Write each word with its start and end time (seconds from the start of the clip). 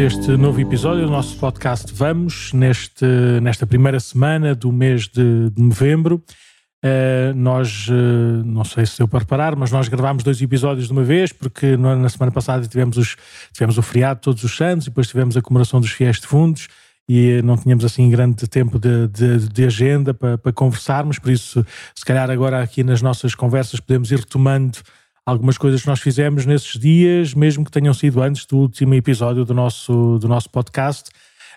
Este 0.00 0.34
novo 0.34 0.58
episódio 0.58 1.04
do 1.04 1.10
nosso 1.10 1.36
podcast 1.36 1.92
Vamos, 1.92 2.54
neste, 2.54 3.04
nesta 3.42 3.66
primeira 3.66 4.00
semana 4.00 4.54
do 4.54 4.72
mês 4.72 5.06
de, 5.06 5.50
de 5.50 5.62
novembro. 5.62 6.24
Uh, 6.82 7.34
nós, 7.36 7.86
uh, 7.88 8.42
não 8.42 8.64
sei 8.64 8.86
se 8.86 8.96
deu 8.96 9.06
para 9.06 9.18
reparar, 9.18 9.54
mas 9.54 9.70
nós 9.70 9.88
gravámos 9.88 10.24
dois 10.24 10.40
episódios 10.40 10.86
de 10.86 10.92
uma 10.94 11.04
vez, 11.04 11.32
porque 11.34 11.76
na, 11.76 11.96
na 11.96 12.08
semana 12.08 12.32
passada 12.32 12.66
tivemos, 12.66 12.96
os, 12.96 13.14
tivemos 13.52 13.76
o 13.76 13.82
feriado 13.82 14.20
Todos 14.22 14.42
os 14.42 14.56
Santos 14.56 14.86
e 14.86 14.90
depois 14.90 15.06
tivemos 15.06 15.36
a 15.36 15.42
comemoração 15.42 15.78
dos 15.82 15.90
fiéis 15.90 16.18
defuntos 16.18 16.68
e 17.06 17.42
não 17.42 17.58
tínhamos 17.58 17.84
assim 17.84 18.08
grande 18.08 18.48
tempo 18.48 18.78
de, 18.78 19.06
de, 19.08 19.50
de 19.50 19.64
agenda 19.66 20.14
para, 20.14 20.38
para, 20.38 20.50
conversarmos, 20.50 21.18
por 21.18 21.30
isso, 21.30 21.62
se 21.94 22.06
calhar 22.06 22.30
agora 22.30 22.62
aqui 22.62 22.82
nas 22.82 23.02
nossas 23.02 23.34
conversas 23.34 23.80
podemos 23.80 24.10
ir 24.10 24.20
retomando 24.20 24.78
algumas 25.30 25.56
coisas 25.56 25.82
que 25.82 25.86
nós 25.86 26.00
fizemos 26.00 26.44
nesses 26.44 26.78
dias, 26.78 27.34
mesmo 27.34 27.64
que 27.64 27.70
tenham 27.70 27.94
sido 27.94 28.20
antes 28.20 28.44
do 28.46 28.58
último 28.58 28.94
episódio 28.94 29.44
do 29.44 29.54
nosso, 29.54 30.18
do 30.18 30.26
nosso 30.26 30.50
podcast. 30.50 31.08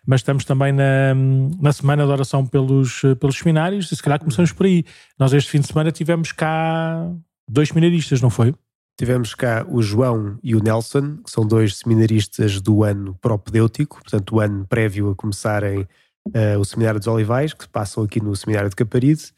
Mas 0.05 0.20
estamos 0.20 0.45
também 0.45 0.72
na, 0.72 1.16
na 1.59 1.73
semana 1.73 2.05
de 2.05 2.12
oração 2.12 2.45
pelos, 2.45 3.02
pelos 3.20 3.38
seminários 3.38 3.91
e 3.91 3.95
se 3.95 4.04
calhar 4.04 4.20
começamos 4.20 4.52
por 4.52 4.66
aí. 4.66 4.84
Nós 5.17 5.34
este 5.34 5.50
fim 5.50 5.59
de 5.59 5.67
semana 5.67 5.91
tivemos 5.91 6.31
cá 6.31 7.09
dois 7.50 7.70
seminaristas, 7.70 8.22
não 8.22 8.30
foi? 8.30 8.54
Tivemos 9.00 9.33
cá 9.33 9.66
o 9.67 9.81
João 9.81 10.38
e 10.44 10.55
o 10.55 10.61
Nelson, 10.61 11.17
que 11.23 11.31
são 11.31 11.48
dois 11.48 11.78
seminaristas 11.78 12.61
do 12.61 12.83
ano 12.83 13.17
propedêutico, 13.20 14.02
portanto, 14.02 14.36
o 14.36 14.39
ano 14.39 14.67
prévio 14.67 15.09
a 15.09 15.16
começarem 15.16 15.80
uh, 15.80 16.59
o 16.59 16.66
Seminário 16.66 17.00
dos 17.00 17.08
Olivais, 17.08 17.53
que 17.53 17.67
passam 17.67 18.03
aqui 18.03 18.22
no 18.22 18.36
Seminário 18.36 18.70
de 18.70 18.76
Caparide 18.76 19.31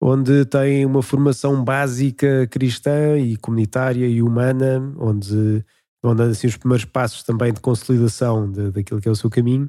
onde 0.00 0.44
tem 0.44 0.86
uma 0.86 1.02
formação 1.02 1.62
básica 1.62 2.46
cristã 2.46 3.18
e 3.18 3.36
comunitária 3.36 4.06
e 4.06 4.22
humana, 4.22 4.92
onde 4.98 5.64
vão 6.02 6.14
dando 6.14 6.30
assim 6.30 6.46
os 6.46 6.56
primeiros 6.56 6.84
passos 6.84 7.22
também 7.22 7.52
de 7.52 7.60
consolidação 7.60 8.50
de, 8.50 8.70
daquilo 8.70 9.00
que 9.00 9.08
é 9.08 9.10
o 9.10 9.16
seu 9.16 9.28
caminho. 9.28 9.68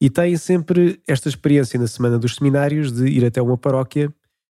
E 0.00 0.10
tem 0.10 0.36
sempre 0.36 1.00
esta 1.06 1.28
experiência 1.28 1.78
na 1.78 1.86
semana 1.86 2.18
dos 2.18 2.34
seminários 2.34 2.90
de 2.90 3.06
ir 3.06 3.24
até 3.24 3.40
uma 3.40 3.56
paróquia. 3.56 4.12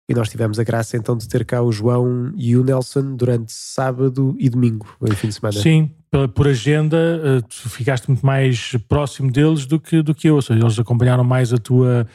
E 0.10 0.14
nós 0.14 0.30
tivemos 0.30 0.60
a 0.60 0.64
graça 0.64 0.98
então 0.98 1.18
de 1.18 1.28
ter 1.28 1.46
cá 1.46 1.62
o 1.62 1.72
João 1.72 2.32
e 2.36 2.56
o 2.56 2.64
Nelson 2.64 3.16
durante 3.16 3.52
sábado 3.52 4.36
e 4.40 4.50
domingo, 4.50 4.88
o 5.00 5.16
fim 5.16 5.30
de 5.30 5.34
semana. 5.34 5.60
Sim, 5.60 5.92
por 6.36 6.48
agenda, 6.48 6.98
eh, 6.98 7.42
tu 7.42 7.70
ficaste 7.70 8.08
muito 8.08 8.24
mais 8.24 8.76
próximo 8.88 9.32
deles 9.32 9.66
do 9.66 9.80
que, 9.80 10.04
do 10.04 10.14
que 10.14 10.28
eu, 10.30 10.36
ou 10.36 10.42
seja, 10.44 10.60
eles 10.60 10.78
acompanharam 10.78 11.24
mais 11.24 11.52
a 11.52 11.58
tua 11.58 12.08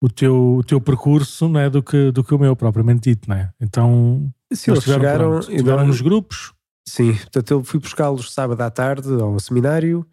o 0.00 0.08
teu, 0.08 0.56
o 0.56 0.64
teu 0.64 0.80
percurso 0.80 1.48
não 1.48 1.60
é, 1.60 1.70
do, 1.70 1.82
que, 1.82 2.10
do 2.10 2.22
que 2.22 2.34
o 2.34 2.38
meu, 2.38 2.54
propriamente 2.54 3.10
dito, 3.10 3.28
não 3.28 3.36
é? 3.36 3.50
Então, 3.60 4.32
Sim, 4.52 4.72
eles 4.72 4.84
chegaram, 4.84 5.38
estiveram 5.40 5.86
nos 5.86 6.00
grupos. 6.00 6.52
Sim, 6.88 7.14
portanto 7.14 7.50
eu 7.50 7.64
fui 7.64 7.80
buscá-los 7.80 8.32
sábado 8.32 8.60
à 8.60 8.70
tarde 8.70 9.08
ao 9.20 9.38
seminário, 9.40 10.06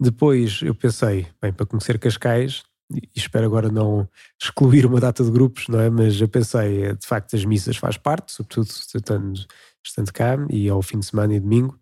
depois 0.00 0.60
eu 0.62 0.74
pensei, 0.74 1.26
bem, 1.40 1.52
para 1.52 1.64
conhecer 1.64 1.98
Cascais, 1.98 2.62
e 2.94 3.08
espero 3.14 3.46
agora 3.46 3.70
não 3.70 4.06
excluir 4.40 4.84
uma 4.84 5.00
data 5.00 5.24
de 5.24 5.30
grupos, 5.30 5.68
não 5.68 5.80
é? 5.80 5.88
Mas 5.88 6.20
eu 6.20 6.28
pensei, 6.28 6.94
de 6.94 7.06
facto, 7.06 7.34
as 7.34 7.44
missas 7.44 7.76
faz 7.76 7.96
parte, 7.96 8.32
sobretudo 8.32 8.66
estando, 8.68 9.46
estando 9.82 10.12
cá, 10.12 10.36
e 10.50 10.68
ao 10.68 10.82
fim 10.82 10.98
de 10.98 11.06
semana 11.06 11.34
e 11.34 11.40
domingo 11.40 11.78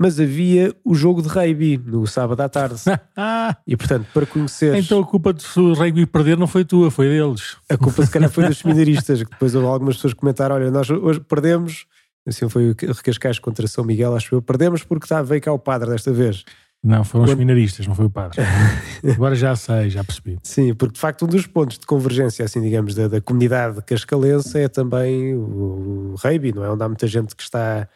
mas 0.00 0.18
havia 0.18 0.74
o 0.82 0.94
jogo 0.94 1.20
de 1.20 1.28
rugby 1.28 1.76
no 1.76 2.06
sábado 2.06 2.40
à 2.40 2.48
tarde. 2.48 2.80
e 3.68 3.76
portanto, 3.76 4.06
para 4.14 4.24
conhecer. 4.24 4.74
Então 4.76 4.98
a 4.98 5.06
culpa 5.06 5.30
de 5.34 5.44
o 5.60 5.74
rugby 5.74 6.06
perder 6.06 6.38
não 6.38 6.46
foi 6.46 6.64
tua, 6.64 6.90
foi 6.90 7.06
deles. 7.10 7.58
A 7.68 7.76
culpa 7.76 8.06
se 8.06 8.10
calhar 8.10 8.30
foi 8.30 8.46
dos 8.46 8.56
seminaristas, 8.64 9.22
que 9.22 9.30
depois 9.30 9.54
algumas 9.54 9.96
pessoas 9.96 10.14
comentaram: 10.14 10.54
olha, 10.54 10.70
nós 10.70 10.88
hoje 10.88 11.20
perdemos. 11.20 11.84
Assim 12.26 12.48
foi 12.48 12.70
o 12.70 12.76
Recascais 12.94 13.38
contra 13.38 13.66
São 13.66 13.84
Miguel, 13.84 14.16
acho 14.16 14.34
eu. 14.34 14.40
Perdemos 14.40 14.82
porque 14.84 15.06
tá, 15.06 15.20
veio 15.20 15.40
cá 15.42 15.52
o 15.52 15.58
padre 15.58 15.90
desta 15.90 16.10
vez. 16.10 16.44
Não, 16.82 17.04
foram 17.04 17.24
Quando... 17.24 17.28
os 17.28 17.32
seminaristas, 17.32 17.86
não 17.86 17.94
foi 17.94 18.06
o 18.06 18.10
padre. 18.10 18.40
Agora 19.14 19.34
já 19.34 19.54
sei, 19.54 19.90
já 19.90 20.02
percebi. 20.02 20.38
Sim, 20.42 20.74
porque 20.74 20.94
de 20.94 21.00
facto 21.00 21.26
um 21.26 21.28
dos 21.28 21.46
pontos 21.46 21.78
de 21.78 21.84
convergência, 21.84 22.42
assim, 22.42 22.62
digamos, 22.62 22.94
da, 22.94 23.06
da 23.06 23.20
comunidade 23.20 23.82
cascalense 23.82 24.58
é 24.58 24.68
também 24.68 25.34
o, 25.34 26.12
o 26.12 26.14
rugby, 26.22 26.54
não 26.54 26.64
é? 26.64 26.70
Onde 26.70 26.82
há 26.82 26.88
muita 26.88 27.06
gente 27.06 27.36
que 27.36 27.42
está 27.42 27.86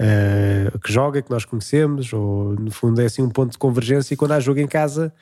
uh, 0.00 0.78
que 0.78 0.92
joga, 0.92 1.22
que 1.22 1.30
nós 1.30 1.44
conhecemos, 1.44 2.12
ou 2.12 2.54
no 2.54 2.70
fundo 2.70 3.00
é 3.00 3.06
assim 3.06 3.22
um 3.22 3.30
ponto 3.30 3.52
de 3.52 3.58
convergência. 3.58 4.14
E 4.14 4.16
quando 4.16 4.32
há 4.32 4.40
jogo 4.40 4.60
em 4.60 4.66
casa, 4.66 5.12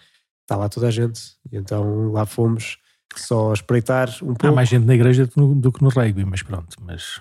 está 0.43 0.57
lá 0.57 0.69
toda 0.69 0.89
a 0.89 0.91
gente. 0.91 1.21
E 1.51 1.57
então 1.57 2.13
lá 2.13 2.27
fomos 2.27 2.79
só 3.17 3.53
espreitar 3.53 4.09
um 4.23 4.35
pouco. 4.35 4.47
Há 4.47 4.53
mais 4.53 4.69
gente 4.69 4.87
na 4.87 4.95
igreja 4.95 5.27
do 5.27 5.73
que 5.73 5.83
no 5.83 5.89
rugby, 5.89 6.25
mas 6.25 6.43
pronto. 6.43 6.77
Mas... 6.83 7.21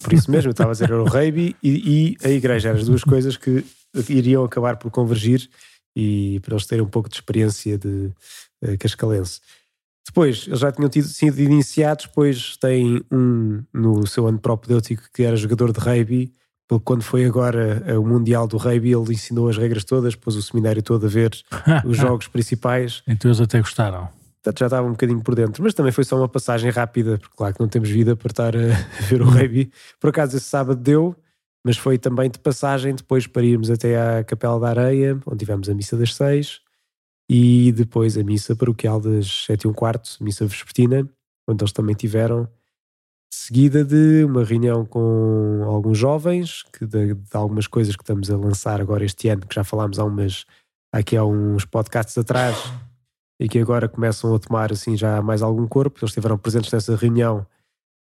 Por 0.00 0.12
isso 0.12 0.30
mesmo, 0.30 0.48
eu 0.48 0.52
estava 0.52 0.70
a 0.70 0.72
dizer 0.72 0.92
o 0.92 1.04
rugby 1.04 1.56
e, 1.62 2.16
e 2.22 2.26
a 2.26 2.30
igreja, 2.30 2.68
eram 2.68 2.78
as 2.78 2.86
duas 2.86 3.02
coisas 3.02 3.36
que 3.36 3.64
iriam 4.08 4.44
acabar 4.44 4.76
por 4.76 4.90
convergir 4.90 5.48
e 5.96 6.38
para 6.40 6.54
eles 6.54 6.66
terem 6.66 6.84
um 6.84 6.88
pouco 6.88 7.08
de 7.08 7.16
experiência 7.16 7.76
de 7.76 8.12
uh, 8.64 8.78
cascalense. 8.78 9.40
Depois, 10.06 10.46
eles 10.46 10.60
já 10.60 10.70
tinham 10.70 10.88
tido, 10.88 11.08
sido 11.08 11.40
iniciados, 11.40 12.06
depois 12.06 12.56
tem 12.56 13.02
um 13.10 13.62
no 13.74 14.06
seu 14.06 14.26
ano 14.26 14.38
propedêutico 14.38 15.02
que 15.12 15.24
era 15.24 15.36
jogador 15.36 15.72
de 15.72 15.80
rugby 15.80 16.32
porque 16.68 16.84
quando 16.84 17.02
foi 17.02 17.24
agora 17.24 17.82
o 17.98 18.06
Mundial 18.06 18.46
do 18.46 18.58
Rugby, 18.58 18.92
ele 18.92 19.14
ensinou 19.14 19.48
as 19.48 19.56
regras 19.56 19.84
todas, 19.84 20.14
pôs 20.14 20.36
o 20.36 20.42
seminário 20.42 20.82
todo 20.82 21.06
a 21.06 21.08
ver 21.08 21.32
os 21.84 21.96
jogos 21.96 22.28
principais. 22.28 23.02
Então 23.08 23.30
eles 23.30 23.40
até 23.40 23.58
gostaram. 23.58 24.08
Portanto, 24.42 24.60
já 24.60 24.66
estava 24.66 24.86
um 24.86 24.92
bocadinho 24.92 25.20
por 25.20 25.34
dentro, 25.34 25.62
mas 25.62 25.74
também 25.74 25.90
foi 25.90 26.04
só 26.04 26.16
uma 26.16 26.28
passagem 26.28 26.70
rápida, 26.70 27.18
porque 27.18 27.34
claro 27.36 27.54
que 27.54 27.60
não 27.60 27.68
temos 27.68 27.88
vida 27.88 28.14
para 28.14 28.30
estar 28.30 28.54
a 28.54 28.68
ver 29.08 29.22
o 29.22 29.24
rugby. 29.24 29.72
Por 29.98 30.10
acaso 30.10 30.36
esse 30.36 30.46
sábado 30.46 30.80
deu, 30.80 31.16
mas 31.64 31.76
foi 31.76 31.98
também 31.98 32.30
de 32.30 32.38
passagem 32.38 32.94
depois 32.94 33.26
para 33.26 33.42
irmos 33.42 33.70
até 33.70 34.18
à 34.18 34.22
Capela 34.22 34.60
da 34.60 34.68
Areia, 34.68 35.18
onde 35.26 35.38
tivemos 35.38 35.68
a 35.68 35.74
missa 35.74 35.96
das 35.96 36.14
seis, 36.14 36.60
e 37.28 37.72
depois 37.72 38.16
a 38.16 38.22
missa 38.22 38.54
paroquial 38.54 39.00
das 39.00 39.44
sete 39.46 39.64
e 39.64 39.68
um 39.68 39.72
quarto, 39.72 40.16
missa 40.20 40.46
vespertina, 40.46 41.08
onde 41.46 41.62
eles 41.62 41.72
também 41.72 41.94
tiveram 41.94 42.48
seguida 43.30 43.84
de 43.84 44.24
uma 44.24 44.44
reunião 44.44 44.84
com 44.84 45.62
alguns 45.64 45.98
jovens, 45.98 46.62
que 46.72 46.86
de, 46.86 47.14
de, 47.14 47.36
algumas 47.36 47.66
coisas 47.66 47.96
que 47.96 48.02
estamos 48.02 48.30
a 48.30 48.36
lançar 48.36 48.80
agora 48.80 49.04
este 49.04 49.28
ano, 49.28 49.46
que 49.46 49.54
já 49.54 49.64
falámos 49.64 49.98
há 49.98 50.04
umas, 50.04 50.44
aqui 50.92 51.16
há 51.16 51.24
uns 51.24 51.64
podcasts 51.64 52.16
atrás, 52.18 52.56
e 53.40 53.48
que 53.48 53.58
agora 53.58 53.88
começam 53.88 54.34
a 54.34 54.38
tomar 54.38 54.72
assim 54.72 54.96
já 54.96 55.22
mais 55.22 55.42
algum 55.42 55.66
corpo. 55.66 55.98
Eles 56.00 56.10
estiveram 56.10 56.36
presentes 56.36 56.72
nessa 56.72 56.96
reunião. 56.96 57.46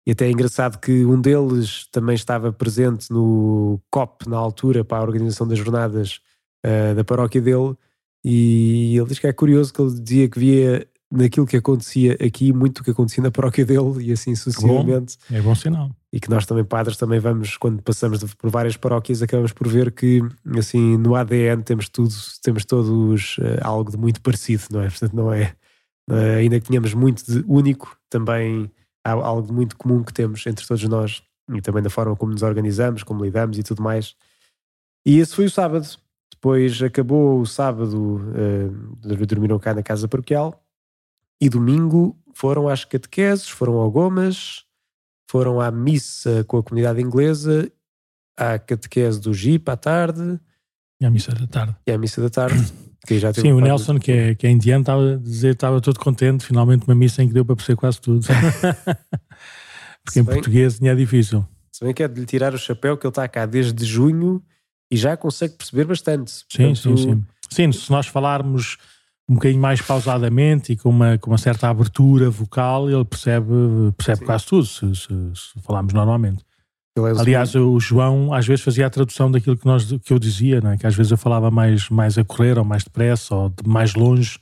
E 0.07 0.13
até 0.13 0.27
é 0.27 0.31
engraçado 0.31 0.79
que 0.79 1.05
um 1.05 1.21
deles 1.21 1.87
também 1.93 2.15
estava 2.15 2.51
presente 2.51 3.13
no 3.13 3.79
COP 3.91 4.29
na 4.29 4.39
altura 4.39 4.83
para 4.83 4.99
a 4.99 5.03
organização 5.03 5.47
das 5.47 5.59
jornadas 5.59 6.21
uh, 6.65 6.95
da 6.95 7.05
paróquia 7.05 7.43
dele. 7.43 7.77
E 8.25 8.97
ele 8.97 9.07
diz 9.07 9.19
que 9.19 9.27
é 9.27 9.33
curioso 9.33 9.73
que 9.73 9.83
ele 9.83 10.01
dizia 10.01 10.29
que 10.29 10.39
via 10.39 10.89
naquilo 11.11 11.47
que 11.47 11.57
acontecia 11.57 12.15
aqui, 12.15 12.53
muito 12.53 12.81
o 12.81 12.85
que 12.85 12.91
acontecia 12.91 13.23
na 13.23 13.31
paróquia 13.31 13.65
dele 13.65 14.05
e 14.05 14.13
assim 14.13 14.35
sucessivamente. 14.35 15.17
Bom, 15.31 15.37
é 15.37 15.41
bom 15.41 15.55
sinal. 15.55 15.91
E 16.13 16.21
que 16.21 16.29
nós 16.29 16.45
também, 16.47 16.65
padres, 16.65 16.97
também 16.97 17.19
vamos, 17.19 17.57
quando 17.57 17.83
passamos 17.83 18.23
por 18.35 18.51
várias 18.51 18.77
paróquias, 18.77 19.23
acabamos 19.23 19.53
por 19.53 19.69
ver 19.69 19.91
que, 19.93 20.23
assim, 20.57 20.97
no 20.97 21.15
ADN 21.15 21.63
temos 21.63 21.89
tudo, 21.89 22.15
temos 22.43 22.65
todos 22.65 23.39
uh, 23.39 23.59
algo 23.63 23.91
de 23.91 23.97
muito 23.97 24.21
parecido, 24.21 24.65
não 24.71 24.83
é? 24.83 24.89
Portanto, 24.89 25.15
não 25.15 25.33
é, 25.33 25.55
uh, 26.11 26.39
ainda 26.39 26.61
que 26.61 26.69
tenhamos 26.69 26.95
muito 26.95 27.25
de 27.25 27.45
único, 27.47 27.97
também 28.11 28.71
há 29.05 29.13
algo 29.13 29.47
de 29.47 29.53
muito 29.53 29.77
comum 29.77 30.03
que 30.03 30.13
temos 30.13 30.47
entre 30.47 30.67
todos 30.67 30.83
nós 30.85 31.23
e 31.55 31.61
também 31.63 31.83
da 31.83 31.91
forma 31.91 32.15
como 32.17 32.33
nos 32.33 32.43
organizamos, 32.43 33.03
como 33.03 33.25
lidamos 33.25 33.59
e 33.59 33.63
tudo 33.63 33.83
mais. 33.83 34.15
E 35.07 35.19
esse 35.19 35.35
foi 35.35 35.47
o 35.47 35.51
sábado. 35.51 35.87
Depois 36.31 36.81
acabou 36.83 37.41
o 37.41 37.47
sábado, 37.47 38.17
uh, 38.17 39.27
dormiram 39.27 39.59
cá 39.59 39.75
na 39.75 39.83
casa 39.83 40.07
paroquial 40.07 40.63
e 41.41 41.49
domingo 41.49 42.17
foram 42.35 42.69
às 42.69 42.85
catequeses, 42.85 43.49
foram 43.49 43.75
ao 43.75 43.91
Gomas, 43.91 44.65
foram 45.31 45.61
à 45.61 45.71
missa 45.71 46.45
com 46.45 46.59
a 46.59 46.63
comunidade 46.63 47.01
inglesa, 47.01 47.71
à 48.37 48.59
catequese 48.59 49.21
do 49.21 49.35
Jeep 49.35 49.69
à 49.69 49.77
tarde. 49.77 50.41
E 51.01 51.05
à 51.05 51.11
missa 51.11 51.33
da 51.33 51.47
tarde. 51.47 51.77
E 51.87 51.93
à 51.93 51.99
missa 51.99 52.21
da 52.21 52.31
tarde. 52.31 52.73
Que 53.07 53.19
já 53.19 53.33
Sim, 53.33 53.53
o 53.53 53.61
Nelson, 53.61 53.99
que 53.99 54.13
é, 54.13 54.35
que 54.35 54.47
é 54.47 54.51
indiano, 54.51 54.83
estava 54.83 55.15
a 55.15 55.17
dizer 55.17 55.53
estava 55.55 55.81
todo 55.81 55.99
contente, 55.99 56.45
finalmente 56.45 56.85
uma 56.87 56.97
missa 56.97 57.23
em 57.23 57.29
que 57.29 57.33
deu 57.33 57.43
para 57.43 57.57
perceber 57.57 57.77
quase 57.77 57.99
tudo. 58.01 58.27
Porque 60.05 60.21
em 60.21 60.25
bem, 60.25 60.35
português 60.35 60.83
é 60.83 60.95
difícil. 60.95 61.47
Se 61.73 61.85
bem 61.85 61.95
que 61.95 62.03
é 62.03 62.09
de 62.09 62.21
lhe 62.21 62.27
tirar 62.27 62.53
o 62.53 62.59
chapéu, 62.59 62.99
que 62.99 63.07
ele 63.07 63.11
está 63.11 63.27
cá 63.29 63.47
desde 63.47 63.83
junho 63.87 64.43
e 64.91 64.97
já 64.97 65.17
consegue 65.17 65.55
perceber 65.55 65.85
bastante. 65.85 66.31
Sim, 66.31 66.45
Portanto, 66.75 66.77
sim, 66.77 66.97
sim. 66.97 67.25
Sim, 67.51 67.73
se 67.73 67.91
nós 67.91 68.09
falarmos 68.09 68.77
um 69.29 69.35
bocadinho 69.35 69.61
mais 69.61 69.83
pausadamente 69.83 70.73
e 70.73 70.77
com 70.77 70.89
uma, 70.89 71.19
com 71.19 71.31
uma 71.31 71.39
certa 71.39 71.69
abertura 71.69 72.31
vocal, 72.31 72.89
ele 72.89 73.05
percebe, 73.05 73.53
percebe 73.97 74.25
quase 74.25 74.47
tudo, 74.47 74.65
se, 74.65 74.95
se, 74.95 75.07
se 75.07 75.63
falarmos 75.63 75.93
normalmente. 75.93 76.45
É 76.97 77.21
Aliás, 77.21 77.55
o 77.55 77.79
João 77.79 78.33
às 78.33 78.47
vezes 78.47 78.65
fazia 78.65 78.87
a 78.87 78.91
tradução 78.91 79.31
daquilo 79.31 79.57
que, 79.57 79.67
nós, 79.67 79.85
que 80.03 80.13
eu 80.13 80.19
dizia, 80.19 80.61
é? 80.65 80.77
que 80.77 80.87
às 80.87 80.95
vezes 80.95 81.13
eu 81.13 81.19
falava 81.19 81.51
mais, 81.51 81.89
mais 81.91 82.17
a 82.17 82.25
correr 82.25 82.59
ou 82.59 82.65
mais 82.65 82.83
depressa 82.83 83.35
ou 83.35 83.51
de 83.51 83.69
mais 83.69 83.95
longe 83.95 84.39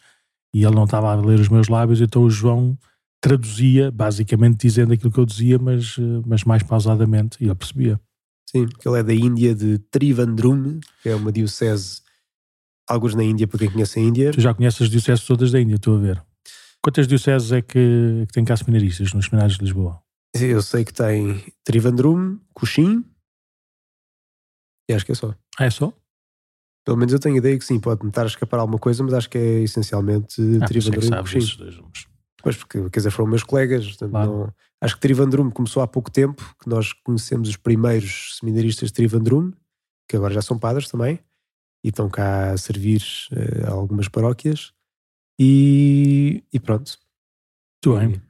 e 0.55 0.65
ele 0.65 0.75
não 0.75 0.85
estava 0.85 1.13
a 1.13 1.17
ler 1.17 1.39
os 1.39 1.49
meus 1.49 1.69
lábios, 1.69 2.01
então 2.01 2.23
o 2.23 2.31
João 2.31 2.79
traduzia, 3.21 3.91
basicamente 3.91 4.67
dizendo 4.67 4.93
aquilo 4.93 5.13
que 5.13 5.19
eu 5.19 5.27
dizia, 5.27 5.59
mas, 5.59 5.97
mas 6.25 6.45
mais 6.45 6.63
pausadamente, 6.63 7.37
e 7.41 7.47
ele 7.47 7.55
percebia. 7.55 8.01
Sim, 8.49 8.67
porque 8.67 8.89
ele 8.89 9.01
é 9.01 9.03
da 9.03 9.13
Índia, 9.13 9.55
de 9.55 9.79
Trivandrum, 9.91 10.79
que 11.03 11.09
é 11.09 11.15
uma 11.15 11.33
diocese 11.33 12.01
alguns 12.89 13.15
na 13.15 13.23
Índia, 13.25 13.47
para 13.49 13.59
quem 13.59 13.71
conhece 13.71 13.99
a 13.99 14.03
Índia. 14.03 14.31
Tu 14.33 14.41
já 14.41 14.55
conheces 14.55 14.83
as 14.83 14.89
dioceses 14.91 15.25
todas 15.25 15.51
da 15.53 15.61
Índia, 15.61 15.77
estou 15.77 15.97
a 15.97 16.01
ver. 16.01 16.23
Quantas 16.83 17.07
dioceses 17.09 17.51
é 17.53 17.61
que, 17.63 18.25
que 18.27 18.33
tem 18.33 18.45
cá 18.45 18.57
seminaristas 18.57 19.13
nos 19.13 19.27
seminários 19.27 19.59
de 19.59 19.65
Lisboa? 19.65 20.01
Eu 20.35 20.61
sei 20.63 20.85
que 20.85 20.93
tem 20.93 21.45
Trivandrum, 21.65 22.39
Coxim 22.55 23.05
e 24.89 24.95
acho 24.95 25.05
que 25.05 25.13
é 25.13 25.15
só. 25.15 25.35
Ah, 25.59 25.65
é 25.65 25.71
só? 25.71 25.93
Pelo 26.85 26.97
menos 26.97 27.13
eu 27.13 27.19
tenho 27.19 27.37
ideia 27.37 27.59
que 27.59 27.65
sim, 27.65 27.81
pode-me 27.81 28.11
estar 28.11 28.23
a 28.23 28.27
escapar 28.27 28.61
alguma 28.61 28.79
coisa, 28.79 29.03
mas 29.03 29.15
acho 29.15 29.29
que 29.29 29.37
é 29.39 29.63
essencialmente 29.63 30.41
Ah, 30.61 30.65
é 30.65 30.67
Trivandrum 30.69 31.01
e 31.03 31.09
sabes 31.09 31.33
Coxim. 31.33 31.39
esses 31.39 31.57
dois 31.57 31.77
nomes. 31.77 32.07
Pois, 32.43 32.57
porque 32.57 32.91
quer 32.91 33.01
dizer, 33.01 33.11
foram 33.11 33.29
meus 33.31 33.43
colegas. 33.43 33.85
portanto, 33.89 34.11
Claro. 34.11 34.31
não- 34.31 34.55
acho 34.81 34.95
que 34.95 35.01
Trivandrum 35.01 35.51
começou 35.51 35.83
há 35.83 35.89
pouco 35.89 36.11
tempo, 36.13 36.55
que 36.63 36.69
nós 36.69 36.93
conhecemos 36.93 37.49
os 37.49 37.57
primeiros 37.57 38.37
seminaristas 38.39 38.91
de 38.91 38.95
Trivandrum, 38.95 39.53
que 40.09 40.17
agora 40.17 40.33
já 40.33 40.43
são 40.43 40.57
padres 40.57 40.89
também, 40.89 41.19
e 41.87 41.91
estão 41.91 42.09
cá 42.11 42.51
a 42.51 42.59
servir 42.59 43.01
eh, 43.31 43.65
a 43.65 43.71
algumas 43.71 44.09
paróquias. 44.09 44.73
E, 45.39 46.43
e 46.53 46.59
pronto. 46.59 46.99
Muito 47.87 48.01
bem. 48.01 48.21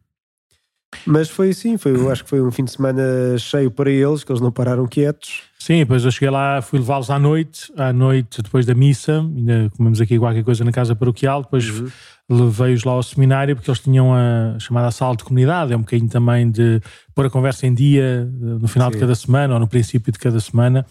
Mas 1.06 1.30
foi 1.30 1.50
assim, 1.50 1.78
foi, 1.78 1.92
eu 1.92 2.10
acho 2.10 2.22
que 2.24 2.30
foi 2.30 2.42
um 2.42 2.50
fim 2.50 2.64
de 2.64 2.70
semana 2.70 3.02
cheio 3.38 3.70
para 3.70 3.90
eles, 3.90 4.22
que 4.22 4.30
eles 4.30 4.42
não 4.42 4.52
pararam 4.52 4.86
quietos. 4.86 5.42
Sim, 5.58 5.78
depois 5.78 6.04
eu 6.04 6.10
cheguei 6.10 6.28
lá, 6.30 6.60
fui 6.60 6.78
levá-los 6.78 7.10
à 7.10 7.18
noite, 7.18 7.72
à 7.76 7.92
noite 7.92 8.42
depois 8.42 8.66
da 8.66 8.74
missa, 8.74 9.20
ainda 9.20 9.70
comemos 9.76 10.00
aqui 10.00 10.18
qualquer 10.18 10.44
coisa 10.44 10.62
na 10.64 10.72
casa 10.72 10.94
paroquial, 10.94 11.42
depois 11.42 11.68
Uhum. 11.68 11.90
levei-os 12.28 12.84
lá 12.84 12.92
ao 12.92 13.02
seminário 13.02 13.56
porque 13.56 13.70
eles 13.70 13.80
tinham 13.80 14.14
a 14.14 14.58
chamada 14.58 14.90
sala 14.90 15.16
de 15.16 15.24
comunidade, 15.24 15.72
é 15.72 15.76
um 15.76 15.80
bocadinho 15.80 16.10
também 16.10 16.50
de 16.50 16.80
pôr 17.14 17.24
a 17.26 17.30
conversa 17.30 17.66
em 17.66 17.72
dia 17.74 18.28
eh, 18.30 18.44
no 18.60 18.68
final 18.68 18.90
de 18.90 18.96
Sim. 18.96 19.00
cada 19.00 19.14
semana 19.14 19.54
ou 19.54 19.60
no 19.60 19.68
princípio 19.68 20.12
de 20.12 20.18
cada 20.18 20.40
semana. 20.40 20.84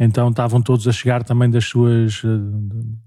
Então 0.00 0.28
estavam 0.28 0.62
todos 0.62 0.86
a 0.86 0.92
chegar 0.92 1.24
também 1.24 1.50
das 1.50 1.64
suas, 1.64 2.22
eh, 2.24 2.28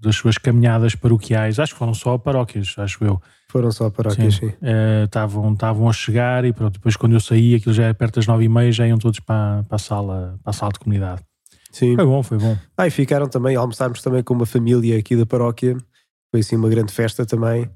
das 0.00 0.14
suas 0.14 0.36
caminhadas 0.36 0.94
paroquiais. 0.94 1.58
Acho 1.58 1.72
que 1.72 1.78
foram 1.78 1.94
só 1.94 2.18
paróquias, 2.18 2.74
acho 2.76 3.02
eu. 3.02 3.20
Foram 3.48 3.72
só 3.72 3.88
paróquias, 3.88 4.34
sim. 4.34 4.52
Eh, 4.60 5.04
Estavam 5.04 5.52
estavam 5.54 5.88
a 5.88 5.92
chegar 5.92 6.44
e 6.44 6.52
pronto. 6.52 6.74
Depois, 6.74 6.94
quando 6.94 7.14
eu 7.14 7.20
saí, 7.20 7.54
aquilo 7.54 7.74
já 7.74 7.84
era 7.84 7.94
perto 7.94 8.16
das 8.16 8.26
nove 8.26 8.44
e 8.44 8.48
meia, 8.48 8.70
já 8.70 8.86
iam 8.86 8.98
todos 8.98 9.20
para, 9.20 9.64
para, 9.64 9.76
a, 9.76 9.78
sala, 9.78 10.38
para 10.42 10.50
a 10.50 10.52
sala 10.52 10.72
de 10.72 10.80
comunidade. 10.80 11.22
Sim. 11.70 11.96
Foi 11.96 12.04
bom, 12.04 12.22
foi 12.22 12.38
bom. 12.38 12.56
Ah, 12.76 12.86
e 12.86 12.90
ficaram 12.90 13.26
também, 13.26 13.56
almoçámos 13.56 14.02
também 14.02 14.22
com 14.22 14.34
uma 14.34 14.44
família 14.46 14.98
aqui 14.98 15.16
da 15.16 15.24
paróquia. 15.24 15.76
Foi 16.30 16.40
assim 16.40 16.56
uma 16.56 16.68
grande 16.68 16.92
festa 16.92 17.24
também. 17.24 17.70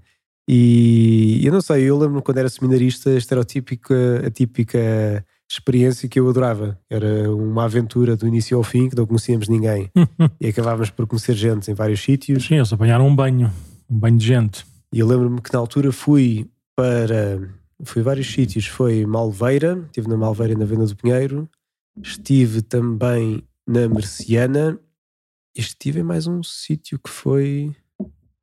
E 0.49 1.41
eu 1.43 1.53
não 1.53 1.61
sei, 1.61 1.85
eu 1.85 1.99
lembro-me 1.99 2.23
quando 2.23 2.39
era 2.39 2.49
seminarista, 2.49 3.11
esta 3.11 3.35
era 3.35 3.41
a 3.43 3.45
típica, 3.45 4.27
a 4.27 4.31
típica 4.31 5.25
experiência 5.49 6.09
que 6.09 6.19
eu 6.19 6.29
adorava. 6.29 6.79
Era 6.91 7.33
uma 7.33 7.65
aventura 7.65 8.17
do 8.17 8.27
início 8.27 8.57
ao 8.57 8.63
fim, 8.63 8.89
que 8.89 8.97
não 8.97 9.07
conhecíamos 9.07 9.49
ninguém. 9.49 9.91
e 10.41 10.49
acabávamos 10.49 10.91
por 10.91 11.07
conhecer 11.07 11.35
gente 11.35 11.71
em 11.71 11.75
vários 11.75 12.01
sítios. 12.01 12.47
Sim, 12.47 12.57
eles 12.57 12.73
apanharam 12.73 13.07
um 13.07 13.15
banho, 13.15 13.53
um 13.89 13.99
banho 13.99 14.19
de 14.19 14.27
gente. 14.27 14.67
E 14.93 14.99
eu 14.99 15.07
lembro-me 15.07 15.41
que 15.41 15.53
na 15.53 15.59
altura 15.59 15.93
fui 15.93 16.49
para. 16.75 17.39
Fui 17.85 18.03
vários 18.03 18.27
sítios. 18.27 18.67
Foi 18.67 19.05
Malveira, 19.05 19.83
estive 19.87 20.09
na 20.09 20.17
Malveira 20.17 20.53
e 20.53 20.57
na 20.57 20.65
Venda 20.65 20.87
do 20.87 20.97
Pinheiro. 20.97 21.49
Estive 22.03 22.63
também 22.63 23.43
na 23.67 23.89
Merciana. 23.89 24.79
E 25.57 25.61
estive 25.61 26.01
em 26.01 26.03
mais 26.03 26.27
um 26.27 26.43
sítio 26.43 26.99
que 26.99 27.11
foi. 27.11 27.75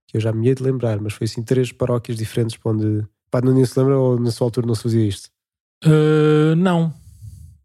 que 0.08 0.18
eu 0.18 0.22
já 0.22 0.32
me 0.32 0.48
ia 0.48 0.56
de 0.56 0.64
lembrar, 0.64 1.00
mas 1.00 1.14
foi 1.14 1.26
assim 1.26 1.44
três 1.44 1.72
paróquias 1.72 2.18
diferentes 2.18 2.58
para 2.58 2.72
onde. 2.72 3.06
Pá, 3.30 3.42
não 3.42 3.54
nem 3.54 3.66
se 3.66 3.78
lembra 3.80 3.98
ou 3.98 4.20
na 4.20 4.30
sua 4.32 4.46
altura 4.46 4.68
não 4.68 4.76
se 4.76 4.84
fazia 4.84 5.08
isto? 5.08 5.33
Uh, 5.86 6.56
não. 6.56 6.94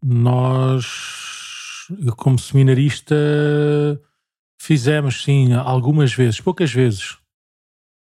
Nós, 0.03 0.85
como 2.17 2.39
seminarista, 2.39 3.15
fizemos 4.61 5.23
sim 5.23 5.53
algumas 5.53 6.13
vezes, 6.13 6.39
poucas 6.39 6.71
vezes, 6.71 7.17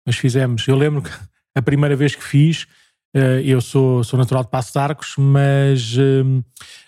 mas 0.07 0.17
fizemos. 0.17 0.67
Eu 0.67 0.77
lembro 0.77 1.03
que 1.03 1.11
a 1.55 1.63
primeira 1.63 1.97
vez 1.97 2.15
que 2.15 2.23
fiz, 2.23 2.65
uh, 3.17 3.41
eu 3.45 3.61
sou, 3.61 4.03
sou 4.05 4.19
natural 4.19 4.45
de 4.45 4.51
Passo 4.51 4.73
de 4.73 4.79
Arcos, 4.79 5.15
mas, 5.17 5.97
um, 5.97 6.43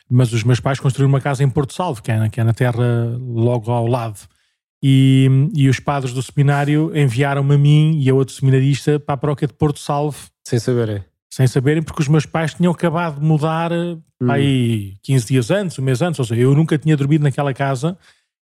mas 0.09 0.33
os 0.33 0.45
meus 0.45 0.61
pais 0.61 0.81
construíram 0.81 1.09
uma 1.09 1.21
casa 1.21 1.43
em 1.43 1.51
Porto 1.51 1.73
Salvo, 1.73 2.03
que 2.03 2.11
é, 2.11 2.29
que 2.29 2.41
é 2.41 2.45
na 2.45 2.53
terra 2.53 3.17
logo 3.19 3.71
ao 3.71 3.87
lado. 3.87 4.21
E, 4.83 5.29
e 5.55 5.69
os 5.69 5.79
padres 5.79 6.15
do 6.15 6.23
seminário 6.23 6.91
enviaram-me 6.97 7.55
a 7.55 7.59
mim 7.59 8.01
e 8.01 8.09
a 8.09 8.15
outro 8.15 8.35
seminarista 8.35 8.99
para 8.99 9.15
a 9.15 9.19
paróquia 9.19 9.47
de 9.47 9.53
Porto 9.53 9.79
Salvo, 9.79 10.19
Sem 10.43 10.59
saber, 10.59 10.89
é? 10.89 11.10
Sem 11.33 11.47
saberem, 11.47 11.83
porque 11.83 12.03
os 12.03 12.09
meus 12.09 12.27
pais 12.27 12.53
tinham 12.55 12.73
acabado 12.73 13.21
de 13.21 13.25
mudar 13.27 13.71
eh, 13.73 13.97
Hum. 14.23 14.31
aí 14.31 14.95
15 15.03 15.27
dias 15.29 15.51
antes, 15.51 15.79
um 15.79 15.83
mês 15.83 16.03
antes, 16.03 16.19
ou 16.19 16.27
seja, 16.27 16.41
eu 16.43 16.55
nunca 16.55 16.77
tinha 16.77 16.95
dormido 16.95 17.25
naquela 17.25 17.55
casa 17.55 17.97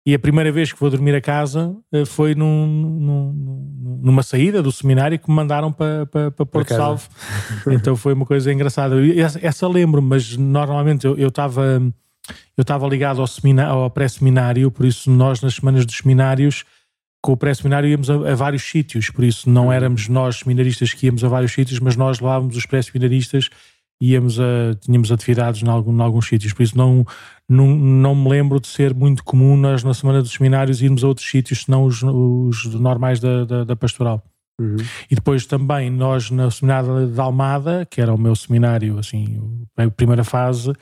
e 0.06 0.14
a 0.14 0.18
primeira 0.18 0.50
vez 0.50 0.72
que 0.72 0.80
vou 0.80 0.88
dormir 0.88 1.14
a 1.14 1.20
casa 1.20 1.76
eh, 1.92 2.04
foi 2.06 2.34
num, 2.34 2.66
num- 2.66 3.32
num- 3.32 4.00
numa 4.02 4.22
saída 4.22 4.62
do 4.62 4.70
seminário 4.72 5.18
que 5.18 5.28
me 5.28 5.34
mandaram 5.36 5.70
para, 5.72 6.06
para, 6.06 6.30
para 6.30 6.46
Porto. 6.46 6.68
Salvo. 6.74 7.06
então 7.72 7.94
foi 7.96 8.14
uma 8.14 8.24
coisa 8.24 8.50
engraçada. 8.52 8.94
Essa, 9.14 9.38
essa 9.44 9.68
lembro-me, 9.68 10.08
mas 10.08 10.34
normalmente 10.36 11.06
eu 11.06 11.28
estava 11.28 11.82
eu 12.56 12.62
estava 12.62 12.86
ligado 12.88 13.20
ao, 13.20 13.26
semina- 13.26 13.66
ao 13.66 13.90
pré-seminário, 13.90 14.70
por 14.70 14.86
isso 14.86 15.10
nós 15.10 15.40
nas 15.42 15.54
semanas 15.56 15.84
dos 15.84 15.96
seminários 15.98 16.64
com 17.26 17.32
o 17.32 17.36
pré-seminário 17.36 17.90
íamos 17.90 18.08
a, 18.08 18.14
a 18.14 18.34
vários 18.36 18.62
sítios, 18.62 19.10
por 19.10 19.24
isso 19.24 19.50
não 19.50 19.72
éramos 19.72 20.06
nós 20.06 20.36
seminaristas 20.36 20.94
que 20.94 21.06
íamos 21.06 21.24
a 21.24 21.28
vários 21.28 21.52
sítios, 21.52 21.80
mas 21.80 21.96
nós 21.96 22.20
levávamos 22.20 22.56
os 22.56 22.64
pré-seminaristas 22.66 23.50
e 24.00 24.12
íamos 24.12 24.38
a, 24.38 24.76
tínhamos 24.80 25.10
atividades 25.10 25.60
em, 25.60 25.68
algum, 25.68 25.92
em 25.92 26.00
alguns 26.00 26.28
sítios, 26.28 26.52
por 26.52 26.62
isso 26.62 26.78
não, 26.78 27.04
não, 27.48 27.66
não 27.66 28.14
me 28.14 28.30
lembro 28.30 28.60
de 28.60 28.68
ser 28.68 28.94
muito 28.94 29.24
comum 29.24 29.56
nós 29.56 29.82
na 29.82 29.92
semana 29.92 30.22
dos 30.22 30.30
seminários 30.30 30.80
irmos 30.80 31.02
a 31.02 31.08
outros 31.08 31.28
sítios 31.28 31.64
senão 31.64 31.84
os, 31.84 32.00
os 32.04 32.64
normais 32.66 33.18
da, 33.18 33.44
da, 33.44 33.64
da 33.64 33.74
pastoral. 33.74 34.22
Uhum. 34.60 34.76
E 35.10 35.16
depois 35.16 35.46
também 35.46 35.90
nós 35.90 36.30
no 36.30 36.48
seminário 36.48 37.08
de 37.08 37.20
Almada, 37.20 37.84
que 37.90 38.00
era 38.00 38.14
o 38.14 38.18
meu 38.18 38.36
seminário, 38.36 39.00
assim, 39.00 39.66
a 39.76 39.90
primeira 39.90 40.22
fase, 40.22 40.72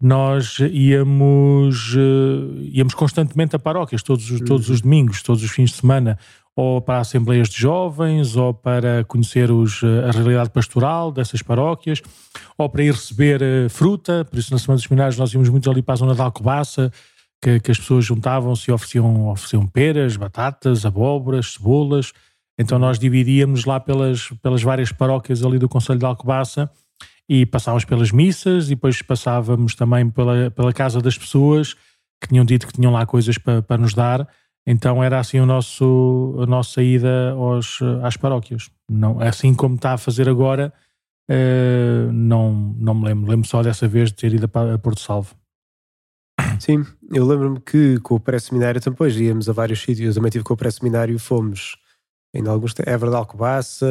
nós 0.00 0.58
íamos, 0.72 1.94
eh, 1.96 2.68
íamos 2.72 2.94
constantemente 2.94 3.56
a 3.56 3.58
paróquias, 3.58 4.02
todos, 4.02 4.30
os- 4.30 4.40
todos 4.40 4.68
os 4.70 4.80
domingos, 4.80 5.22
todos 5.22 5.42
os 5.42 5.50
fins 5.50 5.70
de 5.70 5.76
semana, 5.76 6.18
ou 6.54 6.80
para 6.80 6.98
assembleias 7.00 7.48
de 7.48 7.56
jovens, 7.58 8.36
ou 8.36 8.52
para 8.52 9.04
conhecer 9.04 9.50
os, 9.50 9.82
eh, 9.82 10.08
a 10.08 10.10
realidade 10.12 10.50
pastoral 10.50 11.10
dessas 11.12 11.42
paróquias, 11.42 12.00
ou 12.56 12.68
para 12.68 12.82
ir 12.84 12.92
receber 12.92 13.40
eh, 13.42 13.68
fruta, 13.68 14.24
por 14.24 14.38
isso 14.38 14.52
na 14.52 14.58
Semana 14.58 14.76
dos 14.76 14.84
Seminários 14.84 15.18
nós 15.18 15.32
íamos 15.32 15.48
muito 15.48 15.70
ali 15.70 15.82
para 15.82 15.94
a 15.94 15.96
zona 15.96 16.14
da 16.14 16.24
Alcobaça, 16.24 16.92
que, 17.42 17.60
que 17.60 17.70
as 17.70 17.78
pessoas 17.78 18.04
juntavam-se 18.04 18.70
e 18.70 18.74
ofereciam, 18.74 19.28
ofereciam 19.28 19.66
peras, 19.66 20.16
batatas, 20.16 20.84
abóboras, 20.84 21.52
cebolas, 21.54 22.12
então 22.58 22.78
nós 22.78 22.98
dividíamos 22.98 23.64
lá 23.64 23.78
pelas, 23.78 24.28
pelas 24.42 24.60
várias 24.62 24.90
paróquias 24.90 25.44
ali 25.44 25.58
do 25.58 25.68
Conselho 25.68 25.98
de 26.00 26.04
Alcobaça 26.04 26.68
e 27.28 27.44
passávamos 27.44 27.84
pelas 27.84 28.10
missas 28.10 28.66
e 28.66 28.70
depois 28.70 29.02
passávamos 29.02 29.74
também 29.74 30.08
pela, 30.08 30.50
pela 30.50 30.72
casa 30.72 31.00
das 31.00 31.18
pessoas 31.18 31.74
que 32.20 32.28
tinham 32.28 32.44
dito 32.44 32.66
que 32.66 32.72
tinham 32.72 32.92
lá 32.92 33.04
coisas 33.06 33.36
para, 33.38 33.62
para 33.62 33.78
nos 33.80 33.94
dar. 33.94 34.26
Então 34.66 35.02
era 35.02 35.18
assim 35.18 35.38
o 35.38 35.46
nosso, 35.46 36.36
a 36.40 36.46
nossa 36.46 36.82
ida 36.82 37.30
aos, 37.32 37.80
às 38.02 38.16
paróquias. 38.16 38.70
Não, 38.90 39.20
assim 39.20 39.54
como 39.54 39.76
está 39.76 39.92
a 39.92 39.98
fazer 39.98 40.28
agora, 40.28 40.72
eh, 41.28 42.08
não, 42.12 42.74
não 42.78 42.94
me 42.94 43.06
lembro. 43.06 43.30
Lembro 43.30 43.48
só 43.48 43.62
dessa 43.62 43.86
vez 43.86 44.10
de 44.10 44.16
ter 44.16 44.34
ido 44.34 44.44
a 44.46 44.78
Porto 44.78 45.00
Salvo. 45.00 45.34
Sim, 46.60 46.84
eu 47.10 47.26
lembro-me 47.26 47.60
que 47.60 47.98
com 48.00 48.16
o 48.16 48.20
pré-seminário 48.20 48.80
depois 48.80 49.16
íamos 49.18 49.48
a 49.48 49.52
vários 49.52 49.80
sítios. 49.80 50.08
Eu 50.08 50.14
também 50.14 50.30
tive 50.30 50.44
com 50.44 50.54
o 50.54 50.56
pré-seminário, 50.56 51.18
fomos 51.18 51.76
em 52.34 52.46
alguns 52.46 52.74
Évora 52.84 53.10
de 53.10 53.16
Alcobaça, 53.16 53.86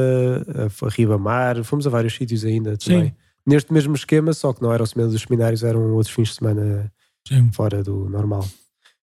a 0.83 0.89
Ribamar, 0.89 1.63
fomos 1.63 1.87
a 1.87 1.89
vários 1.89 2.15
sítios 2.15 2.45
ainda 2.45 2.77
também. 2.77 3.05
Sim. 3.05 3.15
Neste 3.47 3.71
mesmo 3.71 3.95
esquema, 3.95 4.33
só 4.33 4.51
que 4.51 4.61
não 4.61 4.73
era 4.73 4.83
o 4.83 4.85
semana 4.85 5.09
dos 5.09 5.21
seminários, 5.21 5.63
eram 5.63 5.93
outros 5.93 6.13
fins 6.13 6.29
de 6.29 6.35
semana 6.35 6.91
Sim. 7.25 7.49
fora 7.53 7.81
do 7.81 8.09
normal. 8.09 8.45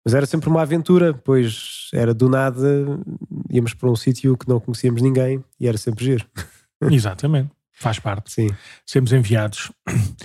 Mas 0.04 0.14
era 0.14 0.26
sempre 0.26 0.48
uma 0.48 0.62
aventura, 0.62 1.12
pois 1.12 1.88
era 1.92 2.14
do 2.14 2.28
nada, 2.28 2.86
íamos 3.50 3.74
para 3.74 3.90
um 3.90 3.96
sítio 3.96 4.36
que 4.38 4.48
não 4.48 4.60
conhecíamos 4.60 5.02
ninguém 5.02 5.44
e 5.58 5.66
era 5.66 5.76
sempre 5.76 6.04
giro. 6.04 6.24
Exatamente. 6.80 7.50
Faz 7.80 7.98
parte. 8.00 8.32
Sim, 8.32 8.48
Sermos 8.84 9.12
enviados. 9.12 9.70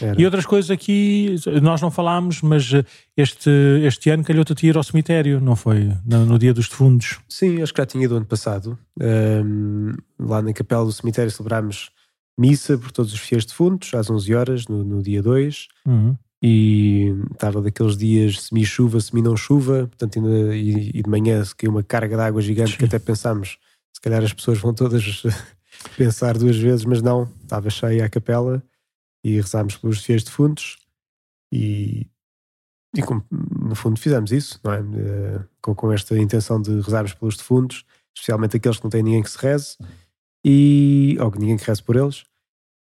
era. 0.02 0.20
E 0.20 0.26
outras 0.26 0.46
coisas 0.46 0.72
aqui, 0.72 1.36
nós 1.62 1.82
não 1.82 1.92
falámos, 1.92 2.42
mas 2.42 2.72
eh, 2.74 2.84
este, 3.16 3.50
este 3.84 4.10
ano 4.10 4.24
calhou-te 4.24 4.54
a 4.54 4.70
ir 4.70 4.76
ao 4.76 4.84
cemitério, 4.84 5.40
não 5.40 5.56
foi? 5.56 5.92
No, 6.04 6.26
no 6.26 6.40
dia 6.40 6.52
dos 6.52 6.68
defuntos. 6.68 7.20
Sim, 7.30 7.62
acho 7.62 7.72
que 7.72 7.80
já 7.80 7.86
tinha 7.86 8.06
ido 8.06 8.16
ano 8.16 8.26
passado. 8.26 8.78
Ahm, 9.00 9.92
lá 10.20 10.42
na 10.42 10.52
capela 10.52 10.84
do 10.84 10.92
cemitério 10.92 11.30
celebrámos 11.30 11.92
missa 12.38 12.78
por 12.78 12.92
todos 12.92 13.14
os 13.14 13.20
fiéis 13.20 13.46
defuntos, 13.46 13.94
às 13.94 14.10
11 14.10 14.36
horas, 14.36 14.68
no, 14.68 14.84
no 14.84 15.02
dia 15.02 15.22
2. 15.22 15.68
Uhum. 15.86 16.18
E 16.42 17.14
estava 17.32 17.62
daqueles 17.62 17.96
dias 17.96 18.42
semi-chuva, 18.42 19.00
semi-não 19.00 19.38
chuva, 19.38 19.88
portanto, 19.88 20.18
ainda, 20.18 20.56
e, 20.56 20.90
e 20.90 21.02
de 21.02 21.10
manhã 21.10 21.44
se 21.44 21.56
caiu 21.56 21.72
uma 21.72 21.84
carga 21.84 22.18
de 22.18 22.22
água 22.22 22.42
gigante 22.42 22.74
que 22.74 22.82
Sim. 22.82 22.88
até 22.88 23.00
pensámos, 23.00 23.58
se 23.94 24.02
calhar 24.02 24.22
as 24.22 24.34
pessoas 24.34 24.58
vão 24.58 24.74
todas 24.74 25.24
pensar 25.98 26.38
duas 26.38 26.58
vezes, 26.58 26.84
mas 26.84 27.02
não, 27.02 27.32
estava 27.42 27.70
cheia 27.70 28.04
a 28.04 28.10
capela 28.10 28.62
e 29.24 29.40
rezámos 29.40 29.78
pelos 29.78 30.04
fiéis 30.04 30.24
defuntos 30.24 30.76
e, 31.50 32.08
e 32.94 33.02
como, 33.02 33.24
no 33.32 33.74
fundo 33.74 33.98
fizemos 33.98 34.34
isso, 34.34 34.60
não 34.66 34.74
é? 34.74 34.80
Eh, 34.80 35.42
Com, 35.62 35.74
com 35.74 35.94
esta 35.94 36.18
intenção 36.18 36.62
de 36.62 36.82
rezarmos 36.82 37.14
pelos 37.14 37.38
defuntos 37.38 37.86
especialmente 38.16 38.58
aqueles 38.58 38.78
que 38.78 38.84
não 38.84 38.90
têm 38.90 39.04
ninguém 39.04 39.24
que 39.24 39.30
se 39.30 39.38
reze, 39.38 39.76
e, 40.44 41.18
ou 41.20 41.32
ninguém 41.38 41.58
que 41.58 41.66
reze 41.66 41.82
por 41.82 41.96
eles. 41.96 42.26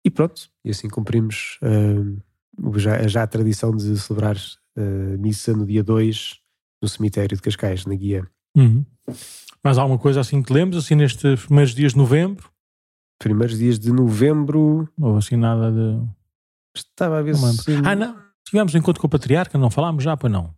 E 0.04 0.10
pronto, 0.10 0.50
e 0.64 0.70
assim 0.70 0.88
cumprimos 0.88 1.58
uh, 1.62 2.78
já, 2.78 3.06
já 3.06 3.22
a 3.22 3.26
tradição 3.26 3.74
de 3.74 3.98
celebrar 3.98 4.36
uh, 4.36 5.18
missa 5.18 5.52
no 5.52 5.64
dia 5.64 5.82
2 5.82 6.40
no 6.82 6.88
cemitério 6.88 7.36
de 7.36 7.42
Cascais, 7.42 7.86
na 7.86 7.94
guia. 7.94 8.28
Uhum. 8.56 8.84
Mais 9.64 9.78
alguma 9.78 9.98
coisa 9.98 10.20
assim 10.20 10.42
que 10.42 10.52
lembres, 10.52 10.84
assim 10.84 10.94
nestes 10.94 11.46
primeiros 11.46 11.74
dias 11.74 11.92
de 11.92 11.98
novembro? 11.98 12.50
Primeiros 13.18 13.58
dias 13.58 13.78
de 13.78 13.90
novembro. 13.90 14.88
Ou 15.00 15.16
assim 15.16 15.36
nada 15.36 15.72
de. 15.72 16.06
Estava 16.76 17.18
a 17.18 17.22
ver 17.22 17.32
não 17.32 17.52
se. 17.52 17.72
Ah, 17.84 17.96
não. 17.96 18.22
Tivemos 18.44 18.74
um 18.74 18.78
encontro 18.78 19.00
com 19.00 19.06
o 19.06 19.10
Patriarca, 19.10 19.56
não 19.56 19.70
falámos 19.70 20.04
já, 20.04 20.16
pois 20.16 20.30
não? 20.30 20.54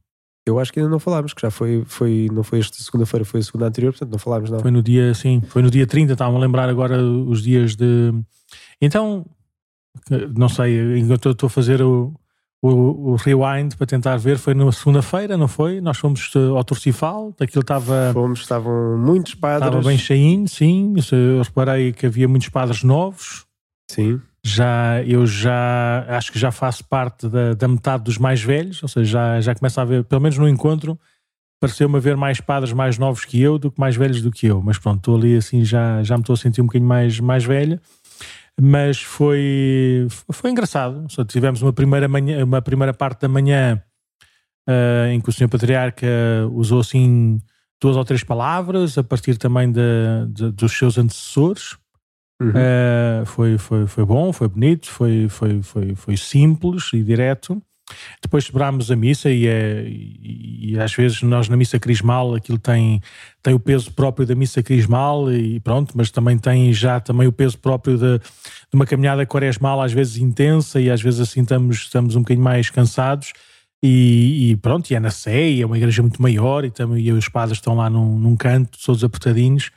Eu 0.46 0.60
acho 0.60 0.72
que 0.72 0.78
ainda 0.78 0.90
não 0.90 1.00
falámos, 1.00 1.34
que 1.34 1.42
já 1.42 1.50
foi, 1.50 1.82
foi 1.86 2.28
não 2.32 2.44
foi 2.44 2.60
esta 2.60 2.80
segunda-feira, 2.80 3.24
foi 3.24 3.40
a 3.40 3.42
segunda 3.42 3.66
anterior, 3.66 3.90
portanto 3.90 4.12
não 4.12 4.18
falámos 4.18 4.48
não. 4.48 4.60
Foi 4.60 4.70
no 4.70 4.80
dia, 4.80 5.12
sim, 5.12 5.42
foi 5.48 5.60
no 5.60 5.68
dia 5.68 5.86
30, 5.86 6.12
estava 6.12 6.36
a 6.36 6.38
lembrar 6.38 6.68
agora 6.68 7.02
os 7.02 7.42
dias 7.42 7.74
de. 7.74 8.12
Então, 8.80 9.26
não 10.36 10.48
sei, 10.48 11.00
estou 11.00 11.48
a 11.48 11.50
fazer 11.50 11.82
o, 11.82 12.14
o, 12.62 13.12
o, 13.12 13.16
rewind 13.16 13.74
para 13.76 13.88
tentar 13.88 14.16
ver, 14.18 14.38
foi 14.38 14.54
na 14.54 14.70
segunda-feira, 14.70 15.36
não 15.36 15.48
foi? 15.48 15.80
Nós 15.80 15.98
fomos 15.98 16.30
ao 16.36 16.62
Torcifal, 16.62 17.34
aquilo 17.40 17.62
estava. 17.62 18.10
Fomos, 18.12 18.40
estavam 18.40 18.96
muitos 18.98 19.34
padres. 19.34 19.66
Estava 19.66 19.88
bem 19.88 19.98
cheinho, 19.98 20.48
sim. 20.48 20.94
Eu 21.10 21.42
reparei 21.42 21.92
que 21.92 22.06
havia 22.06 22.28
muitos 22.28 22.50
padres 22.50 22.84
novos. 22.84 23.44
Sim. 23.90 24.20
Já, 24.46 25.02
eu 25.04 25.26
já 25.26 26.04
acho 26.08 26.30
que 26.30 26.38
já 26.38 26.52
faço 26.52 26.84
parte 26.84 27.28
da, 27.28 27.54
da 27.54 27.66
metade 27.66 28.04
dos 28.04 28.18
mais 28.18 28.42
velhos, 28.42 28.82
ou 28.82 28.88
seja, 28.88 29.10
já, 29.10 29.40
já 29.40 29.54
começa 29.54 29.82
a 29.82 29.84
ver, 29.84 30.04
pelo 30.04 30.20
menos 30.20 30.38
no 30.38 30.48
encontro, 30.48 30.98
pareceu-me 31.60 31.96
haver 31.96 32.16
mais 32.16 32.40
padres 32.40 32.72
mais 32.72 32.96
novos 32.96 33.24
que 33.24 33.40
eu 33.40 33.58
do 33.58 33.70
que 33.70 33.80
mais 33.80 33.96
velhos 33.96 34.22
do 34.22 34.30
que 34.30 34.46
eu. 34.46 34.62
Mas 34.62 34.78
pronto, 34.78 34.98
estou 34.98 35.16
ali 35.16 35.36
assim, 35.36 35.64
já, 35.64 36.02
já 36.02 36.16
me 36.16 36.22
estou 36.22 36.34
a 36.34 36.36
sentir 36.36 36.60
um 36.60 36.66
bocadinho 36.66 36.88
mais, 36.88 37.18
mais 37.18 37.44
velho 37.44 37.80
mas 38.60 39.02
foi, 39.02 40.06
foi 40.32 40.50
engraçado. 40.50 41.06
Só 41.10 41.24
tivemos 41.24 41.62
uma 41.62 41.72
primeira, 41.72 42.08
manhã, 42.08 42.44
uma 42.44 42.62
primeira 42.62 42.94
parte 42.94 43.20
da 43.20 43.28
manhã 43.28 43.82
uh, 44.68 45.08
em 45.10 45.20
que 45.20 45.28
o 45.28 45.32
Senhor 45.32 45.48
Patriarca 45.48 46.06
usou 46.52 46.80
assim 46.80 47.38
duas 47.80 47.96
ou 47.96 48.04
três 48.04 48.24
palavras 48.24 48.96
a 48.96 49.04
partir 49.04 49.36
também 49.36 49.70
de, 49.70 49.80
de 50.30 50.50
dos 50.52 50.72
seus 50.72 50.96
antecessores. 50.96 51.76
Uhum. 52.40 52.50
Uh, 52.50 53.26
foi, 53.26 53.58
foi, 53.58 53.86
foi 53.86 54.04
bom, 54.04 54.32
foi 54.32 54.48
bonito, 54.48 54.90
foi, 54.90 55.28
foi, 55.28 55.62
foi, 55.62 55.94
foi 55.94 56.16
simples 56.16 56.90
e 56.92 57.02
direto. 57.02 57.60
Depois 58.20 58.44
celebrámos 58.44 58.90
a 58.90 58.96
missa 58.96 59.30
e, 59.30 59.46
é, 59.46 59.84
e, 59.86 60.72
e, 60.72 60.78
às 60.80 60.92
vezes 60.92 61.22
nós 61.22 61.48
na 61.48 61.56
missa 61.56 61.78
crismal 61.78 62.34
aquilo 62.34 62.58
tem, 62.58 63.00
tem 63.40 63.54
o 63.54 63.60
peso 63.60 63.92
próprio 63.92 64.26
da 64.26 64.34
missa 64.34 64.60
crismal 64.60 65.32
e 65.32 65.60
pronto, 65.60 65.92
mas 65.96 66.10
também 66.10 66.36
tem 66.36 66.72
já 66.72 66.98
também 66.98 67.28
o 67.28 67.32
peso 67.32 67.56
próprio 67.58 67.96
de, 67.96 68.18
de 68.18 68.74
uma 68.74 68.84
caminhada 68.84 69.24
quaresmal 69.24 69.80
às 69.80 69.92
vezes 69.92 70.16
intensa 70.16 70.80
e 70.80 70.90
às 70.90 71.00
vezes 71.00 71.20
assim 71.20 71.42
estamos, 71.42 71.76
estamos 71.76 72.16
um 72.16 72.20
bocadinho 72.20 72.44
mais 72.44 72.70
cansados 72.70 73.32
e, 73.82 74.50
e 74.50 74.56
pronto, 74.56 74.90
e 74.90 74.94
é 74.94 75.00
na 75.00 75.10
Sé 75.10 75.50
e 75.50 75.62
é 75.62 75.66
uma 75.66 75.76
igreja 75.76 76.02
muito 76.02 76.20
maior 76.20 76.64
e, 76.64 76.70
também, 76.70 77.04
e 77.04 77.12
os 77.12 77.28
padres 77.28 77.58
estão 77.58 77.76
lá 77.76 77.88
num, 77.88 78.18
num 78.18 78.36
canto, 78.36 78.78
todos 78.84 79.04
apertadinhos. 79.04 79.70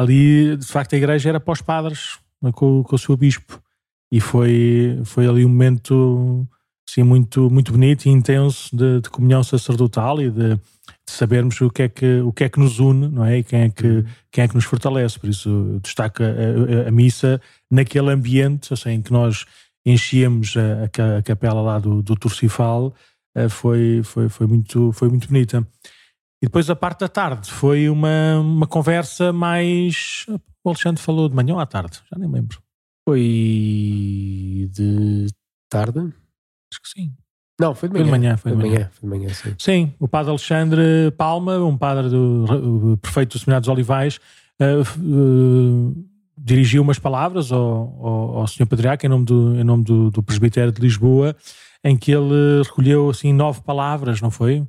Ali 0.00 0.56
de 0.56 0.66
facto 0.66 0.94
a 0.94 0.96
igreja 0.96 1.28
era 1.28 1.40
para 1.40 1.52
os 1.52 1.60
padres 1.60 2.18
com, 2.54 2.82
com 2.82 2.96
o 2.96 2.98
seu 2.98 3.16
bispo 3.16 3.60
e 4.10 4.20
foi, 4.20 5.00
foi 5.04 5.26
ali 5.26 5.44
um 5.44 5.48
momento 5.48 6.46
sim, 6.88 7.02
muito, 7.02 7.50
muito 7.50 7.72
bonito 7.72 8.06
e 8.06 8.10
intenso 8.10 8.74
de, 8.74 9.00
de 9.00 9.10
comunhão 9.10 9.42
sacerdotal 9.44 10.20
e 10.20 10.30
de, 10.30 10.56
de, 10.56 10.60
sabermos 11.06 11.60
o 11.60 11.70
que, 11.70 11.82
é 11.82 11.88
que, 11.88 12.20
o 12.20 12.32
que 12.32 12.44
é 12.44 12.48
que 12.48 12.58
nos 12.58 12.78
une, 12.78 13.08
não 13.08 13.24
é? 13.24 13.38
E 13.38 13.44
quem 13.44 13.62
é 13.62 13.68
que, 13.68 13.86
uhum. 13.86 14.04
quem 14.30 14.44
é 14.44 14.48
que 14.48 14.54
nos 14.54 14.64
fortalece. 14.64 15.18
Por 15.18 15.28
isso, 15.28 15.78
destaca 15.82 16.24
a, 16.24 16.86
a, 16.86 16.88
a 16.88 16.90
missa 16.90 17.40
naquele 17.70 18.10
ambiente 18.10 18.72
assim, 18.72 18.90
em 18.90 19.02
que 19.02 19.12
nós 19.12 19.44
enchíamos 19.84 20.54
a, 20.56 21.18
a 21.18 21.22
capela 21.22 21.60
lá 21.60 21.78
do, 21.78 22.02
do 22.02 22.16
Turcifal, 22.16 22.94
eh, 23.34 23.48
foi, 23.48 24.02
foi, 24.02 24.28
foi, 24.28 24.46
muito, 24.46 24.92
foi 24.92 25.08
muito 25.08 25.28
bonita. 25.28 25.66
E 26.42 26.46
depois 26.46 26.70
a 26.70 26.76
parte 26.76 27.00
da 27.00 27.08
tarde 27.08 27.50
foi 27.50 27.88
uma, 27.88 28.38
uma 28.40 28.66
conversa 28.66 29.32
mais. 29.32 30.24
O 30.64 30.70
Alexandre 30.70 31.02
falou 31.02 31.28
de 31.28 31.34
manhã 31.34 31.54
ou 31.54 31.60
à 31.60 31.66
tarde? 31.66 32.00
Já 32.10 32.18
nem 32.18 32.30
lembro. 32.30 32.62
Foi 33.06 34.68
de 34.70 35.26
tarde? 35.68 35.98
Acho 36.00 36.82
que 36.82 36.88
sim. 36.88 37.12
Não, 37.60 37.74
foi 37.74 37.90
de 37.90 37.94
manhã. 37.94 38.06
Foi 38.06 38.12
de 38.12 38.18
manhã, 38.18 38.36
foi 38.36 38.52
de 38.52 38.56
manhã. 38.56 38.72
manhã. 38.72 38.90
Foi 38.92 39.10
de 39.10 39.18
manhã 39.18 39.34
sim. 39.34 39.54
sim, 39.58 39.94
o 39.98 40.08
padre 40.08 40.30
Alexandre 40.30 41.10
Palma, 41.18 41.58
um 41.58 41.76
padre 41.76 42.08
do 42.08 42.98
prefeito 43.02 43.36
do 43.36 43.38
Seminário 43.38 43.60
dos 43.60 43.68
Olivais, 43.68 44.18
uh, 44.58 44.80
uh, 44.98 46.08
dirigiu 46.38 46.80
umas 46.82 46.98
palavras 46.98 47.52
ao, 47.52 47.60
ao, 47.60 48.38
ao 48.38 48.46
Sr. 48.46 48.66
Patriarca 48.66 49.06
em 49.06 49.10
nome, 49.10 49.26
do, 49.26 49.54
em 49.56 49.64
nome 49.64 49.84
do, 49.84 50.10
do 50.10 50.22
presbitério 50.22 50.72
de 50.72 50.80
Lisboa, 50.80 51.36
em 51.84 51.98
que 51.98 52.10
ele 52.10 52.62
recolheu 52.64 53.10
assim 53.10 53.30
nove 53.30 53.60
palavras, 53.60 54.22
não 54.22 54.30
foi? 54.30 54.66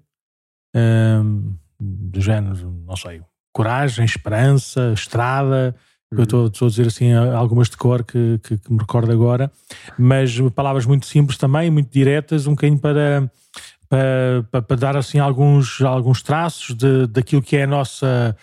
Um, 0.75 1.53
do 1.81 2.21
género, 2.21 2.83
não 2.85 2.95
sei, 2.95 3.21
coragem, 3.51 4.05
esperança, 4.05 4.93
estrada, 4.93 5.75
eu 6.11 6.23
estou, 6.23 6.45
a 6.45 6.69
dizer 6.69 6.87
assim 6.87 7.13
algumas 7.13 7.69
de 7.69 7.77
cor 7.77 8.03
que, 8.03 8.37
que, 8.43 8.57
que, 8.57 8.71
me 8.71 8.79
recordo 8.79 9.11
agora, 9.11 9.49
mas 9.97 10.37
palavras 10.53 10.85
muito 10.85 11.05
simples 11.05 11.37
também, 11.37 11.71
muito 11.71 11.91
diretas, 11.91 12.47
um 12.47 12.51
bocadinho 12.51 12.79
para, 12.79 13.31
para, 13.89 14.45
para, 14.51 14.61
para 14.61 14.77
dar 14.77 14.97
assim 14.97 15.19
alguns, 15.19 15.81
alguns 15.81 16.21
traços 16.21 16.75
de, 16.75 17.07
daquilo 17.07 17.41
que 17.41 17.55
é 17.55 17.63
a 17.63 17.67
nossa, 17.67 18.35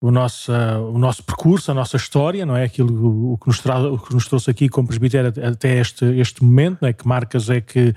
o, 0.00 0.10
nosso, 0.10 0.52
o 0.52 0.98
nosso 0.98 1.22
percurso, 1.22 1.70
a 1.70 1.74
nossa 1.74 1.96
história, 1.96 2.44
não 2.44 2.56
é? 2.56 2.64
Aquilo 2.64 3.32
o 3.32 3.38
que 3.38 3.46
nos, 3.46 3.60
tra, 3.60 3.78
o 3.78 3.98
que 3.98 4.12
nos 4.12 4.26
trouxe 4.26 4.50
aqui 4.50 4.68
como 4.68 4.88
presbitério 4.88 5.32
até 5.48 5.78
este, 5.78 6.04
este 6.18 6.42
momento, 6.42 6.80
não 6.82 6.88
é? 6.88 6.92
Que 6.92 7.06
marcas 7.06 7.48
é 7.48 7.60
que 7.60 7.94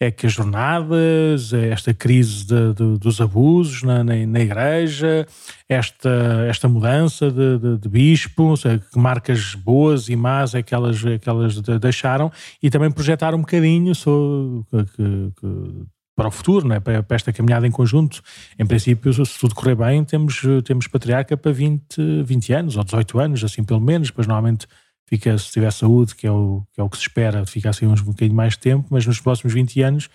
é 0.00 0.10
que 0.10 0.26
as 0.26 0.32
jornadas, 0.32 1.52
é 1.52 1.68
esta 1.68 1.94
crise 1.94 2.46
de, 2.46 2.74
de, 2.74 2.98
dos 2.98 3.20
abusos 3.20 3.82
na, 3.82 4.02
na, 4.02 4.14
na, 4.26 4.40
igreja, 4.40 5.26
esta, 5.68 6.46
esta 6.48 6.68
mudança 6.68 7.30
de, 7.30 7.78
de, 7.78 7.88
bispo, 7.88 8.56
seja, 8.56 8.78
que 8.78 8.98
marcas 8.98 9.54
boas 9.54 10.08
e 10.08 10.16
más 10.16 10.54
é 10.54 10.62
que 10.62 10.74
elas, 10.74 11.04
é 11.04 11.18
que 11.18 11.28
elas 11.28 11.60
deixaram 11.80 12.30
e 12.62 12.70
também 12.70 12.90
projetar 12.90 13.34
um 13.34 13.40
bocadinho 13.40 13.94
sobre, 13.94 14.84
que, 14.96 15.32
que, 15.40 15.84
para 16.16 16.28
o 16.28 16.30
futuro, 16.30 16.66
não 16.66 16.76
é? 16.76 16.80
para, 16.80 17.04
esta 17.10 17.32
caminhada 17.32 17.66
em 17.66 17.70
conjunto. 17.70 18.20
Em 18.58 18.66
princípio, 18.66 19.12
se 19.12 19.38
tudo 19.38 19.54
correr 19.54 19.74
bem, 19.74 20.04
temos, 20.04 20.42
temos 20.64 20.86
patriarca 20.86 21.36
para 21.36 21.52
20, 21.52 22.22
20 22.24 22.52
anos 22.52 22.76
ou 22.76 22.84
18 22.84 23.18
anos, 23.18 23.44
assim 23.44 23.64
pelo 23.64 23.80
menos, 23.80 24.08
depois 24.08 24.26
normalmente 24.26 24.66
fica, 25.14 25.38
se 25.38 25.50
tiver 25.50 25.72
saúde, 25.72 26.14
que 26.14 26.26
é 26.26 26.30
o 26.30 26.62
que, 26.72 26.80
é 26.80 26.84
o 26.84 26.88
que 26.88 26.96
se 26.96 27.04
espera, 27.04 27.46
fica 27.46 27.70
assim 27.70 27.86
uns 27.86 28.00
um 28.00 28.06
bocadinho 28.06 28.34
mais 28.34 28.54
de 28.54 28.58
tempo, 28.58 28.86
mas 28.90 29.06
nos 29.06 29.20
próximos 29.20 29.52
20 29.52 29.82
anos. 29.82 30.06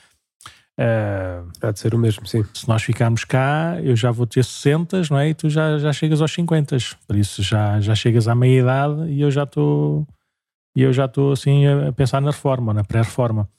Uh, 0.77 1.49
Há 1.61 1.71
de 1.71 1.79
ser 1.79 1.93
o 1.93 1.97
mesmo, 1.97 2.25
sim. 2.25 2.43
Se 2.53 2.67
nós 2.67 2.81
ficarmos 2.81 3.25
cá, 3.25 3.77
eu 3.81 3.95
já 3.95 4.11
vou 4.11 4.25
ter 4.25 4.45
60, 4.45 5.01
não 5.09 5.19
é? 5.19 5.29
E 5.29 5.33
tu 5.33 5.49
já, 5.49 5.77
já 5.77 5.91
chegas 5.91 6.21
aos 6.21 6.31
50. 6.31 6.77
Por 7.05 7.15
isso 7.15 7.43
já, 7.43 7.81
já 7.81 7.93
chegas 7.95 8.27
à 8.27 8.35
meia 8.35 8.61
idade 8.61 9.09
e 9.09 9.19
eu 9.19 9.29
já 9.29 9.43
estou. 9.43 10.07
E 10.75 10.81
eu 10.81 10.93
já 10.93 11.05
estou 11.05 11.33
assim 11.33 11.65
a 11.67 11.91
pensar 11.91 12.21
na 12.21 12.31
reforma, 12.31 12.73
na 12.73 12.83
pré-reforma. 12.83 13.49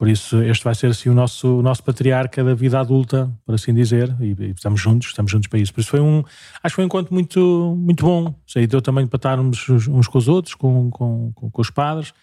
Por 0.00 0.08
isso, 0.08 0.42
este 0.42 0.64
vai 0.64 0.74
ser 0.74 0.86
assim 0.86 1.10
o 1.10 1.14
nosso, 1.14 1.58
o 1.58 1.62
nosso 1.62 1.84
patriarca 1.84 2.42
da 2.42 2.54
vida 2.54 2.80
adulta, 2.80 3.30
por 3.44 3.54
assim 3.54 3.74
dizer, 3.74 4.16
e, 4.18 4.34
e, 4.44 4.50
estamos 4.52 4.80
juntos, 4.80 5.08
estamos 5.08 5.30
juntos 5.30 5.46
para 5.46 5.58
isso. 5.58 5.74
Por 5.74 5.82
isso 5.82 5.90
foi 5.90 6.00
um, 6.00 6.24
acho 6.62 6.72
que 6.72 6.76
foi 6.76 6.84
um 6.84 6.86
encontro 6.86 7.12
muito, 7.12 7.76
muito 7.78 8.02
bom. 8.02 8.34
Sei, 8.46 8.66
deu 8.66 8.80
também 8.80 9.06
para 9.06 9.18
estarmos 9.18 9.68
uns 9.68 10.08
com 10.08 10.16
os 10.16 10.26
outros, 10.26 10.54
com, 10.54 10.88
com, 10.90 11.30
com, 11.34 11.50
com 11.50 11.60
os 11.60 11.68
padres. 11.68 12.14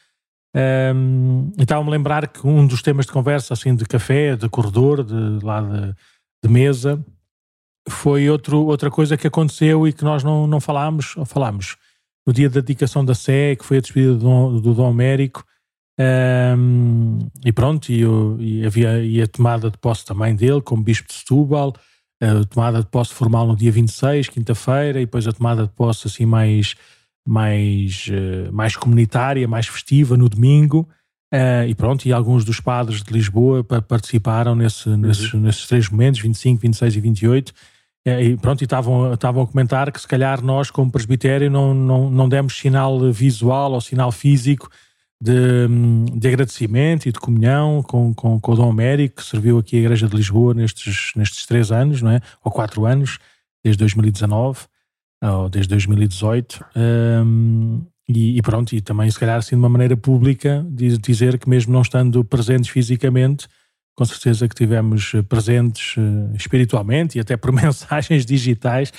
Um, 0.55 1.51
e 1.55 1.62
estava-me 1.62 1.89
a 1.89 1.91
lembrar 1.91 2.27
que 2.27 2.48
um 2.48 2.65
dos 2.65 2.81
temas 2.81 3.05
de 3.05 3.12
conversa, 3.12 3.53
assim, 3.53 3.75
de 3.75 3.86
café, 3.86 4.36
de 4.36 4.50
corredor, 4.50 5.03
de 5.03 5.46
lá 5.46 5.62
de, 5.62 5.93
de 6.43 6.50
mesa, 6.51 7.05
foi 7.88 8.27
outro, 8.27 8.65
outra 8.65 8.89
coisa 8.89 9.15
que 9.15 9.27
aconteceu 9.27 9.88
e 9.88 9.93
que 9.93 10.03
nós 10.03 10.24
não, 10.24 10.48
não 10.48 10.60
falámos, 10.60 11.15
ou 11.15 11.25
falámos 11.25 11.77
no 12.25 12.34
dia 12.34 12.50
da 12.50 12.60
dedicação 12.60 13.05
da 13.05 13.13
Sé, 13.13 13.55
que 13.55 13.63
foi 13.63 13.77
a 13.77 13.81
despedida 13.81 14.15
do 14.15 14.60
do 14.62 14.74
Dom 14.74 14.89
Américo, 14.89 15.46
um, 16.00 17.27
e 17.44 17.51
pronto, 17.51 17.92
e, 17.92 18.04
e, 18.39 18.66
havia 18.66 19.04
e 19.04 19.22
a 19.22 19.27
tomada 19.27 19.72
de 19.72 19.77
posse 19.77 20.06
também 20.06 20.36
dele, 20.36 20.62
como 20.62 20.84
Bispo 20.84 21.08
de 21.08 21.16
Setúbal, 21.16 21.74
a 22.22 22.46
tomada 22.46 22.80
de 22.80 22.88
posse 22.88 23.13
formal 23.13 23.48
no 23.48 23.56
dia 23.56 23.72
26, 23.72 24.30
quinta-feira, 24.30 25.00
e 25.00 25.06
depois 25.06 25.27
a 25.27 25.32
tomada 25.32 25.63
de 25.63 25.70
posse 25.70 26.08
assim 26.08 26.25
mais, 26.25 26.75
mais, 27.27 28.08
uh, 28.10 28.54
mais 28.54 28.75
comunitária, 28.75 29.48
mais 29.48 29.68
festiva 29.68 30.16
no 30.16 30.30
domingo. 30.30 30.88
Uh, 31.34 31.68
e 31.68 31.75
pronto, 31.75 32.06
e 32.06 32.13
alguns 32.13 32.46
dos 32.46 32.60
padres 32.60 33.04
de 33.04 33.12
Lisboa 33.12 33.63
participaram 33.63 34.56
nesse, 34.56 34.88
uhum. 34.88 34.98
nesses, 34.98 35.34
nesses 35.34 35.68
três 35.68 35.89
momentos, 35.89 36.22
25, 36.22 36.62
26 36.62 36.96
e 36.96 37.00
28. 37.00 37.50
Uh, 37.50 37.54
eh, 38.06 38.24
e 38.24 38.38
pronto, 38.38 38.62
e 38.62 38.66
estavam, 38.66 39.13
estavam 39.13 39.44
a 39.44 39.48
comentar 39.48 39.92
que 39.92 40.00
se 40.00 40.08
calhar 40.08 40.44
nós, 40.44 40.72
como 40.72 40.92
presbitério, 40.92 41.51
não, 41.51 41.74
não, 41.74 42.10
não 42.10 42.30
demos 42.30 42.58
sinal 42.58 43.12
visual 43.12 43.74
ou 43.74 43.82
sinal 43.82 44.12
físico 44.12 44.70
de, 45.21 45.67
de 46.13 46.27
agradecimento 46.27 47.07
e 47.07 47.12
de 47.12 47.19
comunhão 47.19 47.81
com, 47.81 48.13
com, 48.13 48.39
com 48.39 48.51
o 48.51 48.55
Dom 48.55 48.69
Américo, 48.69 49.17
que 49.17 49.24
serviu 49.24 49.57
aqui 49.57 49.77
a 49.77 49.79
Igreja 49.79 50.07
de 50.07 50.15
Lisboa 50.15 50.53
nestes, 50.53 51.12
nestes 51.15 51.45
três 51.45 51.71
anos, 51.71 52.01
não 52.01 52.12
é? 52.12 52.21
ou 52.43 52.51
quatro 52.51 52.86
anos, 52.86 53.17
desde 53.63 53.79
2019. 53.79 54.59
ou 55.24 55.50
desde 55.50 55.69
2018. 55.69 56.63
Um, 56.75 57.81
e, 58.07 58.38
e, 58.38 58.41
pronto, 58.41 58.74
e 58.74 58.79
também 58.79 59.09
se 59.12 59.19
calhar 59.19 59.38
assim 59.38 59.55
de 59.55 59.59
uma 59.59 59.69
maneira 59.69 59.97
pública 59.97 60.65
de 60.69 60.97
dizer 60.97 61.38
que 61.38 61.50
mesmo 61.50 61.74
não 61.74 61.81
estando 61.81 62.24
presentes 62.24 62.69
fisicamente, 62.69 63.47
com 63.98 64.06
certeza 64.06 64.48
que 64.48 64.54
tivemos 64.54 65.13
presentes 65.27 65.98
uh, 65.98 66.36
espiritualmente 66.36 67.18
e 67.18 67.22
até 67.22 67.36
por 67.36 67.51
mensagens 67.51 68.24
digitais 68.27 68.89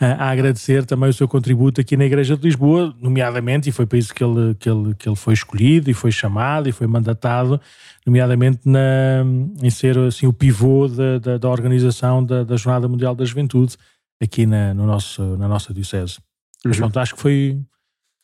uh, 0.00 0.04
a 0.16 0.30
agradecer 0.30 0.86
também 0.86 1.10
o 1.10 1.12
seu 1.12 1.26
contributo 1.26 1.80
aqui 1.80 1.96
na 1.96 2.04
Igreja 2.04 2.36
de 2.36 2.44
Lisboa, 2.44 2.94
nomeadamente, 3.00 3.68
e 3.68 3.72
foi 3.72 3.84
para 3.84 3.98
isso 3.98 4.14
que 4.14 4.22
ele, 4.22 4.54
que 4.54 4.70
ele, 4.70 4.94
que 4.94 5.08
ele 5.08 5.16
foi 5.16 5.34
escolhido 5.34 5.90
e 5.90 5.94
foi 5.94 6.12
chamado 6.12 6.68
e 6.68 6.72
foi 6.72 6.86
mandatado, 6.86 7.60
nomeadamente 8.06 8.60
na, 8.64 9.24
em 9.60 9.70
ser 9.70 9.98
assim 9.98 10.28
o 10.28 10.32
pivô 10.32 10.86
da, 10.86 11.18
da, 11.18 11.36
da 11.36 11.48
organização 11.48 12.24
da, 12.24 12.44
da, 12.44 12.56
Jornada 12.56 12.86
Mundial 12.86 13.16
da 13.16 13.24
Juventude 13.24 13.76
aqui 14.22 14.46
na, 14.46 14.72
no 14.72 14.86
nosso, 14.86 15.36
na 15.36 15.48
nossa 15.48 15.74
Diocese. 15.74 16.18
Uhum. 16.64 16.68
Mas 16.70 16.76
pronto, 16.76 17.00
acho 17.00 17.16
que 17.16 17.20
foi, 17.20 17.60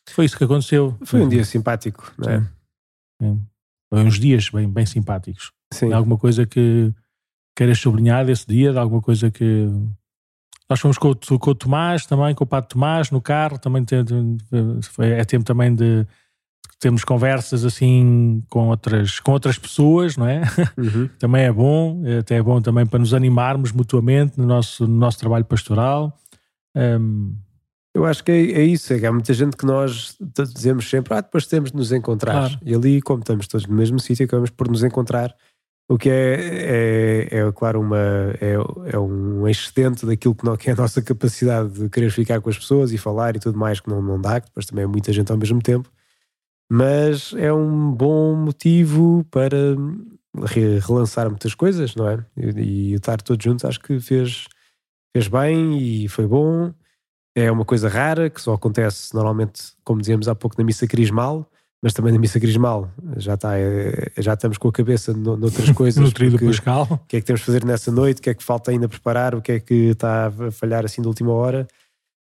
foi 0.09 0.23
isso 0.23 0.37
que 0.37 0.45
aconteceu. 0.45 0.97
Foi 1.03 1.19
um 1.19 1.27
dia 1.27 1.43
simpático, 1.43 2.09
não 2.17 2.31
é? 2.31 2.47
Foi 3.89 4.01
uns 4.01 4.17
dias 4.17 4.49
bem, 4.49 4.69
bem 4.69 4.85
simpáticos. 4.85 5.51
Sim. 5.73 5.93
alguma 5.93 6.17
coisa 6.17 6.45
que 6.45 6.93
queiras 7.55 7.79
sublinhar 7.79 8.25
desse 8.25 8.47
dia? 8.47 8.71
De 8.71 8.77
alguma 8.77 9.01
coisa 9.01 9.29
que. 9.31 9.67
Nós 10.69 10.79
fomos 10.79 10.97
com, 10.97 11.13
com 11.13 11.51
o 11.51 11.55
Tomás 11.55 12.05
também, 12.05 12.33
com 12.33 12.45
o 12.45 12.47
Padre 12.47 12.69
Tomás 12.69 13.11
no 13.11 13.19
carro, 13.19 13.59
também 13.59 13.83
tem, 13.83 14.05
foi, 14.81 15.09
é 15.09 15.25
tempo 15.25 15.43
também 15.43 15.75
de 15.75 16.07
temos 16.81 17.03
conversas 17.03 17.63
assim 17.63 18.43
com 18.49 18.69
outras, 18.69 19.19
com 19.19 19.31
outras 19.33 19.57
pessoas, 19.57 20.17
não 20.17 20.27
é? 20.27 20.41
Uhum. 20.75 21.07
também 21.19 21.43
é 21.43 21.51
bom, 21.51 22.01
até 22.19 22.37
é 22.37 22.41
bom 22.41 22.59
também 22.59 22.87
para 22.87 22.99
nos 22.99 23.13
animarmos 23.13 23.71
mutuamente 23.71 24.39
no 24.39 24.47
nosso, 24.47 24.87
no 24.87 24.97
nosso 24.97 25.19
trabalho 25.19 25.45
pastoral. 25.45 26.17
Um, 26.75 27.35
eu 27.93 28.05
acho 28.05 28.23
que 28.23 28.31
é, 28.31 28.51
é, 28.53 28.63
isso, 28.63 28.91
é 28.93 28.99
que 28.99 29.05
há 29.05 29.11
muita 29.11 29.31
gente 29.33 29.55
que 29.55 29.65
nós 29.65 30.17
dizemos 30.55 30.89
sempre, 30.89 31.13
ah, 31.13 31.21
depois 31.21 31.45
temos 31.45 31.71
de 31.71 31.77
nos 31.77 31.91
encontrar. 31.91 32.49
Claro. 32.49 32.59
E 32.65 32.73
ali, 32.73 33.01
como 33.01 33.19
estamos 33.19 33.47
todos 33.47 33.67
no 33.67 33.75
mesmo 33.75 33.99
sítio, 33.99 34.25
acabamos 34.25 34.49
por 34.49 34.67
nos 34.67 34.83
encontrar, 34.83 35.35
o 35.91 35.97
que 35.97 36.09
é, 36.09 37.27
é, 37.31 37.37
é 37.39 37.51
claro, 37.51 37.81
uma, 37.81 37.97
é, 38.39 38.53
é 38.93 38.97
um 38.97 39.47
excedente 39.47 40.05
daquilo 40.05 40.33
que, 40.33 40.45
não, 40.45 40.55
que 40.55 40.69
é 40.69 40.73
a 40.73 40.75
nossa 40.75 41.01
capacidade 41.01 41.69
de 41.69 41.89
querer 41.89 42.09
ficar 42.11 42.39
com 42.39 42.49
as 42.49 42.57
pessoas 42.57 42.91
e 42.91 42.97
falar 42.97 43.35
e 43.35 43.39
tudo 43.39 43.57
mais, 43.57 43.79
que 43.79 43.89
não, 43.89 44.01
não 44.01 44.19
dá, 44.19 44.39
que 44.39 44.47
depois 44.47 44.65
também 44.65 44.85
é 44.85 44.87
muita 44.87 45.11
gente 45.11 45.31
ao 45.31 45.37
mesmo 45.37 45.61
tempo. 45.61 45.91
Mas 46.71 47.33
é 47.37 47.51
um 47.51 47.91
bom 47.91 48.35
motivo 48.35 49.25
para 49.29 49.57
relançar 50.79 51.29
muitas 51.29 51.53
coisas, 51.53 51.93
não 51.93 52.07
é? 52.07 52.25
E, 52.37 52.91
e 52.91 52.93
estar 52.93 53.21
todos 53.21 53.43
juntos 53.43 53.65
acho 53.65 53.81
que 53.81 53.99
fez, 53.99 54.45
fez 55.13 55.27
bem 55.27 55.77
e 55.77 56.07
foi 56.07 56.25
bom 56.25 56.73
é 57.35 57.51
uma 57.51 57.65
coisa 57.65 57.87
rara 57.87 58.29
que 58.29 58.41
só 58.41 58.53
acontece 58.53 59.13
normalmente, 59.13 59.73
como 59.83 60.01
dizíamos 60.01 60.27
há 60.27 60.35
pouco, 60.35 60.55
na 60.57 60.63
missa 60.63 60.87
crismal, 60.87 61.49
mas 61.81 61.93
também 61.93 62.13
na 62.13 62.19
missa 62.19 62.39
crismal 62.39 62.91
já, 63.17 63.33
está, 63.33 63.57
é, 63.57 64.11
já 64.19 64.33
estamos 64.33 64.57
com 64.57 64.67
a 64.67 64.71
cabeça 64.71 65.13
noutras 65.13 65.69
coisas. 65.73 66.03
no 66.03 66.11
trio 66.11 66.31
do 66.31 66.39
Pascal. 66.39 66.87
O 66.91 66.97
que 67.07 67.17
é 67.17 67.19
que 67.19 67.25
temos 67.25 67.39
de 67.39 67.45
fazer 67.45 67.65
nessa 67.65 67.91
noite? 67.91 68.19
O 68.19 68.21
que 68.21 68.29
é 68.29 68.33
que 68.33 68.43
falta 68.43 68.71
ainda 68.71 68.87
preparar? 68.87 69.33
O 69.33 69.41
que 69.41 69.53
é 69.53 69.59
que 69.59 69.73
está 69.73 70.27
a 70.27 70.51
falhar 70.51 70.85
assim 70.85 71.01
de 71.01 71.07
última 71.07 71.31
hora? 71.31 71.67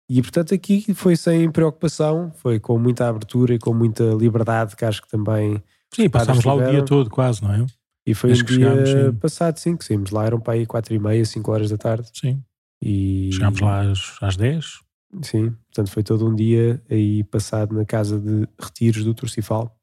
E 0.08 0.20
portanto 0.22 0.54
aqui 0.54 0.92
foi 0.94 1.14
sem 1.14 1.50
preocupação, 1.50 2.32
foi 2.36 2.58
com 2.58 2.78
muita 2.78 3.08
abertura 3.08 3.54
e 3.54 3.58
com 3.58 3.72
muita 3.72 4.02
liberdade 4.14 4.74
que 4.74 4.84
acho 4.84 5.02
que 5.02 5.08
também. 5.08 5.62
Sim, 5.94 6.08
passámos 6.08 6.44
lá 6.44 6.54
o 6.54 6.70
dia 6.70 6.84
todo 6.84 7.10
quase, 7.10 7.42
não 7.42 7.52
é? 7.52 7.66
E 8.06 8.14
foi 8.14 8.30
Desde 8.30 8.44
um 8.44 8.58
dia 8.58 8.86
chegámos, 8.86 9.18
passado, 9.20 9.58
sim, 9.58 9.76
que 9.76 9.84
saímos 9.84 10.10
lá, 10.10 10.24
eram 10.24 10.40
para 10.40 10.54
aí 10.54 10.66
4 10.66 10.94
e 10.94 10.98
meia, 10.98 11.24
5 11.24 11.52
horas 11.52 11.70
da 11.70 11.76
tarde. 11.76 12.08
Sim. 12.12 12.42
E... 12.82 13.30
Chegámos 13.32 13.60
lá 13.60 13.82
às, 13.82 14.16
às 14.20 14.36
10. 14.36 14.80
Sim, 15.22 15.50
portanto 15.66 15.90
foi 15.90 16.02
todo 16.02 16.26
um 16.26 16.34
dia 16.34 16.80
aí 16.88 17.24
passado 17.24 17.74
na 17.74 17.84
casa 17.84 18.18
de 18.20 18.46
retiros 18.60 19.04
do 19.04 19.12
Turcifal. 19.12 19.76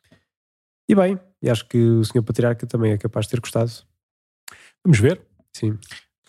E 0.90 0.96
bem, 0.96 1.20
e 1.42 1.50
acho 1.50 1.68
que 1.68 1.78
o 1.78 2.04
Sr. 2.04 2.24
Patriarca 2.24 2.66
também 2.66 2.94
é 2.94 2.98
capaz 2.98 3.26
de 3.26 3.32
ter 3.32 3.42
gostado. 3.42 3.72
Vamos 4.84 5.00
ver. 5.00 5.22
Sim. 5.54 5.78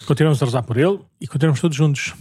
Continuamos 0.06 0.42
a 0.42 0.46
rezar 0.46 0.62
por 0.62 0.76
ele 0.76 1.00
e 1.20 1.26
continuamos 1.26 1.60
todos 1.60 1.76
juntos. 1.76 2.14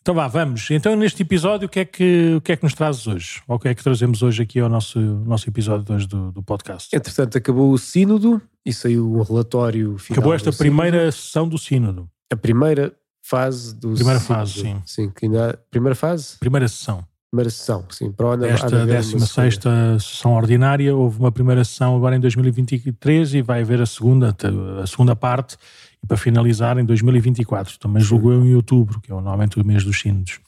Então 0.00 0.14
vá, 0.14 0.28
vamos. 0.28 0.70
Então 0.70 0.94
neste 0.96 1.22
episódio 1.22 1.66
o 1.66 1.68
que 1.68 1.80
é 1.80 1.84
que, 1.84 2.34
o 2.36 2.40
que, 2.40 2.52
é 2.52 2.56
que 2.56 2.62
nos 2.62 2.74
trazes 2.74 3.06
hoje? 3.06 3.42
Ou 3.48 3.56
o 3.56 3.58
que 3.58 3.68
é 3.68 3.74
que 3.74 3.82
trazemos 3.82 4.22
hoje 4.22 4.42
aqui 4.42 4.60
ao 4.60 4.68
nosso, 4.68 4.98
nosso 5.00 5.48
episódio 5.48 5.94
hoje 5.94 6.06
do, 6.06 6.32
do 6.32 6.42
podcast? 6.42 6.94
Entretanto 6.94 7.38
acabou 7.38 7.72
o 7.72 7.78
sínodo 7.78 8.42
e 8.66 8.72
saiu 8.72 9.10
um 9.10 9.22
relatório 9.22 9.96
final. 9.98 10.18
Acabou 10.18 10.34
esta 10.34 10.52
primeira 10.52 11.10
sessão 11.10 11.48
do 11.48 11.56
sínodo. 11.56 12.08
A 12.30 12.36
primeira 12.36 12.94
fase 13.24 13.74
do 13.74 13.94
Primeira 13.94 14.20
fase, 14.20 14.60
sim. 14.60 14.82
Sim, 14.84 15.10
que 15.10 15.24
ainda, 15.24 15.58
primeira 15.70 15.94
fase? 15.94 16.36
Primeira 16.38 16.68
sessão. 16.68 17.02
Primeira 17.30 17.50
sessão, 17.50 17.84
sim. 17.90 18.12
Para 18.12 18.28
onde 18.28 18.46
Esta 18.46 18.86
16 18.86 19.58
sessão 19.98 20.34
ordinária, 20.34 20.94
houve 20.94 21.18
uma 21.18 21.32
primeira 21.32 21.64
sessão 21.64 21.96
agora 21.96 22.14
em 22.14 22.20
2023 22.20 23.34
e 23.34 23.42
vai 23.42 23.62
haver 23.62 23.80
a 23.80 23.86
segunda, 23.86 24.36
a 24.80 24.86
segunda 24.86 25.16
parte, 25.16 25.56
e 26.02 26.06
para 26.06 26.16
finalizar 26.18 26.78
em 26.78 26.84
2024. 26.84 27.78
Também 27.78 28.02
julgo 28.02 28.30
eu 28.30 28.44
em 28.44 28.54
outubro, 28.54 29.00
que 29.00 29.10
é 29.10 29.14
normalmente 29.14 29.58
o 29.58 29.66
mês 29.66 29.82
dos 29.82 29.98
sínodos. 29.98 30.38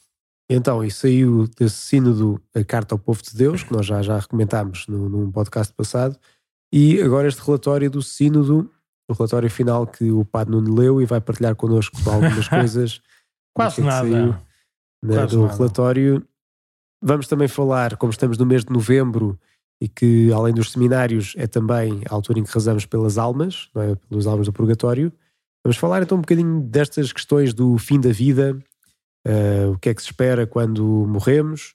Então, 0.49 0.85
e 0.85 0.91
saiu 0.91 1.49
desse 1.59 1.77
sínodo 1.77 2.41
a 2.55 2.63
Carta 2.63 2.95
ao 2.95 2.99
Povo 2.99 3.21
de 3.23 3.35
Deus, 3.35 3.65
que 3.65 3.73
nós 3.73 3.85
já, 3.85 4.01
já 4.03 4.19
recomentámos 4.19 4.87
no, 4.87 5.09
num 5.09 5.33
podcast 5.33 5.73
passado, 5.73 6.17
e 6.73 7.01
agora 7.01 7.27
este 7.27 7.41
relatório 7.41 7.91
do 7.91 8.03
sínodo 8.03 8.71
o 9.09 9.13
relatório 9.13 9.51
final 9.51 9.87
que 9.87 10.11
o 10.11 10.25
Padre 10.25 10.53
Nuno 10.53 10.75
leu 10.75 11.01
e 11.01 11.07
vai 11.07 11.21
partilhar 11.21 11.55
connosco 11.55 11.97
algumas 12.09 12.49
coisas. 12.49 13.01
Quase 13.55 13.81
nada. 13.81 14.09
Saiu, 14.09 14.35
né, 15.03 15.27
do 15.27 15.43
nada. 15.43 15.55
relatório. 15.55 16.27
Vamos 17.03 17.29
também 17.29 17.49
falar, 17.49 17.97
como 17.97 18.11
estamos 18.11 18.37
no 18.39 18.47
mês 18.47 18.65
de 18.65 18.73
novembro 18.73 19.39
e 19.81 19.89
que 19.89 20.33
além 20.33 20.55
dos 20.55 20.73
seminários 20.73 21.35
é 21.37 21.47
também 21.47 22.03
a 22.09 22.15
altura 22.15 22.39
em 22.39 22.45
que 22.45 22.53
rezamos 22.53 22.87
pelas 22.87 23.19
almas, 23.19 23.69
não 23.75 23.83
é? 23.83 23.95
pelas 23.95 24.27
almas 24.27 24.47
do 24.47 24.53
purgatório. 24.53 25.13
Vamos 25.65 25.77
falar 25.77 26.03
então 26.03 26.19
um 26.19 26.21
bocadinho 26.21 26.61
destas 26.61 27.13
questões 27.13 27.53
do 27.53 27.77
fim 27.77 28.01
da 28.01 28.11
vida, 28.11 28.57
uh, 29.27 29.73
o 29.73 29.79
que 29.79 29.89
é 29.89 29.95
que 29.95 30.01
se 30.01 30.09
espera 30.09 30.47
quando 30.47 30.83
morremos. 30.85 31.75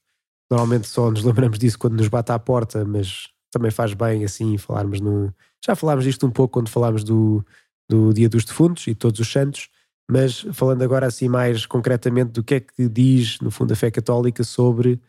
Normalmente 0.50 0.88
só 0.88 1.12
nos 1.12 1.24
lembramos 1.24 1.60
disso 1.60 1.78
quando 1.78 1.98
nos 1.98 2.08
bate 2.08 2.32
à 2.32 2.40
porta, 2.40 2.84
mas 2.84 3.31
também 3.52 3.72
faz 3.72 3.94
bem 3.94 4.24
assim 4.24 4.58
falarmos 4.58 5.00
no, 5.02 5.34
já 5.64 5.76
falámos 5.76 6.06
disto 6.06 6.26
um 6.26 6.32
pouco 6.32 6.54
quando 6.54 6.70
falámos 6.70 7.04
do, 7.04 7.46
do 7.90 8.14
Dia 8.14 8.30
dos 8.30 8.46
Defuntos 8.46 8.88
e 8.88 8.96
todos 8.96 9.20
os 9.20 9.32
santos, 9.32 9.70
mas 10.10 10.42
falando 10.54 10.82
agora 10.82 11.06
assim 11.06 11.30
mais 11.30 11.66
concretamente 11.66 12.32
do 12.32 12.44
que 12.44 12.56
é 12.56 12.60
que 12.60 12.90
diz, 12.90 13.40
no 13.40 13.52
fundo, 13.52 13.74
a 13.74 13.76
fé 13.76 13.92
católica 13.92 14.44
sobre 14.44 14.94
o 14.94 15.00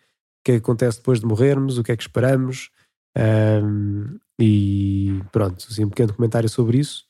que, 0.44 0.52
é 0.52 0.56
acontece 0.56 0.98
depois 0.98 1.20
de 1.20 1.26
morrermos, 1.26 1.78
o 1.78 1.82
que 1.82 1.92
é 1.92 1.96
que 1.96 2.02
esperamos, 2.02 2.70
um, 3.16 4.18
e 4.40 5.22
pronto, 5.30 5.66
assim, 5.70 5.84
um 5.84 5.88
pequeno 5.88 6.12
comentário 6.14 6.48
sobre 6.48 6.78
isso. 6.78 7.04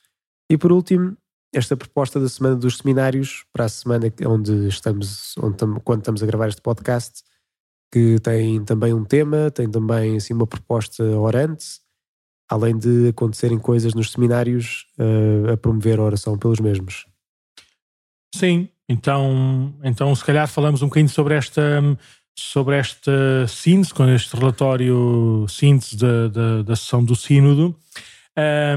E 0.50 0.58
por 0.58 0.70
último, 0.70 1.16
esta 1.52 1.76
proposta 1.76 2.20
da 2.20 2.28
semana 2.28 2.56
dos 2.56 2.78
seminários 2.78 3.44
para 3.52 3.64
a 3.64 3.68
semana 3.68 4.12
onde 4.26 4.68
estamos, 4.68 5.34
onde 5.38 5.56
quando 5.84 6.00
estamos 6.00 6.22
a 6.22 6.26
gravar 6.26 6.48
este 6.48 6.60
podcast, 6.60 7.22
que 7.92 8.18
tem 8.20 8.64
também 8.64 8.94
um 8.94 9.04
tema, 9.04 9.50
tem 9.50 9.70
também 9.70 10.16
assim 10.16 10.32
uma 10.32 10.46
proposta 10.46 11.04
orante, 11.04 11.66
além 12.48 12.76
de 12.76 13.08
acontecerem 13.08 13.58
coisas 13.58 13.92
nos 13.92 14.10
seminários 14.10 14.86
uh, 14.98 15.52
a 15.52 15.56
promover 15.58 16.00
a 16.00 16.02
oração 16.02 16.38
pelos 16.38 16.58
mesmos. 16.58 17.06
Sim, 18.34 18.68
então, 18.88 19.74
então 19.84 20.14
se 20.14 20.24
calhar 20.24 20.48
falamos 20.48 20.80
um 20.80 20.86
bocadinho 20.86 21.10
sobre 21.10 21.34
esta, 21.34 21.82
sobre 22.34 22.76
esta 22.76 23.46
síntese, 23.46 23.92
com 23.92 24.08
este 24.08 24.34
relatório 24.34 25.44
síntese 25.48 25.96
da, 25.96 26.28
da, 26.28 26.62
da 26.62 26.76
sessão 26.76 27.04
do 27.04 27.14
sínodo. 27.14 27.76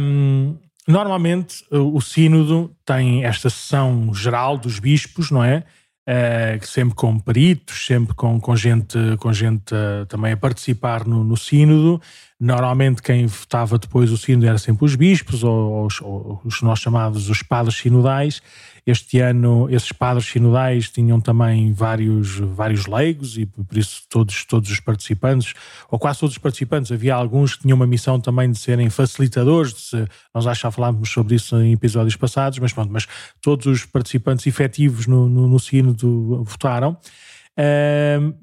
Um, 0.01 0.57
normalmente 0.85 1.65
o 1.71 2.01
sínodo 2.01 2.75
tem 2.85 3.23
esta 3.23 3.49
sessão 3.49 4.13
geral 4.13 4.57
dos 4.57 4.77
bispos, 4.79 5.31
não 5.31 5.41
é? 5.41 5.63
Uh, 6.07 6.63
sempre 6.63 6.93
com 6.93 7.17
peritos, 7.17 7.83
sempre 7.83 8.13
com, 8.13 8.39
com 8.39 8.55
gente, 8.55 8.95
com 9.19 9.33
gente 9.33 9.73
uh, 9.73 10.05
também 10.05 10.33
a 10.33 10.37
participar 10.37 11.03
no, 11.05 11.23
no 11.23 11.35
sínodo. 11.35 11.99
Normalmente 12.37 13.01
quem 13.01 13.25
votava 13.27 13.79
depois 13.79 14.11
o 14.11 14.17
sínodo 14.17 14.47
era 14.47 14.57
sempre 14.57 14.83
os 14.83 14.93
bispos 14.95 15.41
ou, 15.41 15.85
os, 15.85 16.01
ou 16.01 16.41
os 16.43 16.61
nós 16.61 16.79
chamados 16.79 17.29
os 17.29 17.41
padres 17.41 17.77
sinodais. 17.77 18.41
Este 18.85 19.19
ano 19.19 19.67
esses 19.71 19.91
padres 19.93 20.27
sinodais 20.27 20.89
tinham 20.89 21.21
também 21.21 21.71
vários, 21.71 22.37
vários 22.37 22.87
leigos 22.87 23.37
e 23.37 23.45
por 23.45 23.77
isso 23.77 24.03
todos, 24.09 24.43
todos 24.43 24.69
os 24.69 24.79
participantes, 24.81 25.53
ou 25.89 25.97
quase 25.97 26.19
todos 26.19 26.35
os 26.35 26.37
participantes, 26.37 26.91
havia 26.91 27.15
alguns 27.15 27.55
que 27.55 27.63
tinham 27.63 27.77
uma 27.77 27.87
missão 27.87 28.19
também 28.19 28.51
de 28.51 28.59
serem 28.59 28.89
facilitadores, 28.89 29.89
de 29.91 30.07
nós 30.33 30.43
já 30.43 30.69
falámos 30.69 31.09
sobre 31.09 31.35
isso 31.35 31.55
em 31.57 31.71
episódios 31.71 32.17
passados, 32.17 32.59
mas 32.59 32.73
pronto, 32.73 32.91
mas 32.91 33.07
todos 33.41 33.65
os 33.65 33.85
participantes 33.85 34.45
efetivos 34.45 35.07
no, 35.07 35.27
no, 35.27 35.47
no 35.47 35.59
sínodo 35.59 36.43
votaram. 36.43 36.97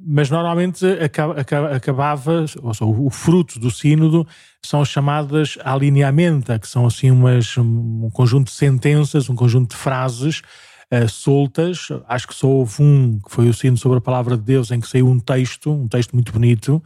Mas 0.05 0.31
normalmente 0.31 0.87
acaba, 0.87 1.41
acaba, 1.41 1.77
acabava, 1.77 2.41
ou 2.63 2.73
seja, 2.75 2.85
o, 2.85 3.11
fruto 3.11 3.59
do 3.61 3.71
sínodo 3.71 4.27
são 4.65 4.81
as 4.81 4.89
chamadas 4.89 5.59
alinhamenta, 5.63 6.59
que 6.59 6.67
são 6.67 6.87
assim 6.87 7.11
umas, 7.11 7.57
um 7.59 8.09
conjunto 8.11 8.47
de 8.47 8.55
sentenças, 8.55 9.29
um 9.29 9.35
conjunto 9.35 9.71
de 9.71 9.77
frases 9.77 10.41
uh, 10.93 11.09
soltas. 11.09 11.89
Acho 12.09 12.29
que 12.29 12.35
só 12.35 12.47
houve 12.47 12.83
um, 12.83 13.19
que 13.21 13.31
foi 13.31 13.49
o 13.49 13.55
sino 13.55 13.77
sobre 13.77 13.99
a 13.99 14.01
palavra 14.01 14.37
de 14.37 14.45
Deus, 14.45 14.71
em 14.71 14.81
que 14.81 14.89
saiu 14.89 15.09
um 15.09 15.19
texto, 15.19 15.71
um 15.71 15.89
texto 15.89 16.13
muito 16.13 16.33
bonito, 16.33 16.83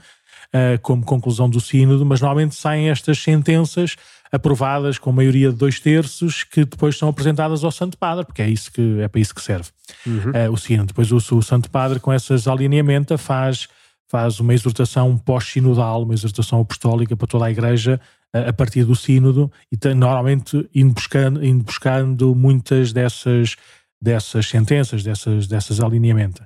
uh, 0.55 0.81
como 0.83 1.05
conclusão 1.05 1.49
do 1.49 1.61
sínodo, 1.61 2.05
mas 2.05 2.21
normalmente 2.21 2.55
saem 2.55 2.89
estas 2.89 3.19
sentenças 3.19 3.97
aprovadas 4.31 4.99
com 4.99 5.13
maioria 5.13 5.51
de 5.51 5.57
dois 5.57 5.79
terços 5.79 6.43
que 6.45 6.65
depois 6.65 6.99
são 6.99 7.09
apresentadas 7.09 7.63
ao 7.65 7.71
Santo 7.71 7.97
Padre, 7.97 8.25
porque 8.25 8.43
é, 8.43 8.49
isso 8.49 8.73
que, 8.73 9.01
é 9.01 9.09
para 9.09 9.21
isso 9.21 9.35
que 9.35 9.41
serve 9.41 9.69
uhum. 10.07 10.31
uh, 10.31 10.53
o 10.53 10.57
sino. 10.57 10.85
Depois 10.85 11.13
o, 11.13 11.17
o, 11.17 11.43
Santo 11.43 11.71
Padre, 11.71 12.01
com 12.01 12.13
essas 12.13 12.49
alinhamentos, 12.49 13.21
faz, 13.21 13.69
faz 14.09 14.41
uma 14.41 14.53
exortação 14.53 15.17
pós-sinodal, 15.17 16.03
uma 16.03 16.15
exortação 16.15 16.61
apostólica 16.61 17.17
para 17.17 17.27
toda 17.27 17.47
a 17.47 17.51
Igreja, 17.51 18.01
a 18.47 18.53
partir 18.53 18.85
do 18.85 18.95
sínodo 18.95 19.51
e 19.73 19.77
tem, 19.77 19.95
normalmente 19.95 20.69
indo 20.75 20.93
buscando, 20.93 21.45
indo 21.45 21.65
buscando 21.65 22.35
muitas 22.35 22.93
dessas, 22.93 23.57
dessas 24.03 24.47
sentenças, 24.47 25.03
dessas, 25.03 25.47
dessas 25.47 25.81
alinhamentos. 25.81 26.45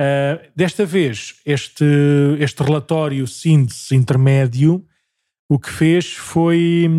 Uh, 0.00 0.50
desta 0.54 0.84
vez, 0.84 1.36
este, 1.44 1.84
este 2.38 2.62
relatório 2.62 3.26
síntese 3.26 3.94
intermédio, 3.94 4.84
o 5.48 5.58
que 5.58 5.70
fez 5.70 6.12
foi, 6.12 6.90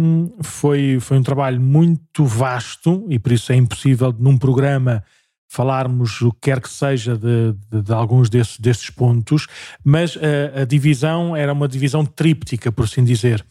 foi, 0.41 0.99
foi 0.99 1.17
um 1.17 1.23
trabalho 1.23 1.60
muito 1.60 2.25
vasto 2.25 3.06
e 3.10 3.19
por 3.19 3.32
isso 3.32 3.51
é 3.51 3.56
impossível 3.56 4.15
num 4.17 4.38
programa 4.38 5.03
falarmos 5.49 6.21
o 6.21 6.32
que 6.32 6.39
quer 6.41 6.62
que 6.62 6.69
seja 6.69 7.17
de, 7.17 7.53
de, 7.71 7.82
de 7.82 7.93
alguns 7.93 8.30
desses, 8.30 8.60
desses 8.60 8.89
pontos, 8.89 9.47
mas 9.84 10.17
a, 10.17 10.62
a 10.62 10.65
divisão 10.65 11.36
era 11.36 11.53
uma 11.53 11.67
divisão 11.67 12.06
tríptica, 12.06 12.71
por 12.71 12.86
assim 12.86 13.03
dizer. 13.03 13.45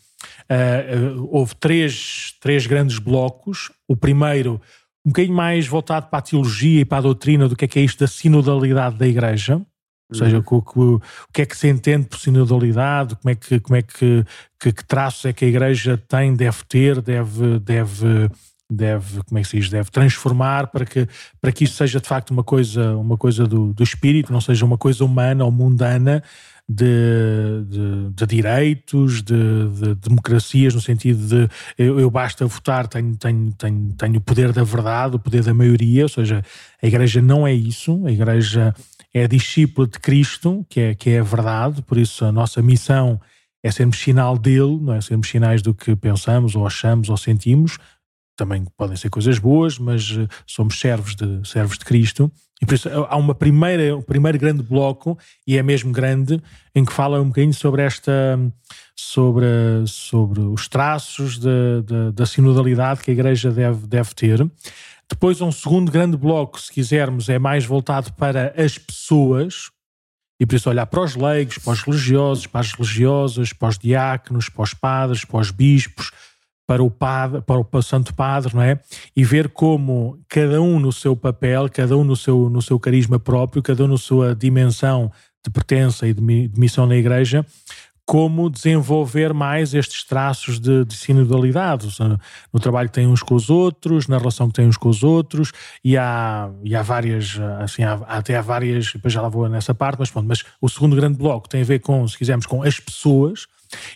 Uh, 0.51 1.29
houve 1.31 1.55
três, 1.57 2.35
três 2.41 2.67
grandes 2.67 2.99
blocos. 2.99 3.71
O 3.89 3.97
primeiro, 3.97 4.61
um 5.07 5.11
bocadinho 5.11 5.37
mais 5.37 5.69
voltado 5.69 6.09
para 6.09 6.19
a 6.19 6.23
teologia 6.23 6.81
e 6.81 6.85
para 6.85 6.99
a 6.99 7.03
doutrina 7.03 7.49
do 7.49 7.55
que 7.55 7.65
é 7.65 7.69
que 7.69 7.79
é 7.79 7.83
isto 7.83 8.01
da 8.01 8.09
sinodalidade 8.09 8.97
da 8.97 9.07
Igreja. 9.07 9.65
Ou 10.11 10.17
seja, 10.17 10.39
uhum. 10.39 10.45
o, 10.51 10.81
o, 10.81 10.95
o, 10.97 11.01
que 11.33 11.43
é 11.43 11.47
que 11.47 11.57
se 11.57 11.69
entende 11.69 12.07
por 12.07 12.19
sinodalidade, 12.19 13.15
como 13.17 13.31
é 13.31 13.35
que, 13.35 13.61
como 13.61 13.77
é 13.77 13.83
que, 13.83 14.25
que, 14.61 14.73
que 14.73 14.85
traços 14.85 15.25
é 15.25 15.33
que 15.33 15.45
a 15.45 15.49
Igreja 15.49 15.97
tem, 16.09 16.35
deve 16.35 16.59
ter, 16.69 17.01
deve, 17.01 17.59
deve, 17.61 18.31
deve, 18.71 19.23
como 19.25 19.39
é 19.39 19.43
que 19.43 19.49
se 19.49 19.59
diz, 19.59 19.69
deve 19.69 19.91
transformar 19.91 20.69
para 20.69 20.85
que, 20.85 21.09
para 21.41 21.53
que 21.53 21.65
isso 21.65 21.75
seja 21.75 22.01
de 22.01 22.07
facto 22.07 22.31
uma 22.31 22.45
coisa, 22.45 22.97
uma 22.97 23.17
coisa 23.17 23.47
do, 23.47 23.73
do 23.73 23.83
espírito, 23.83 24.33
não 24.33 24.41
seja 24.41 24.65
uma 24.65 24.79
coisa 24.79 25.05
humana 25.05 25.45
ou 25.45 25.51
mundana, 25.51 26.23
de, 26.69 27.65
de, 27.69 28.11
de 28.11 28.27
direitos, 28.27 29.23
de, 29.23 29.69
de, 29.69 29.95
democracias, 29.95 30.75
no 30.75 30.81
sentido 30.81 31.27
de 31.27 31.49
eu, 31.79 32.01
eu 32.01 32.11
basta 32.11 32.45
votar, 32.47 32.89
tenho, 32.89 33.17
tenho, 33.17 33.53
tenho, 33.53 33.93
tenho 33.93 34.17
o 34.17 34.21
poder 34.21 34.53
da 34.53 34.65
verdade, 34.65 35.17
o 35.17 35.19
poder 35.19 35.45
da 35.45 35.55
maioria, 35.55 36.03
ou 36.03 36.09
seja, 36.09 36.43
a 36.83 36.87
Igreja 36.87 37.23
não 37.23 37.47
é 37.47 37.53
isso, 37.53 38.05
a 38.07 38.11
Igreja 38.11 38.75
é 39.15 39.29
discípula 39.29 39.87
de 39.87 39.99
Cristo, 39.99 40.67
que 40.69 40.81
é, 40.81 40.95
que 40.95 41.11
é 41.11 41.21
a 41.21 41.25
verdade, 41.25 41.83
por 41.83 41.99
isso 41.99 42.25
a 42.25 42.33
nossa 42.33 42.61
missão 42.61 43.21
é 43.63 43.71
sermos 43.71 43.99
sinal 43.99 44.37
dele, 44.37 44.79
não 44.81 44.95
é 44.95 45.01
sermos 45.01 45.29
sinais 45.29 45.63
do 45.63 45.73
que 45.73 45.95
pensamos 45.95 46.55
ou 46.55 46.67
achamos 46.67 47.09
ou 47.09 47.17
sentimos, 47.17 47.79
também 48.37 48.65
podem 48.77 48.97
ser 48.97 49.09
coisas 49.09 49.39
boas, 49.39 49.79
mas 49.79 50.15
eh, 50.17 50.29
somos 50.47 50.79
servos 50.79 51.17
de, 51.17 51.41
servos 51.49 51.79
de 51.79 51.85
Cristo. 51.85 52.31
E 52.61 52.65
por 52.65 52.75
isso 52.75 52.89
há 52.89 53.17
uma 53.17 53.35
primeira, 53.35 53.97
um 53.97 54.03
primeiro 54.03 54.39
grande 54.39 54.63
bloco, 54.63 55.19
e 55.47 55.59
é 55.59 55.63
mesmo 55.63 55.93
grande, 55.93 56.43
em 56.75 56.85
que 56.85 56.93
fala 56.93 57.21
um 57.21 57.27
bocadinho 57.27 57.53
sobre 57.53 57.83
esta, 57.83 58.39
sobre, 58.95 59.47
sobre 59.87 60.41
os 60.41 60.67
traços 60.67 61.39
de, 61.39 61.83
de, 61.85 62.13
da 62.13 62.25
sinodalidade 62.25 63.03
que 63.03 63.11
a 63.11 63.15
Igreja 63.15 63.51
deve, 63.51 63.87
deve 63.87 64.15
ter. 64.15 64.51
Depois, 65.09 65.41
um 65.41 65.53
segundo 65.53 65.93
grande 65.93 66.17
bloco, 66.17 66.59
se 66.59 66.73
quisermos, 66.73 67.29
é 67.29 67.39
mais 67.39 67.65
voltado 67.65 68.13
para 68.15 68.55
as 68.57 68.79
pessoas, 68.79 69.71
e 70.41 70.47
por 70.47 70.57
isso 70.57 70.69
olhar 70.69 70.87
para 70.87 71.01
os 71.01 71.15
leigos, 71.15 71.59
para 71.59 71.73
os 71.73 71.83
religiosos, 71.83 72.47
para 72.47 72.61
as 72.61 72.73
religiosas, 72.73 73.53
para 73.53 73.69
os 73.69 73.79
diáconos, 73.79 74.49
para 74.49 74.63
os 74.63 74.75
padres, 74.75 75.25
para 75.25 75.41
os 75.41 75.51
bispos, 75.51 76.11
para 76.67 76.83
o 76.83 76.91
padre, 76.91 77.41
para 77.43 77.61
o 77.61 77.83
Santo 77.83 78.13
Padre, 78.13 78.55
não 78.55 78.63
é? 78.63 78.81
E 79.15 79.25
ver 79.25 79.49
como 79.49 80.19
cada 80.29 80.61
um 80.61 80.81
no 80.81 80.93
seu 80.93 81.15
papel, 81.17 81.69
cada 81.71 81.97
um 81.97 82.03
no 82.03 82.17
seu, 82.17 82.51
no 82.51 82.61
seu 82.61 82.79
carisma 82.81 83.19
próprio, 83.19 83.63
cada 83.63 83.85
um 83.85 83.89
na 83.89 83.97
sua 83.97 84.35
dimensão 84.35 85.11
de 85.45 85.51
pertença 85.51 86.09
e 86.09 86.13
de, 86.13 86.21
missão 86.57 86.87
na 86.87 86.97
Igreja, 86.97 87.47
como 88.05 88.49
desenvolver 88.49 89.35
mais 89.35 89.75
estes 89.75 90.05
traços 90.05 90.61
de, 90.61 90.85
de 90.85 90.95
sinodalidade, 90.95 91.89
no 92.53 92.61
trabalho 92.61 92.89
que 92.89 92.95
têm 92.95 93.07
uns 93.07 93.23
com 93.23 93.35
os 93.35 93.51
outros, 93.51 94.07
na 94.07 94.17
relação 94.17 94.47
que 94.49 94.55
têm 94.55 94.69
uns 94.69 94.77
com 94.77 94.89
os 94.89 95.03
outros, 95.03 95.51
e 95.85 95.97
há, 95.97 96.49
e 96.63 96.75
há 96.75 96.83
várias, 96.83 97.39
assim, 97.61 97.83
há, 97.83 97.95
até 98.07 98.37
há 98.37 98.43
várias, 98.43 98.93
depois 98.93 99.13
já 99.13 99.21
lá 99.21 99.29
vou 99.29 99.49
nessa 99.49 99.75
parte, 99.75 99.99
mas 99.99 100.11
pronto, 100.11 100.27
mas 100.27 100.45
o 100.61 100.69
segundo 100.69 100.95
grande 100.95 101.19
bloco 101.19 101.49
tem 101.49 101.63
a 101.63 101.65
ver 101.65 101.81
com, 101.81 102.07
se 102.07 102.17
quisermos, 102.17 102.47
com 102.47 102.63
as 102.63 102.79
pessoas, 102.79 103.49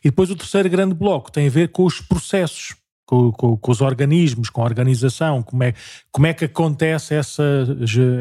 e 0.05 0.11
depois 0.11 0.31
o 0.31 0.37
terceiro 0.37 0.69
grande 0.69 0.95
bloco 0.95 1.31
tem 1.31 1.47
a 1.47 1.51
ver 1.51 1.69
com 1.69 1.85
os 1.85 2.01
processos, 2.01 2.75
com, 3.07 3.33
com, 3.33 3.57
com, 3.57 3.73
os 3.73 3.81
organismos, 3.81 4.51
com 4.51 4.63
a 4.63 4.65
organização, 4.65 5.43
como 5.43 5.63
é, 5.63 5.75
como 6.13 6.27
é 6.27 6.35
que 6.35 6.45
acontece 6.45 7.15
essa, 7.15 7.43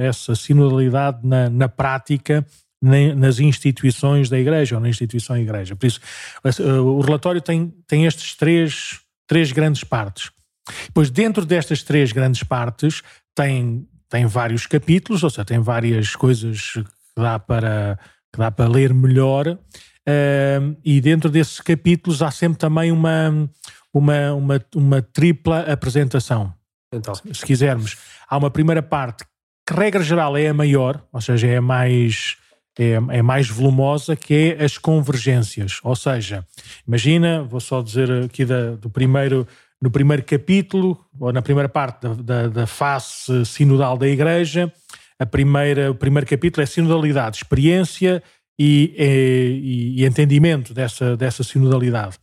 essa 0.02 0.36
sinodalidade 0.36 1.20
na, 1.24 1.50
na 1.50 1.70
prática 1.70 2.46
nas 2.82 3.40
instituições 3.40 4.30
da 4.30 4.40
Igreja 4.40 4.76
ou 4.76 4.82
na 4.82 4.90
instituição 4.90 5.38
Igreja. 5.38 5.76
Por 5.76 5.86
isso, 5.86 6.00
o 6.82 7.02
relatório 7.02 7.42
tem, 7.42 7.74
tem 7.86 8.06
estes 8.06 8.36
três, 8.36 9.02
três 9.28 9.52
grandes 9.52 9.84
partes. 9.84 10.32
Depois, 10.86 11.10
dentro 11.10 11.46
destas 11.46 11.84
três 11.84 12.12
grandes 12.12 12.44
partes, 12.44 13.02
tem, 13.36 13.86
tem 14.08 14.26
vários 14.26 14.66
capítulos, 14.66 15.24
ou 15.24 15.30
seja, 15.30 15.46
tem 15.46 15.60
várias 15.60 16.16
coisas 16.16 16.72
que 16.72 16.86
dá 17.18 17.38
para, 17.38 18.00
que 18.34 18.40
dá 18.40 18.52
para 18.52 18.70
ler 18.70 18.94
melhor, 18.94 19.58
Uh, 20.10 20.76
e 20.84 21.00
dentro 21.00 21.30
desses 21.30 21.60
capítulos 21.60 22.24
há 22.24 22.32
sempre 22.32 22.58
também 22.58 22.92
uma, 22.92 23.48
uma, 23.94 24.34
uma, 24.34 24.66
uma 24.76 25.02
tripla 25.02 25.60
apresentação. 25.72 26.52
Então. 26.92 27.14
Se 27.14 27.46
quisermos, 27.46 27.96
há 28.28 28.38
uma 28.38 28.50
primeira 28.50 28.82
parte 28.82 29.24
que, 29.68 29.74
regra 29.74 30.02
geral, 30.02 30.36
é 30.36 30.48
a 30.48 30.54
maior, 30.54 31.06
ou 31.14 31.22
seja, 31.22 31.46
é 31.46 31.58
a 31.58 31.62
mais, 31.62 32.38
é, 32.80 32.94
é 32.94 33.22
mais 33.22 33.48
volumosa, 33.50 34.16
que 34.16 34.56
é 34.58 34.64
as 34.64 34.80
convergências. 34.80 35.80
Ou 35.84 35.96
seja, 35.96 36.44
imagina, 36.88 37.44
vou 37.44 37.60
só 37.60 37.80
dizer 37.82 38.12
aqui 38.24 38.46
da, 38.46 38.72
do 38.72 38.90
primeiro, 38.90 39.48
no 39.80 39.92
primeiro 39.92 40.24
capítulo, 40.24 41.00
ou 41.20 41.32
na 41.32 41.44
primeira 41.44 41.70
parte 41.70 42.02
da, 42.02 42.14
da, 42.14 42.48
da 42.48 42.68
face 42.68 43.46
sinodal 43.46 43.96
da 43.96 44.08
Igreja, 44.08 44.74
a 45.20 45.26
primeira, 45.26 45.92
o 45.92 45.96
primeiro 45.96 46.26
capítulo 46.26 46.64
é 46.64 46.66
sinodalidade, 46.66 47.38
experiência, 47.38 48.24
e, 48.60 48.94
e, 48.98 50.02
e 50.02 50.06
entendimento 50.06 50.74
dessa, 50.74 51.16
dessa 51.16 51.44
sinodalidade. 51.44 52.18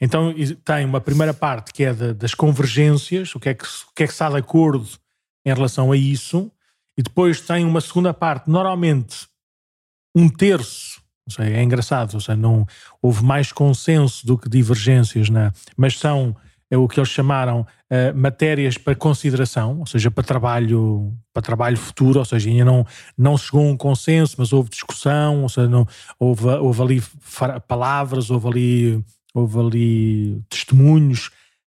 Então 0.00 0.34
tem 0.64 0.84
uma 0.84 1.00
primeira 1.00 1.32
parte 1.32 1.72
que 1.72 1.84
é 1.84 1.92
de, 1.94 2.12
das 2.12 2.34
convergências, 2.34 3.34
o 3.34 3.40
que, 3.40 3.50
é 3.50 3.54
que, 3.54 3.64
o 3.64 3.94
que 3.94 4.02
é 4.02 4.06
que 4.06 4.12
está 4.12 4.28
de 4.28 4.36
acordo 4.36 4.88
em 5.46 5.54
relação 5.54 5.92
a 5.92 5.96
isso, 5.96 6.50
e 6.98 7.02
depois 7.02 7.40
tem 7.40 7.64
uma 7.64 7.80
segunda 7.80 8.12
parte, 8.12 8.50
normalmente 8.50 9.28
um 10.14 10.28
terço, 10.28 11.00
seja, 11.28 11.48
é 11.48 11.62
engraçado, 11.62 12.20
seja, 12.20 12.34
não, 12.34 12.66
houve 13.00 13.22
mais 13.22 13.52
consenso 13.52 14.26
do 14.26 14.36
que 14.36 14.48
divergências, 14.48 15.30
né? 15.30 15.52
mas 15.76 15.98
são 15.98 16.36
é 16.70 16.76
o 16.76 16.88
que 16.88 16.98
eles 16.98 17.10
chamaram 17.10 17.60
uh, 17.60 18.16
matérias 18.16 18.76
para 18.76 18.94
consideração, 18.94 19.80
ou 19.80 19.86
seja, 19.86 20.10
para 20.10 20.24
trabalho, 20.24 21.12
para 21.32 21.42
trabalho 21.42 21.76
futuro, 21.76 22.18
ou 22.18 22.24
seja, 22.24 22.50
ainda 22.50 22.64
não, 22.64 22.86
não 23.16 23.38
chegou 23.38 23.66
a 23.66 23.70
um 23.70 23.76
consenso, 23.76 24.36
mas 24.38 24.52
houve 24.52 24.70
discussão, 24.70 25.42
ou 25.42 25.48
seja, 25.48 25.68
não, 25.68 25.86
houve, 26.18 26.46
houve 26.46 26.82
ali 26.82 27.02
palavras, 27.68 28.30
houve 28.30 28.48
ali, 28.48 29.04
houve 29.32 29.58
ali 29.58 30.42
testemunhos 30.48 31.30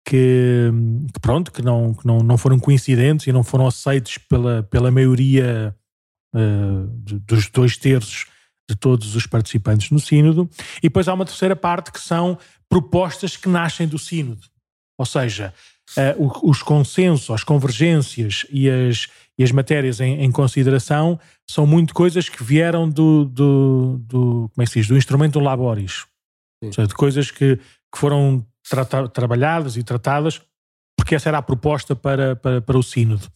que, 0.05 0.73
que, 1.13 1.21
pronto, 1.21 1.53
que, 1.53 1.63
não, 1.63 1.95
que 1.95 2.07
não, 2.07 2.19
não 2.19 2.37
foram 2.37 2.59
coincidentes 2.59 3.27
e 3.27 3.33
não 3.33 3.45
foram 3.45 3.67
aceitos 3.67 4.19
pela, 4.19 4.63
pela 4.65 4.91
maioria 4.91 5.75
uh, 6.35 6.87
dos 7.27 7.49
dois 7.49 7.77
terços 7.77 8.27
de 8.69 8.77
todos 8.77 9.15
os 9.15 9.27
participantes 9.27 9.91
no 9.91 9.99
sínodo. 9.99 10.49
E 10.79 10.83
depois 10.83 11.09
há 11.09 11.15
uma 11.15 11.25
terceira 11.25 11.57
parte 11.57 11.93
que 11.93 12.01
são 12.01 12.39
propostas 12.69 13.37
que 13.37 13.49
nascem 13.49 13.87
do 13.87 13.99
sínodo. 13.99 14.47
Ou 15.01 15.07
seja, 15.07 15.55
uh, 15.97 16.47
os 16.47 16.63
consensos, 16.63 17.31
as 17.31 17.43
convergências 17.43 18.45
e 18.51 18.69
as, 18.69 19.09
e 19.39 19.43
as 19.43 19.51
matérias 19.51 19.99
em, 19.99 20.23
em, 20.23 20.31
consideração 20.31 21.19
são 21.49 21.67
muito 21.67 21.95
coisas 21.95 22.29
que 22.29 22.45
vieram 22.45 22.87
do, 22.87 23.25
do, 23.25 23.99
do 24.05 24.51
como 24.55 24.63
é 24.63 24.65
que 24.65 24.73
se 24.73 24.81
diz, 24.81 24.89
do 24.89 24.99
instrumento 24.99 25.41
laboris. 25.41 26.05
Ou 26.63 26.71
seja, 26.71 26.87
de 26.87 26.93
coisas 26.93 27.31
que, 27.31 27.57
que 27.57 27.99
foram 27.99 28.47
trabalhadas 29.15 29.79
e 29.79 29.83
tratadas 29.83 30.43
porque 30.99 31.15
essa 31.15 31.31
era 31.31 31.39
a 31.39 31.43
proposta 31.43 31.97
para, 31.97 32.37
para, 32.37 32.61
para 32.61 32.77
o 32.77 32.83
sínodo. 32.83 33.27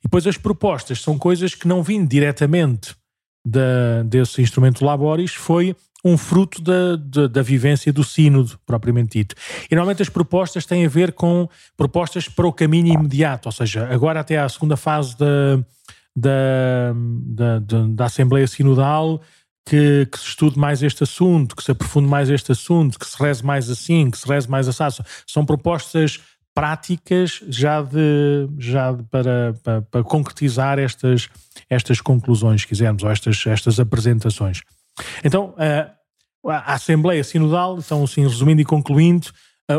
E 0.00 0.02
depois 0.02 0.26
as 0.26 0.36
propostas 0.36 1.00
são 1.00 1.16
coisas 1.16 1.54
que 1.54 1.68
não 1.68 1.80
vêm 1.80 2.04
diretamente 2.04 2.96
da, 3.46 4.02
desse 4.02 4.42
instrumento 4.42 4.84
laboris, 4.84 5.32
foi 5.32 5.76
um 6.04 6.18
fruto 6.18 6.60
da, 6.60 6.96
da, 6.96 7.26
da, 7.26 7.42
vivência 7.42 7.92
do 7.92 8.04
sínodo, 8.04 8.58
propriamente 8.66 9.18
dito. 9.18 9.34
E 9.70 9.74
normalmente 9.74 10.02
as 10.02 10.08
propostas 10.10 10.66
têm 10.66 10.84
a 10.84 10.88
ver 10.88 11.12
com 11.12 11.48
propostas 11.76 12.28
para 12.28 12.46
o 12.46 12.52
caminho 12.52 12.92
imediato, 12.92 13.48
ou 13.48 13.52
seja, 13.52 13.88
agora 13.90 14.20
até 14.20 14.38
à 14.38 14.48
segunda 14.48 14.76
fase 14.76 15.16
da, 15.16 15.64
da, 16.14 17.58
da, 17.60 17.86
da 17.88 18.04
Assembleia 18.04 18.46
Sinodal, 18.46 19.20
que, 19.66 20.06
que, 20.12 20.18
se 20.18 20.26
estude 20.26 20.58
mais 20.58 20.82
este 20.82 21.02
assunto, 21.02 21.56
que 21.56 21.64
se 21.64 21.70
aprofunde 21.70 22.06
mais 22.06 22.28
este 22.28 22.52
assunto, 22.52 22.98
que 22.98 23.06
se 23.06 23.16
reze 23.20 23.44
mais 23.44 23.70
assim, 23.70 24.10
que 24.10 24.18
se 24.18 24.28
reze 24.28 24.48
mais 24.48 24.68
assim. 24.68 25.02
São 25.26 25.46
propostas 25.46 26.20
práticas 26.54 27.42
já, 27.48 27.82
de, 27.82 28.46
já 28.58 28.92
de, 28.92 29.02
para, 29.04 29.54
para, 29.62 29.82
para, 29.82 30.04
concretizar 30.04 30.78
estas, 30.78 31.28
estas 31.68 32.00
conclusões, 32.00 32.60
se 32.60 32.66
quisermos, 32.66 33.02
ou 33.02 33.10
estas, 33.10 33.44
estas 33.46 33.80
apresentações. 33.80 34.60
Então, 35.24 35.54
a 36.46 36.74
Assembleia 36.74 37.24
Sinodal, 37.24 37.78
então, 37.78 38.04
assim, 38.04 38.22
resumindo 38.22 38.60
e 38.60 38.64
concluindo, 38.64 39.28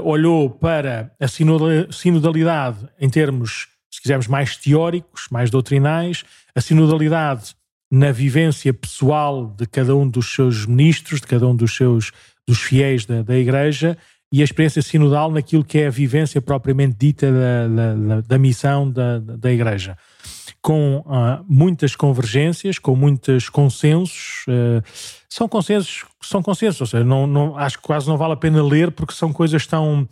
olhou 0.03 0.49
para 0.49 1.11
a 1.19 1.27
sinodalidade 1.27 2.87
em 2.99 3.09
termos, 3.09 3.67
se 3.91 4.01
quisermos, 4.01 4.27
mais 4.27 4.57
teóricos, 4.57 5.27
mais 5.31 5.49
doutrinais, 5.49 6.23
a 6.55 6.61
sinodalidade 6.61 7.55
na 7.91 8.11
vivência 8.11 8.73
pessoal 8.73 9.53
de 9.57 9.67
cada 9.67 9.95
um 9.95 10.07
dos 10.09 10.33
seus 10.33 10.65
ministros, 10.65 11.21
de 11.21 11.27
cada 11.27 11.47
um 11.47 11.55
dos 11.55 11.75
seus 11.75 12.11
dos 12.47 12.59
fiéis 12.59 13.05
da, 13.05 13.21
da 13.21 13.37
Igreja, 13.37 13.97
e 14.31 14.41
a 14.41 14.43
experiência 14.43 14.81
sinodal 14.81 15.31
naquilo 15.31 15.63
que 15.63 15.79
é 15.79 15.87
a 15.87 15.91
vivência 15.91 16.41
propriamente 16.41 16.95
dita 16.97 17.31
da, 17.31 17.67
da, 17.67 18.21
da 18.21 18.37
missão 18.37 18.89
da, 18.89 19.19
da 19.19 19.51
Igreja 19.51 19.97
com 20.65 20.97
uh, 20.97 21.45
muitas 21.47 21.95
convergências, 21.95 22.79
com 22.79 22.95
muitos 22.95 23.49
consensos. 23.49 24.43
Uh, 24.47 24.81
são 25.29 25.47
consensos, 25.47 26.05
são 26.23 26.41
consensos, 26.41 26.81
ou 26.81 26.87
seja, 26.87 27.03
não, 27.03 27.27
não, 27.27 27.55
acho 27.55 27.77
que 27.77 27.83
quase 27.83 28.07
não 28.07 28.17
vale 28.17 28.33
a 28.33 28.35
pena 28.35 28.63
ler 28.63 28.89
porque 28.89 29.13
são 29.13 29.31
coisas 29.31 29.67
tão, 29.67 30.09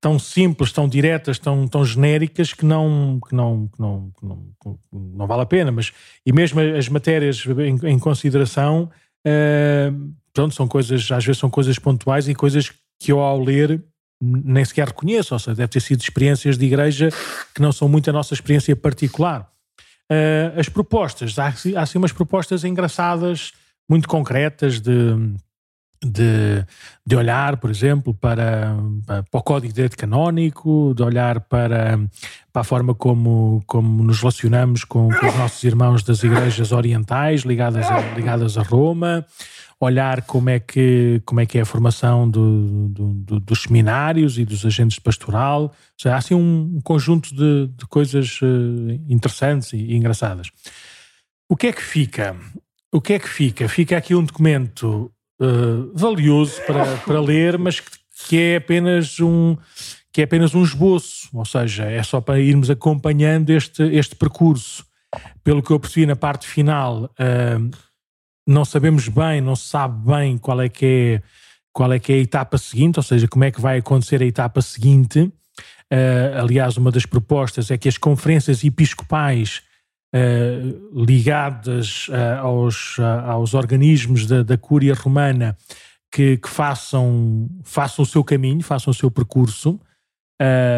tão 0.00 0.18
simples, 0.18 0.72
tão 0.72 0.88
diretas, 0.88 1.38
tão, 1.38 1.68
tão 1.68 1.84
genéricas 1.84 2.52
que 2.52 2.66
não, 2.66 3.20
que 3.28 3.36
não, 3.36 3.68
que 3.68 3.80
não, 3.80 4.10
que 4.18 4.26
não, 4.26 4.78
não, 4.92 5.26
vale 5.28 5.42
a 5.42 5.46
pena. 5.46 5.70
Mas, 5.70 5.92
e 6.26 6.32
mesmo 6.32 6.60
as 6.60 6.88
matérias 6.88 7.44
em, 7.46 7.90
em 7.90 7.98
consideração, 8.00 8.90
uh, 9.24 10.12
pronto, 10.32 10.56
são 10.56 10.66
coisas, 10.66 11.08
às 11.12 11.24
vezes 11.24 11.38
são 11.38 11.48
coisas 11.48 11.78
pontuais 11.78 12.26
e 12.26 12.34
coisas 12.34 12.72
que 12.98 13.12
eu 13.12 13.20
ao 13.20 13.40
ler 13.40 13.80
nem 14.20 14.64
sequer 14.64 14.88
reconheço, 14.88 15.34
ou 15.34 15.38
seja, 15.38 15.54
deve 15.54 15.68
ter 15.68 15.80
sido 15.80 16.00
experiências 16.00 16.58
de 16.58 16.64
igreja 16.64 17.10
que 17.54 17.62
não 17.62 17.70
são 17.70 17.88
muito 17.88 18.10
a 18.10 18.12
nossa 18.12 18.34
experiência 18.34 18.74
particular. 18.74 19.53
Uh, 20.10 20.58
as 20.60 20.68
propostas, 20.68 21.38
há, 21.38 21.46
há 21.46 21.80
assim 21.80 21.96
umas 21.98 22.12
propostas 22.12 22.62
engraçadas, 22.62 23.52
muito 23.88 24.06
concretas 24.06 24.80
de, 24.80 24.92
de, 26.04 26.64
de 27.06 27.16
olhar, 27.16 27.56
por 27.56 27.70
exemplo, 27.70 28.12
para, 28.12 28.76
para, 29.06 29.24
o 29.32 29.42
Código 29.42 29.68
de 29.68 29.74
Direito 29.74 29.96
Canónico, 29.96 30.92
de 30.94 31.02
olhar 31.02 31.40
para, 31.40 31.98
para 32.52 32.60
a 32.60 32.64
forma 32.64 32.94
como, 32.94 33.62
como 33.66 34.02
nos 34.02 34.18
relacionamos 34.20 34.84
com, 34.84 35.08
com 35.08 35.26
os 35.26 35.36
nossos 35.36 35.64
irmãos 35.64 36.02
das 36.02 36.22
igrejas 36.22 36.72
orientais 36.72 37.42
ligadas 37.42 37.86
a, 37.86 38.00
ligadas 38.14 38.58
a 38.58 38.62
Roma, 38.62 39.24
olhar 39.80 40.22
como 40.22 40.50
é 40.50 40.60
que, 40.60 41.20
como 41.24 41.40
é, 41.40 41.46
que 41.46 41.58
é 41.58 41.62
a 41.62 41.66
formação 41.66 42.28
do, 42.28 42.88
do, 42.88 43.14
do, 43.14 43.40
dos 43.40 43.62
seminários 43.62 44.38
e 44.38 44.44
dos 44.44 44.64
agentes 44.64 44.96
de 44.96 45.00
pastoral. 45.00 45.62
Ou 45.62 45.72
seja, 46.00 46.14
há 46.14 46.18
assim 46.18 46.34
um, 46.34 46.80
conjunto 46.82 47.34
de, 47.34 47.68
de 47.68 47.86
coisas 47.86 48.40
uh, 48.42 48.90
interessantes 49.08 49.72
e, 49.72 49.76
e, 49.76 49.96
engraçadas. 49.96 50.50
O 51.48 51.56
que 51.56 51.68
é 51.68 51.72
que 51.72 51.82
fica? 51.82 52.36
O 52.92 53.00
que 53.00 53.14
é 53.14 53.18
que 53.18 53.28
fica? 53.28 53.68
Fica 53.68 53.96
aqui 53.96 54.14
um 54.14 54.24
documento 54.24 55.12
uh, 55.40 55.92
valioso 55.94 56.60
para, 56.66 56.96
para 56.98 57.20
ler, 57.20 57.58
mas 57.58 57.80
que, 57.80 57.90
que 58.28 58.38
é 58.38 58.56
apenas 58.56 59.20
um 59.20 59.56
que 60.12 60.20
é 60.20 60.24
apenas 60.24 60.54
um 60.54 60.62
esboço, 60.62 61.28
ou 61.32 61.44
seja, 61.44 61.86
é 61.86 62.00
só 62.04 62.20
para 62.20 62.38
irmos 62.38 62.70
acompanhando 62.70 63.50
este, 63.50 63.82
este 63.82 64.14
percurso. 64.14 64.86
Pelo 65.42 65.60
que 65.60 65.72
eu 65.72 65.80
percebi 65.80 66.06
na 66.06 66.14
parte 66.14 66.46
final, 66.46 67.10
uh, 67.18 67.70
não 68.46 68.64
sabemos 68.64 69.08
bem, 69.08 69.40
não 69.40 69.56
se 69.56 69.68
sabe 69.68 70.06
bem 70.06 70.38
qual 70.38 70.60
é 70.60 70.68
que 70.68 70.86
é 70.86 71.22
qual 71.74 71.92
é 71.92 71.98
que 71.98 72.12
é 72.12 72.16
a 72.16 72.20
etapa 72.20 72.56
seguinte, 72.56 73.00
ou 73.00 73.02
seja, 73.02 73.26
como 73.26 73.42
é 73.42 73.50
que 73.50 73.60
vai 73.60 73.78
acontecer 73.78 74.22
a 74.22 74.24
etapa 74.24 74.62
seguinte. 74.62 75.22
Uh, 75.92 76.38
aliás, 76.40 76.76
uma 76.76 76.90
das 76.90 77.04
propostas 77.04 77.68
é 77.70 77.76
que 77.76 77.88
as 77.88 77.98
conferências 77.98 78.62
episcopais 78.62 79.60
uh, 80.14 81.04
ligadas 81.04 82.06
uh, 82.08 82.40
aos, 82.42 82.96
aos 83.26 83.54
organismos 83.54 84.24
da, 84.24 84.44
da 84.44 84.56
Cúria 84.56 84.94
Romana 84.94 85.56
que, 86.12 86.36
que, 86.36 86.48
façam, 86.48 87.50
façam 87.64 88.04
o 88.04 88.06
seu 88.06 88.22
caminho, 88.22 88.62
façam 88.62 88.92
o 88.92 88.94
seu 88.94 89.10
percurso, 89.10 89.80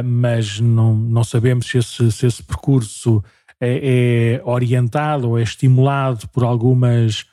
mas 0.02 0.60
não, 0.60 0.94
não 0.94 1.24
sabemos 1.24 1.66
se 1.66 1.76
esse, 1.76 2.12
se 2.12 2.26
esse 2.26 2.42
percurso 2.42 3.22
é, 3.60 4.38
é 4.38 4.42
orientado 4.44 5.28
ou 5.28 5.38
é 5.38 5.42
estimulado 5.42 6.26
por 6.28 6.42
algumas 6.42 7.26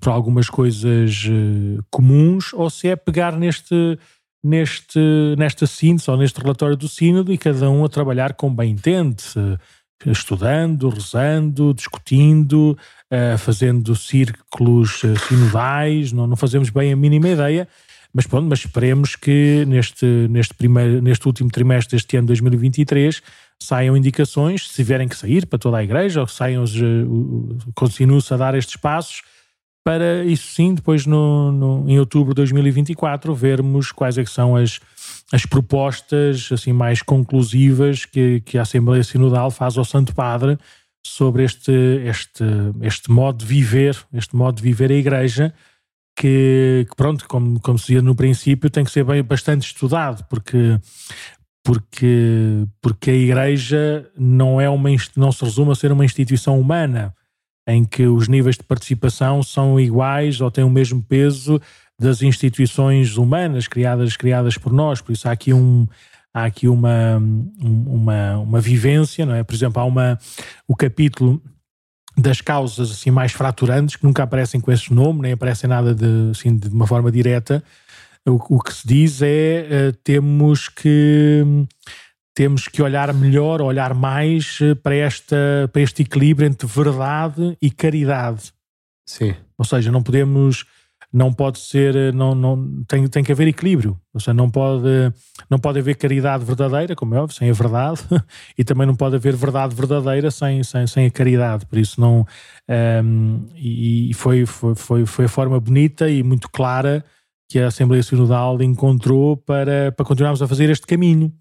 por 0.00 0.10
algumas 0.10 0.48
coisas 0.48 1.24
uh, 1.24 1.82
comuns 1.90 2.52
ou 2.52 2.70
se 2.70 2.88
é 2.88 2.96
pegar 2.96 3.36
neste, 3.36 3.98
neste, 4.42 4.98
nesta 5.36 5.66
síntese 5.66 6.10
ou 6.10 6.16
neste 6.16 6.40
relatório 6.40 6.76
do 6.76 6.88
sínodo 6.88 7.32
e 7.32 7.38
cada 7.38 7.68
um 7.70 7.84
a 7.84 7.88
trabalhar 7.88 8.34
como 8.34 8.54
bem 8.54 8.72
entende, 8.72 9.22
estudando, 10.06 10.88
rezando, 10.88 11.74
discutindo, 11.74 12.78
uh, 13.12 13.38
fazendo 13.38 13.96
círculos 13.96 15.02
sinodais, 15.26 16.12
não, 16.12 16.26
não 16.26 16.36
fazemos 16.36 16.70
bem 16.70 16.92
a 16.92 16.96
mínima 16.96 17.28
ideia, 17.28 17.68
mas 18.12 18.26
pronto, 18.26 18.48
mas 18.48 18.60
esperemos 18.60 19.16
que 19.16 19.64
neste, 19.66 20.06
neste, 20.30 20.54
primeiro, 20.54 21.02
neste 21.02 21.26
último 21.26 21.50
trimestre 21.50 21.96
deste 21.96 22.16
ano 22.16 22.28
2023 22.28 23.22
saiam 23.60 23.96
indicações, 23.96 24.68
se 24.68 24.74
tiverem 24.76 25.08
que 25.08 25.16
sair 25.16 25.46
para 25.46 25.58
toda 25.58 25.78
a 25.78 25.84
igreja, 25.84 26.20
ou 26.20 26.26
saiam, 26.26 26.64
continuem-se 27.74 28.32
a 28.32 28.36
dar 28.36 28.54
estes 28.54 28.76
passos, 28.76 29.22
para 29.88 30.22
isso 30.22 30.52
sim, 30.52 30.74
depois 30.74 31.06
no, 31.06 31.50
no, 31.50 31.88
em 31.88 31.98
outubro 31.98 32.34
de 32.34 32.42
2024, 32.42 33.34
vermos 33.34 33.90
quais 33.90 34.18
é 34.18 34.24
são 34.26 34.54
as, 34.54 34.80
as 35.32 35.46
propostas 35.46 36.50
assim 36.52 36.74
mais 36.74 37.00
conclusivas 37.00 38.04
que, 38.04 38.42
que 38.42 38.58
a 38.58 38.62
Assembleia 38.62 39.02
Sinodal 39.02 39.50
faz 39.50 39.78
ao 39.78 39.86
Santo 39.86 40.14
Padre 40.14 40.58
sobre 41.02 41.42
este, 41.42 41.72
este, 42.04 42.44
este 42.82 43.10
modo 43.10 43.38
de 43.38 43.46
viver, 43.46 43.96
este 44.12 44.36
modo 44.36 44.56
de 44.56 44.62
viver 44.62 44.90
a 44.92 44.94
Igreja, 44.94 45.54
que, 46.14 46.84
que 46.86 46.94
pronto, 46.94 47.26
como, 47.26 47.58
como 47.58 47.78
se 47.78 47.86
dizia 47.86 48.02
no 48.02 48.14
princípio, 48.14 48.68
tem 48.68 48.84
que 48.84 48.90
ser 48.90 49.04
bem, 49.04 49.22
bastante 49.22 49.68
estudado, 49.68 50.22
porque, 50.28 50.78
porque, 51.64 52.66
porque 52.82 53.10
a 53.10 53.14
Igreja 53.14 54.06
não, 54.18 54.60
é 54.60 54.68
uma, 54.68 54.90
não 55.16 55.32
se 55.32 55.42
resume 55.42 55.72
a 55.72 55.74
ser 55.74 55.90
uma 55.92 56.04
instituição 56.04 56.60
humana, 56.60 57.14
em 57.68 57.84
que 57.84 58.06
os 58.06 58.28
níveis 58.28 58.56
de 58.56 58.64
participação 58.64 59.42
são 59.42 59.78
iguais 59.78 60.40
ou 60.40 60.50
têm 60.50 60.64
o 60.64 60.70
mesmo 60.70 61.02
peso 61.02 61.60
das 62.00 62.22
instituições 62.22 63.18
humanas 63.18 63.68
criadas, 63.68 64.16
criadas 64.16 64.56
por 64.56 64.72
nós. 64.72 65.02
Por 65.02 65.12
isso 65.12 65.28
há 65.28 65.32
aqui 65.32 65.52
um, 65.52 65.86
há 66.32 66.44
aqui 66.44 66.66
uma, 66.66 67.22
uma, 67.60 68.38
uma 68.38 68.60
vivência, 68.60 69.26
não 69.26 69.34
é? 69.34 69.44
Por 69.44 69.54
exemplo, 69.54 69.82
há 69.82 69.84
uma, 69.84 70.18
o 70.66 70.74
capítulo 70.74 71.42
das 72.16 72.40
causas 72.40 72.90
assim 72.90 73.10
mais 73.10 73.32
fraturantes 73.32 73.96
que 73.96 74.04
nunca 74.04 74.22
aparecem 74.22 74.60
com 74.60 74.72
esse 74.72 74.92
nome, 74.92 75.20
nem 75.20 75.32
aparecem 75.32 75.68
nada 75.68 75.94
de, 75.94 76.30
assim, 76.30 76.56
de 76.56 76.68
uma 76.68 76.86
forma 76.86 77.12
direta. 77.12 77.62
O, 78.26 78.56
o 78.56 78.60
que 78.60 78.72
se 78.72 78.86
diz 78.86 79.20
é 79.20 79.90
uh, 79.90 79.92
temos 80.02 80.70
que 80.70 81.44
temos 82.38 82.68
que 82.68 82.80
olhar 82.80 83.12
melhor, 83.12 83.60
olhar 83.60 83.92
mais 83.94 84.60
eh, 84.62 84.72
para, 84.76 84.94
esta, 84.94 85.68
para 85.72 85.82
este 85.82 86.02
equilíbrio 86.02 86.46
entre 86.46 86.68
verdade 86.68 87.58
e 87.60 87.68
caridade. 87.68 88.52
Sim. 89.04 89.34
Ou 89.58 89.64
seja, 89.64 89.90
não 89.90 90.04
podemos, 90.04 90.64
não 91.12 91.32
pode 91.32 91.58
ser, 91.58 91.96
eh, 91.96 92.12
não, 92.12 92.36
não, 92.36 92.84
tem, 92.86 93.08
tem 93.08 93.24
que 93.24 93.32
haver 93.32 93.48
equilíbrio. 93.48 93.98
Ou 94.14 94.20
seja, 94.20 94.32
não 94.32 94.48
pode, 94.48 94.86
não 95.50 95.58
pode 95.58 95.80
haver 95.80 95.96
caridade 95.96 96.44
verdadeira, 96.44 96.94
como 96.94 97.12
é 97.16 97.18
óbvio, 97.18 97.36
sem 97.36 97.50
a 97.50 97.52
verdade, 97.52 98.02
e 98.56 98.62
também 98.62 98.86
não 98.86 98.94
pode 98.94 99.16
haver 99.16 99.34
verdade 99.34 99.74
verdadeira 99.74 100.30
sem, 100.30 100.62
sem, 100.62 100.86
sem 100.86 101.06
a 101.06 101.10
caridade. 101.10 101.66
Por 101.66 101.76
isso 101.76 102.00
não. 102.00 102.20
Um, 102.20 102.24
ehm, 102.68 103.46
e 103.56 104.14
foi, 104.14 104.46
foi, 104.46 104.76
foi, 104.76 105.06
foi 105.06 105.24
a 105.24 105.28
forma 105.28 105.58
bonita 105.58 106.08
e 106.08 106.22
muito 106.22 106.48
clara 106.48 107.04
que 107.50 107.58
a 107.58 107.66
Assembleia 107.66 108.04
Sinodal 108.04 108.62
encontrou 108.62 109.36
para, 109.36 109.90
para 109.90 110.06
continuarmos 110.06 110.40
a 110.40 110.46
fazer 110.46 110.70
este 110.70 110.86
caminho 110.86 111.32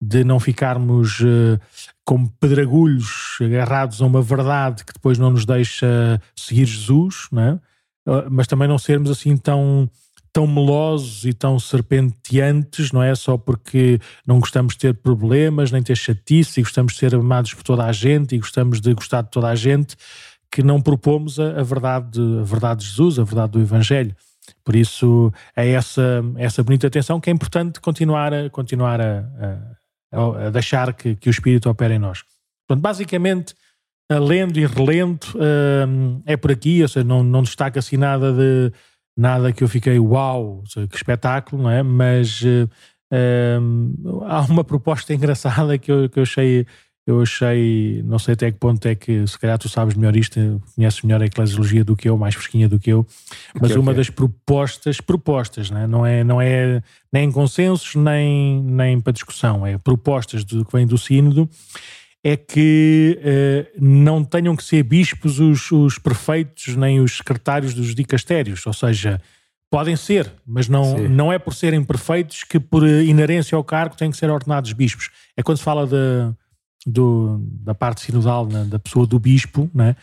de 0.00 0.24
não 0.24 0.40
ficarmos 0.40 1.20
uh, 1.20 1.60
como 2.04 2.30
pedregulhos 2.40 3.36
agarrados 3.40 4.00
a 4.00 4.06
uma 4.06 4.22
verdade 4.22 4.84
que 4.84 4.92
depois 4.92 5.18
não 5.18 5.30
nos 5.30 5.44
deixa 5.44 6.20
seguir 6.34 6.64
Jesus, 6.64 7.28
é? 7.36 7.52
Uh, 8.10 8.30
mas 8.30 8.46
também 8.46 8.66
não 8.66 8.78
sermos 8.78 9.10
assim 9.10 9.36
tão 9.36 9.88
tão 10.32 10.46
melosos 10.46 11.24
e 11.24 11.32
tão 11.32 11.58
serpenteantes, 11.58 12.92
não 12.92 13.02
é? 13.02 13.14
Só 13.14 13.36
porque 13.36 13.98
não 14.26 14.38
gostamos 14.38 14.74
de 14.74 14.78
ter 14.78 14.94
problemas, 14.94 15.72
nem 15.72 15.82
ter 15.82 15.96
chatice, 15.96 16.60
e 16.60 16.62
gostamos 16.62 16.92
de 16.92 17.00
ser 17.00 17.14
amados 17.14 17.52
por 17.52 17.62
toda 17.62 17.84
a 17.84 17.92
gente 17.92 18.34
e 18.34 18.38
gostamos 18.38 18.80
de 18.80 18.94
gostar 18.94 19.22
de 19.22 19.30
toda 19.30 19.48
a 19.48 19.56
gente, 19.56 19.96
que 20.50 20.62
não 20.62 20.80
propomos 20.80 21.38
a, 21.40 21.60
a 21.60 21.62
verdade, 21.62 22.20
a 22.40 22.44
verdade 22.44 22.80
de 22.80 22.90
Jesus, 22.90 23.18
a 23.18 23.24
verdade 23.24 23.52
do 23.52 23.60
Evangelho. 23.60 24.14
Por 24.64 24.76
isso 24.76 25.32
é 25.56 25.68
essa, 25.70 26.22
essa 26.36 26.62
bonita 26.62 26.86
atenção 26.86 27.20
que 27.20 27.30
é 27.30 27.32
importante 27.32 27.80
continuar 27.80 28.32
a, 28.32 28.50
continuar 28.50 29.00
a, 29.00 29.20
a, 29.20 29.79
deixar 30.52 30.92
que, 30.94 31.14
que 31.16 31.28
o 31.28 31.30
Espírito 31.30 31.68
opere 31.70 31.94
em 31.94 31.98
nós. 31.98 32.22
Portanto, 32.66 32.82
basicamente, 32.82 33.54
lendo 34.18 34.58
e 34.58 34.66
relendo, 34.66 35.24
uh, 35.34 36.22
é 36.26 36.36
por 36.36 36.50
aqui, 36.50 36.82
ou 36.82 36.88
seja, 36.88 37.04
não, 37.04 37.22
não 37.22 37.42
destaca 37.42 37.78
assim 37.78 37.96
nada 37.96 38.32
de 38.32 38.72
nada 39.16 39.52
que 39.52 39.62
eu 39.62 39.68
fiquei 39.68 39.98
uau, 39.98 40.62
seja, 40.66 40.88
que 40.88 40.96
espetáculo, 40.96 41.62
não 41.62 41.70
é? 41.70 41.82
Mas 41.82 42.40
uh, 42.42 42.68
uh, 43.12 44.24
há 44.24 44.40
uma 44.42 44.64
proposta 44.64 45.12
engraçada 45.14 45.76
que 45.78 45.92
eu, 45.92 46.08
que 46.08 46.18
eu 46.18 46.22
achei 46.22 46.66
eu 47.06 47.20
achei, 47.20 48.02
não 48.04 48.18
sei 48.18 48.34
até 48.34 48.50
que 48.50 48.58
ponto 48.58 48.86
é 48.86 48.94
que, 48.94 49.26
se 49.26 49.38
calhar 49.38 49.58
tu 49.58 49.68
sabes 49.68 49.94
melhor 49.94 50.14
isto, 50.16 50.62
conheces 50.76 51.02
melhor 51.02 51.22
a 51.22 51.26
eclesiologia 51.26 51.84
do 51.84 51.96
que 51.96 52.08
eu, 52.08 52.16
mais 52.16 52.34
fresquinha 52.34 52.68
do 52.68 52.78
que 52.78 52.90
eu, 52.90 53.06
mas 53.54 53.70
okay, 53.70 53.76
uma 53.76 53.92
okay. 53.92 53.96
das 53.96 54.10
propostas, 54.10 55.00
propostas, 55.00 55.70
né? 55.70 55.86
não 55.86 56.04
é, 56.04 56.22
não 56.22 56.40
é 56.40 56.82
nem 57.12 57.30
consensos, 57.32 57.94
nem, 57.94 58.62
nem 58.62 59.00
para 59.00 59.12
discussão, 59.12 59.66
é 59.66 59.78
propostas 59.78 60.44
do, 60.44 60.64
que 60.64 60.72
vem 60.72 60.86
do 60.86 60.98
sínodo, 60.98 61.48
é 62.22 62.36
que 62.36 63.18
eh, 63.22 63.72
não 63.80 64.22
tenham 64.22 64.54
que 64.54 64.62
ser 64.62 64.82
bispos 64.82 65.40
os, 65.40 65.72
os 65.72 65.98
prefeitos 65.98 66.76
nem 66.76 67.00
os 67.00 67.16
secretários 67.16 67.72
dos 67.72 67.94
dicastérios, 67.94 68.66
ou 68.66 68.74
seja, 68.74 69.20
podem 69.70 69.96
ser, 69.96 70.30
mas 70.46 70.68
não, 70.68 70.98
não 71.08 71.32
é 71.32 71.38
por 71.38 71.54
serem 71.54 71.82
perfeitos 71.82 72.44
que 72.44 72.60
por 72.60 72.86
inerência 72.86 73.56
ao 73.56 73.64
cargo 73.64 73.96
têm 73.96 74.10
que 74.10 74.18
ser 74.18 74.28
ordenados 74.28 74.72
bispos. 74.74 75.08
É 75.34 75.42
quando 75.42 75.58
se 75.58 75.64
fala 75.64 75.86
de 75.86 76.34
do, 76.86 77.40
da 77.62 77.74
parte 77.74 78.00
sinodal, 78.02 78.46
da 78.46 78.78
pessoa 78.78 79.06
do 79.06 79.18
bispo, 79.18 79.70
né, 79.74 79.96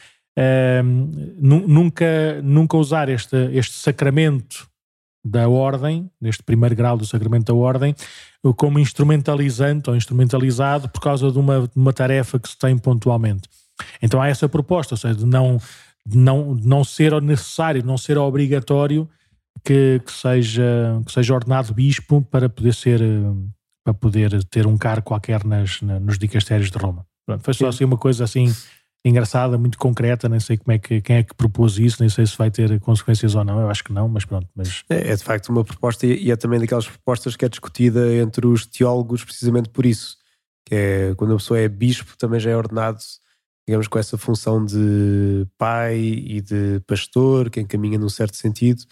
nunca, 1.39 2.41
nunca 2.43 2.77
usar 2.77 3.09
este, 3.09 3.35
este 3.53 3.73
sacramento 3.73 4.67
da 5.25 5.49
ordem, 5.49 6.09
neste 6.21 6.43
primeiro 6.43 6.75
grau 6.75 6.97
do 6.97 7.05
sacramento 7.05 7.47
da 7.47 7.53
ordem, 7.53 7.95
como 8.55 8.79
instrumentalizante 8.79 9.89
ou 9.89 9.95
instrumentalizado 9.95 10.87
por 10.89 11.01
causa 11.01 11.31
de 11.31 11.37
uma, 11.37 11.61
de 11.61 11.75
uma 11.75 11.91
tarefa 11.91 12.39
que 12.39 12.47
se 12.47 12.57
tem 12.57 12.77
pontualmente. 12.77 13.49
Então 14.01 14.21
há 14.21 14.27
essa 14.27 14.47
proposta, 14.47 14.93
ou 14.93 14.97
seja, 14.97 15.15
de 15.15 15.25
não, 15.25 15.59
de 16.05 16.17
não, 16.17 16.55
de 16.55 16.67
não 16.67 16.83
ser 16.83 17.19
necessário, 17.21 17.83
não 17.83 17.97
ser 17.97 18.17
obrigatório 18.17 19.09
que, 19.63 20.01
que, 20.05 20.11
seja, 20.11 21.01
que 21.05 21.11
seja 21.11 21.33
ordenado 21.33 21.73
bispo 21.73 22.21
para 22.21 22.47
poder 22.47 22.73
ser 22.73 23.01
para 23.87 23.93
poder 23.93 24.43
ter 24.45 24.67
um 24.67 24.77
cargo 24.77 25.03
qualquer 25.03 25.45
nas, 25.45 25.81
na, 25.81 25.97
nos 25.97 26.17
dicastérios 26.17 26.69
de 26.69 26.77
Roma. 26.77 27.05
Pronto, 27.25 27.41
foi 27.41 27.53
só 27.53 27.67
assim 27.67 27.85
uma 27.85 27.97
coisa 27.97 28.25
assim 28.25 28.53
engraçada, 29.05 29.57
muito 29.57 29.77
concreta, 29.77 30.27
nem 30.27 30.41
sei 30.41 30.57
como 30.57 30.73
é 30.73 30.79
que, 30.79 30.99
quem 30.99 31.17
é 31.17 31.23
que 31.23 31.33
propôs 31.33 31.79
isso, 31.79 31.97
nem 32.01 32.09
sei 32.09 32.25
se 32.25 32.37
vai 32.37 32.51
ter 32.51 32.77
consequências 32.81 33.35
ou 33.35 33.45
não, 33.45 33.61
eu 33.61 33.69
acho 33.69 33.83
que 33.85 33.93
não, 33.93 34.09
mas 34.09 34.25
pronto. 34.25 34.47
Mas... 34.53 34.83
É, 34.89 35.11
é 35.11 35.15
de 35.15 35.23
facto 35.23 35.47
uma 35.47 35.63
proposta 35.63 36.05
e 36.05 36.29
é 36.29 36.35
também 36.35 36.59
daquelas 36.59 36.85
propostas 36.85 37.37
que 37.37 37.45
é 37.45 37.49
discutida 37.49 38.13
entre 38.15 38.45
os 38.45 38.65
teólogos 38.65 39.23
precisamente 39.23 39.69
por 39.69 39.85
isso, 39.85 40.17
que 40.65 40.75
é 40.75 41.15
quando 41.15 41.33
a 41.33 41.37
pessoa 41.37 41.57
é 41.57 41.69
bispo 41.69 42.17
também 42.17 42.41
já 42.41 42.49
é 42.49 42.57
ordenado, 42.57 42.99
digamos, 43.65 43.87
com 43.87 43.99
essa 43.99 44.17
função 44.17 44.65
de 44.65 45.47
pai 45.57 45.97
e 45.97 46.41
de 46.41 46.81
pastor, 46.85 47.49
que 47.49 47.61
encaminha 47.61 47.97
num 47.97 48.09
certo 48.09 48.35
sentido, 48.35 48.83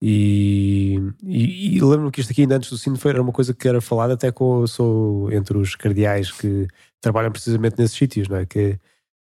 e, 0.00 1.00
e, 1.24 1.76
e 1.76 1.80
lembro-me 1.80 2.10
que 2.10 2.20
isto 2.20 2.30
aqui 2.30 2.42
ainda 2.42 2.56
antes 2.56 2.70
do 2.70 2.76
sino 2.76 2.98
foi, 2.98 3.12
era 3.12 3.22
uma 3.22 3.32
coisa 3.32 3.54
que 3.54 3.66
era 3.66 3.80
falada 3.80 4.14
até 4.14 4.30
com 4.30 4.66
sou 4.66 5.32
entre 5.32 5.56
os 5.56 5.74
cardeais 5.74 6.30
que 6.30 6.66
trabalham 7.00 7.32
precisamente 7.32 7.78
nesses 7.78 7.96
sítios, 7.96 8.28
não 8.28 8.36
é? 8.36 8.46
Que, 8.46 8.78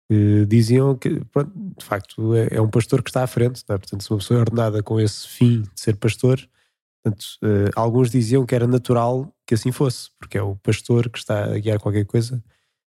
que 0.08 0.46
diziam 0.46 0.96
que 0.96 1.24
pronto, 1.26 1.52
de 1.78 1.84
facto 1.84 2.34
é, 2.34 2.48
é, 2.56 2.60
um 2.60 2.68
pastor 2.68 3.02
que 3.02 3.10
está 3.10 3.22
à 3.22 3.26
frente, 3.26 3.62
é? 3.68 3.78
portanto, 3.78 4.02
se 4.02 4.10
uma 4.10 4.18
pessoa 4.18 4.38
é 4.38 4.40
ordenada 4.40 4.82
com 4.82 5.00
esse 5.00 5.28
fim 5.28 5.62
de 5.62 5.80
ser 5.80 5.96
pastor, 5.96 6.40
portanto, 7.02 7.24
uh, 7.44 7.70
alguns 7.76 8.10
diziam 8.10 8.44
que 8.44 8.54
era 8.54 8.66
natural 8.66 9.32
que 9.46 9.54
assim 9.54 9.70
fosse, 9.70 10.10
porque 10.18 10.38
é 10.38 10.42
o 10.42 10.56
pastor 10.56 11.08
que 11.10 11.18
está 11.18 11.44
a 11.44 11.58
guiar 11.58 11.78
qualquer 11.78 12.04
coisa, 12.06 12.42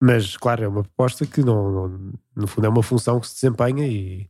mas 0.01 0.38
claro, 0.38 0.63
é 0.63 0.67
uma 0.67 0.84
proposta 0.84 1.25
que 1.25 1.43
não, 1.43 1.71
não 1.71 2.13
no 2.36 2.47
fundo 2.47 2.65
é 2.65 2.69
uma 2.69 2.84
função 2.84 3.19
que 3.19 3.27
se 3.27 3.36
desempenha 3.36 3.86
e 3.86 4.29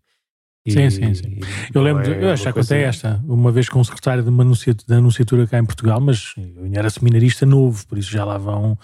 sim, 0.68 0.90
sim, 0.90 1.14
sim. 1.14 1.40
Eu 1.74 1.82
lembro, 1.82 2.04
é 2.12 2.32
eu 2.32 2.36
já 2.36 2.52
contei 2.52 2.84
esta, 2.84 3.24
uma 3.28 3.52
vez 3.52 3.70
com 3.70 3.80
um 3.80 3.84
secretário 3.84 4.24
de 4.24 4.30
uma 4.30 4.46
da 4.88 4.98
anunciatura 4.98 5.48
cá 5.48 5.58
em 5.58 5.66
Portugal, 5.66 6.00
mas 6.02 6.34
eu 6.38 6.70
era 6.74 6.90
seminarista 6.90 7.46
novo, 7.46 7.86
por 7.88 7.98
isso 7.98 8.12
já 8.12 8.26
lá 8.26 8.38
vão, 8.38 8.78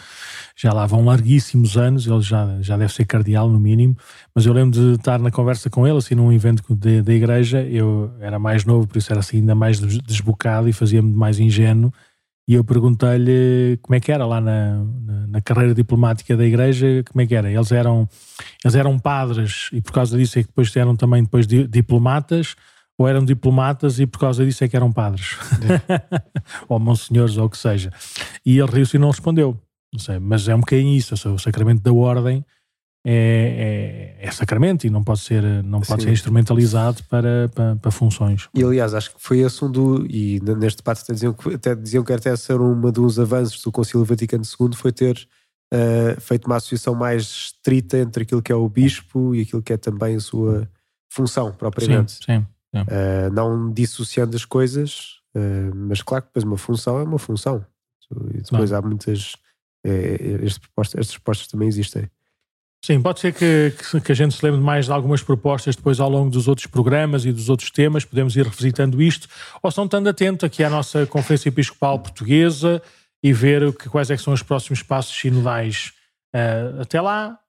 já 0.55 0.71
lá 0.71 0.85
vão 0.85 1.05
larguíssimos 1.05 1.77
anos, 1.77 2.07
ele 2.07 2.21
já, 2.21 2.57
já 2.61 2.77
deve 2.77 2.93
ser 2.93 3.05
cardeal 3.05 3.49
no 3.49 3.59
mínimo, 3.59 3.97
mas 4.33 4.45
eu 4.45 4.53
lembro 4.53 4.71
de 4.79 4.95
estar 4.95 5.19
na 5.19 5.31
conversa 5.31 5.69
com 5.69 5.87
ele, 5.87 5.97
assim, 5.97 6.15
num 6.15 6.31
evento 6.31 6.63
da 6.75 7.13
igreja, 7.13 7.61
eu 7.61 8.11
era 8.19 8.39
mais 8.39 8.65
novo, 8.65 8.87
por 8.87 8.97
isso 8.97 9.11
era 9.11 9.19
assim 9.19 9.37
ainda 9.37 9.55
mais 9.55 9.79
desbocado 9.79 10.69
e 10.69 10.73
fazia-me 10.73 11.13
mais 11.13 11.39
ingênuo, 11.39 11.93
e 12.47 12.53
eu 12.53 12.63
perguntei-lhe 12.63 13.79
como 13.81 13.95
é 13.95 13.99
que 13.99 14.11
era 14.11 14.25
lá 14.25 14.39
na, 14.39 14.83
na, 14.83 15.27
na, 15.27 15.41
carreira 15.41 15.73
diplomática 15.73 16.37
da 16.37 16.45
igreja, 16.45 17.03
como 17.11 17.21
é 17.21 17.25
que 17.25 17.33
era. 17.33 17.51
Eles 17.51 17.71
eram, 17.71 18.07
eles 18.63 18.75
eram 18.75 18.99
padres 18.99 19.69
e 19.73 19.81
por 19.81 19.91
causa 19.91 20.15
disso 20.15 20.37
é 20.37 20.43
que 20.43 20.49
depois 20.49 20.75
eram 20.75 20.95
também 20.95 21.23
depois 21.23 21.47
diplomatas, 21.47 22.55
ou 22.97 23.07
eram 23.07 23.25
diplomatas 23.25 23.99
e 23.99 24.05
por 24.05 24.19
causa 24.19 24.45
disso 24.45 24.63
é 24.63 24.67
que 24.67 24.75
eram 24.75 24.91
padres. 24.91 25.37
Ou 26.69 26.79
monsenhores, 26.79 27.35
ou 27.37 27.45
o 27.45 27.49
que 27.49 27.57
seja. 27.57 27.91
E 28.45 28.57
ele 28.59 28.71
riu-se 28.71 28.95
e 28.95 28.99
não 28.99 29.09
respondeu. 29.09 29.59
Não 29.91 29.99
sei, 29.99 30.19
mas 30.19 30.47
é 30.47 30.55
um 30.55 30.59
bocadinho 30.59 30.95
isso, 30.95 31.13
o 31.29 31.39
sacramento 31.39 31.81
da 31.81 31.91
ordem 31.91 32.45
é, 33.07 34.15
é, 34.19 34.27
é, 34.27 34.31
sacramento 34.31 34.87
e 34.87 34.89
não 34.89 35.03
pode 35.03 35.19
ser, 35.19 35.43
não 35.63 35.79
pode 35.79 36.01
ser 36.01 36.11
instrumentalizado 36.11 37.03
para, 37.03 37.47
para, 37.53 37.75
para, 37.75 37.91
funções. 37.91 38.49
E 38.51 38.63
aliás, 38.63 38.95
acho 38.95 39.13
que 39.13 39.21
foi 39.21 39.41
esse 39.41 39.63
um 39.63 39.69
do. 39.71 40.07
E 40.09 40.41
neste 40.57 40.77
debate 40.77 41.03
até 41.03 41.13
diziam, 41.13 41.31
que, 41.31 41.53
até 41.53 41.75
diziam 41.75 42.03
que 42.03 42.11
até 42.11 42.35
ser 42.35 42.59
uma 42.59 42.91
dos 42.91 43.19
avanços 43.19 43.61
do 43.61 43.71
Concílio 43.71 44.03
Vaticano 44.03 44.43
II 44.43 44.75
foi 44.75 44.91
ter 44.91 45.27
uh, 45.71 46.19
feito 46.19 46.47
uma 46.47 46.55
associação 46.55 46.95
mais 46.95 47.21
estrita 47.21 47.99
entre 47.99 48.23
aquilo 48.23 48.41
que 48.41 48.51
é 48.51 48.55
o 48.55 48.67
bispo 48.67 49.35
e 49.35 49.41
aquilo 49.41 49.61
que 49.61 49.73
é 49.73 49.77
também 49.77 50.15
a 50.15 50.19
sua 50.19 50.67
função 51.07 51.51
propriamente. 51.51 52.13
Sim, 52.13 52.23
sim. 52.25 52.45
sim. 52.73 52.81
Uh, 52.81 53.31
não 53.31 53.71
dissociando 53.71 54.35
as 54.35 54.45
coisas, 54.45 55.19
uh, 55.35 55.75
mas 55.75 56.01
claro 56.01 56.23
que 56.23 56.29
depois 56.29 56.43
uma 56.43 56.57
função 56.57 56.97
é 56.97 57.03
uma 57.03 57.19
função. 57.19 57.63
E 58.33 58.41
depois 58.41 58.73
há 58.73 58.81
muitas. 58.81 59.33
É, 59.85 60.37
estas, 60.43 60.57
propostas, 60.57 60.99
estas 61.01 61.17
propostas 61.17 61.47
também 61.47 61.67
existem. 61.67 62.09
Sim, 62.85 63.01
pode 63.01 63.19
ser 63.19 63.33
que, 63.33 63.73
que, 63.89 63.99
que, 63.99 64.11
a 64.11 64.15
gente 64.15 64.35
se 64.35 64.45
lembre 64.45 64.61
mais 64.61 64.85
de 64.85 64.91
algumas 64.91 65.23
propostas 65.23 65.75
depois 65.75 65.99
ao 65.99 66.07
longo 66.07 66.29
dos 66.29 66.47
outros 66.47 66.67
programas 66.67 67.25
e 67.25 67.31
dos 67.31 67.49
outros 67.49 67.71
temas, 67.71 68.05
podemos 68.05 68.35
ir 68.35 68.45
revisitando 68.45 69.01
isto, 69.01 69.27
ou 69.63 69.69
estão 69.69 69.85
estando 69.85 70.07
atento 70.07 70.45
aqui 70.45 70.63
à 70.63 70.69
nossa 70.69 71.03
Conferência 71.07 71.49
Episcopal 71.49 71.97
Portuguesa 71.97 72.79
e 73.23 73.33
ver 73.33 73.63
o 73.63 73.73
que, 73.73 73.89
quais 73.89 74.11
é 74.11 74.17
são 74.17 74.33
os 74.33 74.43
próximos 74.43 74.83
passos 74.83 75.19
sinodais. 75.19 75.93
Uh, 76.31 76.81
até 76.81 77.01
lá, 77.01 77.39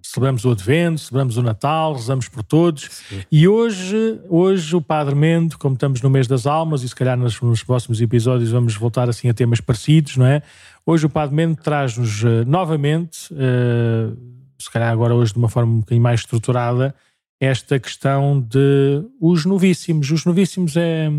celebramos 0.00 0.46
o 0.46 0.52
Advento, 0.52 0.98
celebramos 1.02 1.36
o 1.36 1.42
Natal, 1.42 1.92
rezamos 1.92 2.26
por 2.30 2.42
todos. 2.42 2.84
Sim. 2.84 3.20
E 3.30 3.46
hoje, 3.46 4.18
hoje 4.30 4.74
o 4.74 4.80
Padre 4.80 5.14
Mendo, 5.14 5.58
como 5.58 5.74
estamos 5.74 6.00
no 6.00 6.08
mês 6.08 6.26
das 6.26 6.46
almas, 6.46 6.82
e 6.82 6.88
se 6.88 6.96
calhar 6.96 7.18
nos, 7.18 7.38
nos, 7.42 7.62
próximos 7.62 8.00
episódios 8.00 8.50
vamos 8.50 8.74
voltar 8.74 9.10
assim 9.10 9.28
a 9.28 9.34
temas 9.34 9.60
parecidos, 9.60 10.16
não 10.16 10.24
é? 10.24 10.40
Hoje 10.86 11.04
o 11.04 11.10
Padre 11.10 11.36
Mendo 11.36 11.56
traz-nos 11.56 12.22
uh, 12.22 12.46
novamente... 12.46 13.30
Uh, 13.34 14.35
se 14.58 14.70
calhar 14.70 14.90
agora 14.90 15.14
hoje 15.14 15.32
de 15.32 15.38
uma 15.38 15.48
forma 15.48 15.72
um 15.72 15.80
bocadinho 15.80 16.02
mais 16.02 16.20
estruturada, 16.20 16.94
esta 17.40 17.78
questão 17.78 18.40
de 18.40 19.04
os 19.20 19.44
novíssimos. 19.44 20.10
Os 20.10 20.24
novíssimos 20.24 20.76
é, 20.76 21.10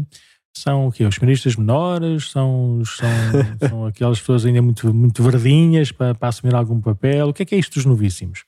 são 0.56 0.88
o 0.88 0.92
quê? 0.92 1.06
Os 1.06 1.20
ministros 1.20 1.56
menores? 1.56 2.32
São, 2.32 2.82
são, 2.86 3.08
são 3.70 3.86
aquelas 3.86 4.20
pessoas 4.20 4.46
ainda 4.46 4.62
muito, 4.62 4.94
muito 4.94 5.24
verdinhas 5.24 5.92
para, 5.92 6.16
para 6.16 6.30
assumir 6.30 6.56
algum 6.56 6.82
papel? 6.82 7.30
O 7.30 7.34
que 7.34 7.44
é 7.44 7.46
que 7.46 7.56
é 7.56 7.58
isto 7.60 7.76
dos 7.76 7.86
novíssimos? 7.86 8.46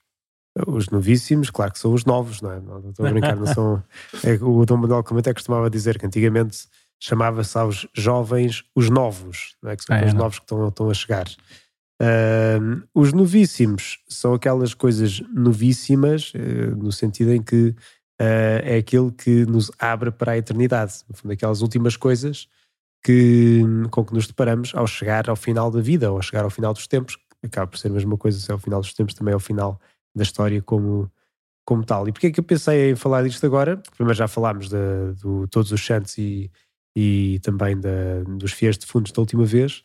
Os 0.68 0.90
novíssimos, 0.90 1.50
claro 1.50 1.72
que 1.72 1.80
são 1.80 1.94
os 1.94 2.04
novos, 2.04 2.42
não 2.42 2.52
é? 2.52 2.60
Não, 2.60 2.90
estou 2.90 3.06
a 3.06 3.12
brincar, 3.12 3.36
não 3.36 3.46
são. 3.46 3.84
É, 4.24 4.34
o 4.44 4.66
Dom 4.66 4.78
Manuel 4.78 5.04
Clemente 5.04 5.34
costumava 5.34 5.70
dizer 5.70 5.98
que 5.98 6.06
antigamente 6.06 6.68
chamava-se 7.00 7.58
aos 7.58 7.88
jovens 7.94 8.64
os 8.76 8.90
novos, 8.90 9.56
não 9.64 9.72
é? 9.72 9.78
que 9.78 9.84
são 9.84 9.96
ah, 9.96 10.00
é, 10.00 10.06
os 10.08 10.14
não. 10.14 10.22
novos 10.22 10.40
que 10.40 10.46
estão, 10.46 10.68
estão 10.68 10.90
a 10.90 10.94
chegar. 10.94 11.28
Uh, 12.02 12.82
os 12.95 13.12
novíssimos 13.12 14.00
são 14.08 14.34
aquelas 14.34 14.74
coisas 14.74 15.22
novíssimas, 15.34 16.34
uh, 16.34 16.76
no 16.78 16.93
sentido 16.93 17.34
em 17.34 17.41
que 17.41 17.70
uh, 17.70 18.64
é 18.64 18.78
aquilo 18.78 19.12
que 19.12 19.45
nos 19.45 19.70
abre 19.78 20.10
para 20.10 20.34
a 20.34 20.38
eternidade. 20.38 20.93
No 21.10 21.16
fundo, 21.16 21.34
aquelas 21.34 21.62
últimas 21.62 21.97
coisas 21.97 22.47
que, 23.04 23.62
com 23.91 24.06
que 24.06 24.14
nos 24.14 24.28
deparamos 24.28 24.74
ao 24.76 24.88
chegar 24.88 25.30
ao 25.30 25.36
final 25.36 25.70
da 25.70 25.82
vida, 25.82 26.10
ou 26.10 26.18
ao 26.18 26.22
chegar 26.22 26.43
ao 26.43 26.50
final 26.50 26.74
dos 26.74 26.88
tempos. 26.88 27.18
Acaba 27.43 27.68
por 27.68 27.78
ser 27.78 27.89
a 27.89 27.91
mesma 27.91 28.18
coisa, 28.18 28.39
se 28.39 28.50
é 28.52 28.56
o 28.56 28.60
final 28.60 28.80
dos 28.80 28.93
tempos, 28.93 29.14
também 29.14 29.34
é 29.34 29.38
o 29.38 29.39
final 29.39 29.80
da 30.16 30.24
história 30.24 30.62
como, 30.62 31.12
como 31.66 31.86
tal. 31.86 32.08
E 32.08 32.12
porquê 32.14 32.28
é 32.28 32.32
que 32.32 32.39
eu 32.39 32.43
pensei 32.43 32.91
em 32.91 32.95
falar 32.95 33.24
disto 33.24 33.45
agora? 33.45 33.82
Primeiro 33.95 34.18
já 34.18 34.28
falámos 34.28 34.70
de, 34.70 35.14
de 35.16 35.47
todos 35.50 35.72
os 35.72 35.86
santos 35.86 36.18
e, 36.18 36.50
e 36.95 37.39
também 37.41 37.78
de, 37.78 38.24
dos 38.38 38.54
fiéis 38.54 38.78
defuntos 38.78 39.12
da 39.12 39.22
última 39.22 39.45
vez. 39.45 39.84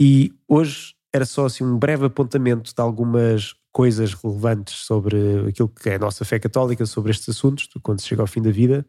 E 0.00 0.32
hoje 0.48 0.94
era 1.12 1.24
só 1.24 1.46
assim 1.46 1.64
um 1.64 1.78
breve 1.78 2.06
apontamento 2.06 2.74
de 2.74 2.80
algumas 2.80 3.54
coisas 3.72 4.14
relevantes 4.14 4.74
sobre 4.74 5.48
aquilo 5.48 5.68
que 5.68 5.88
é 5.90 5.94
a 5.96 5.98
nossa 5.98 6.24
fé 6.24 6.38
católica, 6.38 6.86
sobre 6.86 7.10
estes 7.10 7.28
assuntos, 7.28 7.68
quando 7.82 8.00
se 8.00 8.06
chega 8.06 8.22
ao 8.22 8.26
fim 8.26 8.42
da 8.42 8.50
vida. 8.50 8.86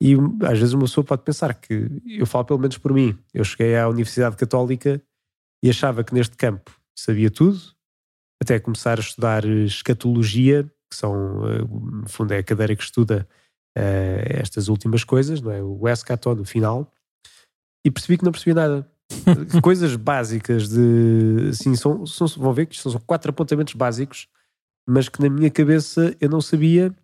E 0.00 0.14
às 0.42 0.58
vezes 0.58 0.74
uma 0.74 0.84
pessoa 0.84 1.04
pode 1.04 1.22
pensar 1.22 1.54
que, 1.54 1.88
eu 2.06 2.26
falo 2.26 2.44
pelo 2.44 2.58
menos 2.58 2.78
por 2.78 2.92
mim, 2.92 3.16
eu 3.32 3.44
cheguei 3.44 3.76
à 3.76 3.88
Universidade 3.88 4.36
Católica 4.36 5.00
e 5.62 5.70
achava 5.70 6.02
que 6.04 6.12
neste 6.12 6.36
campo 6.36 6.70
sabia 6.96 7.30
tudo, 7.30 7.58
até 8.42 8.58
começar 8.58 8.98
a 8.98 9.00
estudar 9.00 9.44
escatologia, 9.44 10.64
que 10.90 10.96
são, 10.96 11.46
eh, 11.48 11.58
no 11.60 12.08
fundo, 12.08 12.32
é 12.32 12.38
a 12.38 12.42
cadeira 12.42 12.76
que 12.76 12.82
estuda 12.82 13.26
uh, 13.76 14.22
estas 14.26 14.68
últimas 14.68 15.02
coisas, 15.02 15.40
não 15.40 15.50
é? 15.50 15.62
O 15.62 15.88
escaton, 15.88 16.34
no 16.34 16.44
final, 16.44 16.92
e 17.84 17.90
percebi 17.90 18.18
que 18.18 18.24
não 18.24 18.32
percebi 18.32 18.54
nada. 18.54 18.88
coisas 19.62 19.96
básicas 19.96 20.68
de. 20.68 21.48
Assim, 21.50 21.74
são, 21.74 22.06
são, 22.06 22.26
vão 22.26 22.52
ver 22.52 22.66
que 22.66 22.76
são 22.76 22.92
quatro 23.06 23.30
apontamentos 23.30 23.74
básicos, 23.74 24.28
mas 24.86 25.08
que 25.08 25.20
na 25.22 25.28
minha 25.28 25.50
cabeça 25.50 26.14
eu 26.20 26.28
não 26.28 26.40
sabia. 26.40 26.94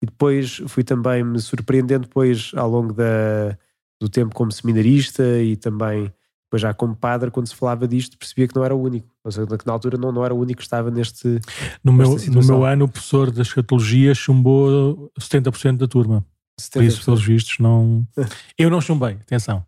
E 0.00 0.06
depois 0.06 0.62
fui 0.68 0.84
também 0.84 1.24
me 1.24 1.40
surpreendendo 1.40 2.06
depois 2.06 2.52
ao 2.54 2.70
longo 2.70 2.92
da, 2.92 3.58
do 4.00 4.08
tempo 4.08 4.34
como 4.34 4.52
seminarista 4.52 5.24
e 5.42 5.56
também 5.56 6.12
depois 6.48 6.62
já 6.62 6.72
como 6.72 6.96
padre, 6.96 7.30
quando 7.30 7.46
se 7.46 7.54
falava 7.54 7.86
disto, 7.86 8.16
percebia 8.16 8.48
que 8.48 8.56
não 8.56 8.64
era 8.64 8.74
o 8.74 8.80
único. 8.80 9.06
Ou 9.22 9.30
seja, 9.30 9.46
que 9.46 9.66
na 9.66 9.72
altura 9.72 9.98
não, 9.98 10.10
não 10.10 10.24
era 10.24 10.34
o 10.34 10.38
único 10.38 10.58
que 10.58 10.64
estava 10.64 10.90
neste. 10.90 11.40
No, 11.84 11.92
meu, 11.92 12.16
no 12.16 12.42
meu 12.42 12.64
ano, 12.64 12.86
o 12.86 12.88
professor 12.88 13.30
da 13.30 13.42
escatologia 13.42 14.14
chumbou 14.14 15.12
70% 15.20 15.76
da 15.76 15.86
turma. 15.86 16.24
70%. 16.58 16.72
Por 16.72 16.84
isso, 16.84 17.04
pelos 17.04 17.24
vistos, 17.24 17.58
não. 17.58 18.06
Eu 18.58 18.70
não 18.70 18.80
chumbei, 18.80 19.14
atenção. 19.14 19.64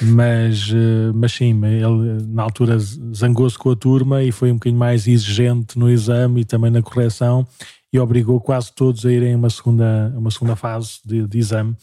Mas, 0.00 0.70
eh, 0.70 1.12
mas 1.12 1.32
sim, 1.32 1.60
ele 1.64 2.22
na 2.28 2.44
altura 2.44 2.78
zangou-se 2.78 3.58
com 3.58 3.70
a 3.70 3.76
turma 3.76 4.22
e 4.22 4.30
foi 4.30 4.50
um 4.52 4.54
bocadinho 4.54 4.78
mais 4.78 5.08
exigente 5.08 5.78
no 5.78 5.90
exame 5.90 6.42
e 6.42 6.44
também 6.44 6.70
na 6.70 6.80
correção 6.80 7.46
e 7.92 7.98
obrigou 7.98 8.40
quase 8.40 8.72
todos 8.72 9.04
a 9.04 9.12
irem 9.12 9.34
a 9.34 9.36
uma 9.36 9.50
segunda, 9.50 10.12
uma 10.16 10.30
segunda 10.30 10.54
fase 10.54 11.00
de, 11.04 11.26
de 11.26 11.38
exame. 11.38 11.76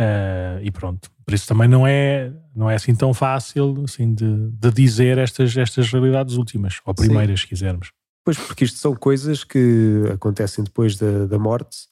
Uh, 0.00 0.62
e 0.62 0.70
pronto, 0.70 1.10
por 1.24 1.34
isso 1.34 1.46
também 1.46 1.68
não 1.68 1.86
é, 1.86 2.32
não 2.54 2.70
é 2.70 2.76
assim 2.76 2.94
tão 2.94 3.12
fácil 3.12 3.82
assim, 3.84 4.14
de, 4.14 4.48
de 4.50 4.70
dizer 4.70 5.18
estas, 5.18 5.56
estas 5.56 5.90
realidades 5.90 6.36
últimas, 6.36 6.80
ou 6.84 6.94
primeiras, 6.94 7.40
Sim. 7.40 7.44
se 7.44 7.48
quisermos. 7.48 7.92
Pois, 8.24 8.38
porque 8.38 8.64
isto 8.64 8.78
são 8.78 8.94
coisas 8.94 9.42
que 9.42 10.02
acontecem 10.12 10.62
depois 10.62 10.96
da, 10.96 11.26
da 11.26 11.38
morte 11.38 11.87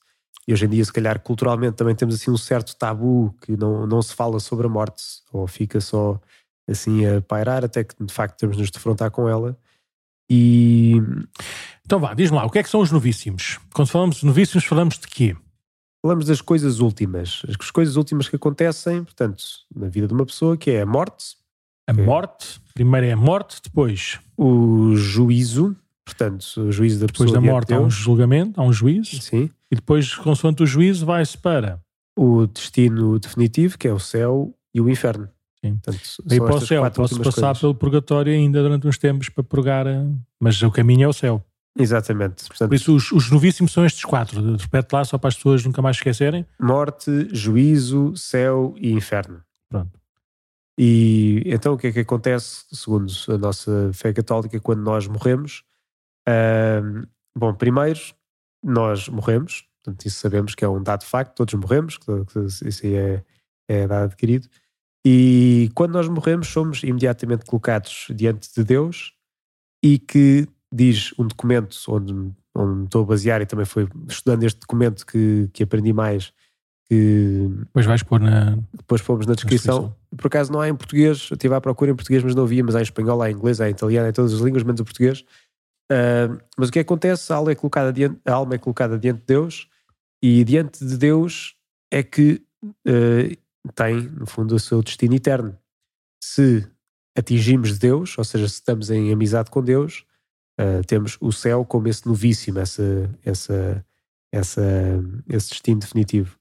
e 0.47 0.53
hoje 0.53 0.65
em 0.65 0.69
dia, 0.69 0.85
se 0.85 0.93
calhar, 0.93 1.19
culturalmente 1.19 1.75
também 1.75 1.93
temos 1.93 2.15
assim 2.15 2.31
um 2.31 2.37
certo 2.37 2.75
tabu 2.77 3.35
que 3.41 3.57
não, 3.57 3.85
não 3.85 4.01
se 4.01 4.15
fala 4.15 4.39
sobre 4.39 4.65
a 4.65 4.69
morte, 4.69 5.03
ou 5.33 5.45
fica 5.45 5.81
só 5.81 6.19
assim 6.69 7.05
a 7.05 7.21
pairar, 7.21 7.65
até 7.65 7.83
que 7.83 7.95
de 8.03 8.13
facto 8.13 8.37
temos 8.37 8.55
de 8.55 8.61
nos 8.61 8.71
defrontar 8.71 9.11
com 9.11 9.27
ela. 9.27 9.57
E. 10.29 10.95
Então 11.85 11.99
vá, 11.99 12.13
diz-me 12.13 12.37
lá, 12.37 12.45
o 12.45 12.49
que 12.49 12.59
é 12.59 12.63
que 12.63 12.69
são 12.69 12.81
os 12.81 12.91
novíssimos? 12.91 13.59
Quando 13.73 13.89
falamos 13.89 14.17
de 14.17 14.25
novíssimos, 14.25 14.65
falamos 14.65 14.97
de 14.97 15.07
quê? 15.07 15.35
Falamos 16.01 16.25
das 16.25 16.41
coisas 16.41 16.79
últimas. 16.79 17.41
As 17.47 17.71
coisas 17.71 17.97
últimas 17.97 18.29
que 18.29 18.35
acontecem, 18.35 19.03
portanto, 19.03 19.43
na 19.75 19.87
vida 19.87 20.07
de 20.07 20.13
uma 20.13 20.25
pessoa, 20.25 20.55
que 20.55 20.71
é 20.71 20.81
a 20.81 20.85
morte. 20.85 21.35
A 21.87 21.93
morte. 21.93 22.61
Primeiro 22.73 23.07
é 23.07 23.11
a 23.11 23.17
morte, 23.17 23.61
depois. 23.63 24.19
O 24.37 24.95
juízo, 24.95 25.75
portanto, 26.07 26.43
o 26.61 26.71
juízo 26.71 27.01
da 27.01 27.05
depois 27.05 27.29
pessoa. 27.29 27.41
Depois 27.41 27.45
da 27.45 27.53
morte 27.53 27.73
há 27.73 27.79
um 27.79 27.89
julgamento, 27.89 28.61
há 28.61 28.63
um 28.63 28.71
juízo. 28.71 29.21
Sim. 29.21 29.49
E 29.69 29.75
depois, 29.75 30.15
consoante 30.15 30.63
o 30.63 30.65
juízo, 30.65 31.05
vai-se 31.05 31.37
para 31.37 31.79
o 32.17 32.47
destino 32.47 33.19
definitivo, 33.19 33.77
que 33.77 33.87
é 33.87 33.93
o 33.93 33.99
céu 33.99 34.53
e 34.73 34.79
o 34.79 34.89
inferno. 34.89 35.29
Sim. 35.63 35.75
Portanto, 35.75 36.01
Daí 36.25 36.39
para 36.39 36.55
o 36.55 36.61
céu, 36.61 36.91
posso 36.91 37.17
passar 37.17 37.41
coisas. 37.41 37.59
pelo 37.59 37.75
purgatório 37.75 38.31
ainda 38.31 38.61
durante 38.61 38.87
uns 38.87 38.97
tempos 38.97 39.27
para 39.27 39.43
purgar, 39.43 39.85
mas 40.39 40.61
o 40.61 40.71
caminho 40.71 41.03
é 41.03 41.07
o 41.07 41.13
céu. 41.13 41.43
Exatamente. 41.77 42.47
Portanto, 42.47 42.69
Por 42.69 42.75
isso, 42.75 42.95
os, 42.95 43.11
os 43.11 43.29
novíssimos 43.29 43.71
são 43.71 43.85
estes 43.85 44.03
quatro. 44.03 44.55
Repete 44.57 44.93
lá, 44.93 45.03
só 45.03 45.17
para 45.17 45.27
as 45.27 45.35
pessoas 45.35 45.63
nunca 45.63 45.81
mais 45.81 45.97
esquecerem: 45.97 46.45
morte, 46.59 47.27
juízo, 47.31 48.15
céu 48.15 48.73
e 48.77 48.91
inferno. 48.93 49.41
Pronto. 49.69 49.91
E 50.79 51.43
então 51.45 51.73
o 51.73 51.77
que 51.77 51.87
é 51.87 51.91
que 51.91 51.99
acontece, 51.99 52.65
segundo 52.71 53.11
a 53.29 53.37
nossa 53.37 53.91
fé 53.93 54.13
católica, 54.13 54.59
quando 54.59 54.81
nós 54.81 55.07
morremos? 55.07 55.63
Uh, 56.27 57.07
bom, 57.37 57.53
primeiro, 57.53 57.99
nós 58.63 59.07
morremos, 59.07 59.65
portanto, 59.83 60.05
isso 60.05 60.19
sabemos 60.19 60.55
que 60.55 60.65
é 60.65 60.69
um 60.69 60.83
dado 60.83 61.05
facto, 61.05 61.35
todos 61.35 61.53
morremos, 61.53 61.97
isso 62.65 62.85
aí 62.85 62.95
é, 62.95 63.23
é 63.69 63.87
dado 63.87 64.05
adquirido. 64.05 64.47
E 65.05 65.71
quando 65.73 65.93
nós 65.93 66.07
morremos, 66.09 66.47
somos 66.47 66.83
imediatamente 66.83 67.45
colocados 67.45 68.07
diante 68.09 68.53
de 68.53 68.63
Deus 68.63 69.13
e 69.81 69.97
que 69.97 70.47
diz 70.73 71.13
um 71.17 71.25
documento 71.25 71.77
onde, 71.87 72.13
onde 72.53 72.83
estou 72.83 73.03
a 73.03 73.05
basear 73.05 73.41
e 73.41 73.45
também 73.45 73.65
foi 73.65 73.87
estudando 74.09 74.43
este 74.43 74.59
documento 74.59 75.05
que, 75.05 75.49
que 75.53 75.63
aprendi 75.63 75.93
mais. 75.93 76.33
Que 76.89 77.49
depois 77.65 77.85
vais 77.85 78.01
pôr 78.01 78.19
na. 78.19 78.57
Depois 78.73 79.01
fomos 79.01 79.25
na 79.25 79.33
descrição. 79.33 79.75
na 79.75 79.81
descrição. 79.87 80.17
Por 80.17 80.27
acaso 80.27 80.51
não 80.51 80.61
há 80.61 80.69
em 80.69 80.75
português, 80.75 81.27
eu 81.29 81.35
estive 81.35 81.53
à 81.53 81.61
procura 81.61 81.91
em 81.91 81.95
português, 81.95 82.23
mas 82.23 82.33
não 82.33 82.43
havia, 82.43 82.63
mas 82.63 82.75
há 82.75 82.79
em 82.79 82.83
espanhol, 82.83 83.21
há 83.21 83.29
em 83.29 83.33
inglês, 83.33 83.59
há 83.59 83.67
em 83.67 83.71
italiano, 83.71 84.07
há 84.07 84.09
em 84.09 84.13
todas 84.13 84.33
as 84.33 84.39
línguas, 84.39 84.63
menos 84.63 84.79
o 84.79 84.85
português. 84.85 85.23
Uh, 85.91 86.37
mas 86.57 86.69
o 86.69 86.71
que 86.71 86.79
acontece? 86.79 87.31
A 87.31 87.37
alma, 87.37 87.51
é 87.51 87.55
colocada 87.55 87.93
diante, 87.93 88.19
a 88.25 88.33
alma 88.33 88.55
é 88.55 88.57
colocada 88.57 88.99
diante 88.99 89.19
de 89.19 89.25
Deus 89.25 89.69
e 90.21 90.43
diante 90.43 90.85
de 90.85 90.97
Deus 90.97 91.55
é 91.91 92.03
que 92.03 92.43
uh, 92.63 93.71
tem, 93.73 94.09
no 94.09 94.25
fundo, 94.25 94.55
o 94.55 94.59
seu 94.59 94.81
destino 94.81 95.15
eterno. 95.15 95.57
Se 96.21 96.67
atingimos 97.17 97.77
Deus, 97.77 98.17
ou 98.17 98.23
seja, 98.23 98.47
se 98.47 98.55
estamos 98.55 98.89
em 98.89 99.11
amizade 99.11 99.49
com 99.49 99.63
Deus, 99.63 100.05
uh, 100.59 100.85
temos 100.85 101.17
o 101.21 101.31
céu 101.31 101.63
como 101.65 101.87
esse 101.87 102.05
novíssimo, 102.05 102.59
essa, 102.59 103.09
essa, 103.23 103.85
essa, 104.31 104.61
esse 105.29 105.49
destino 105.49 105.79
definitivo. 105.79 106.37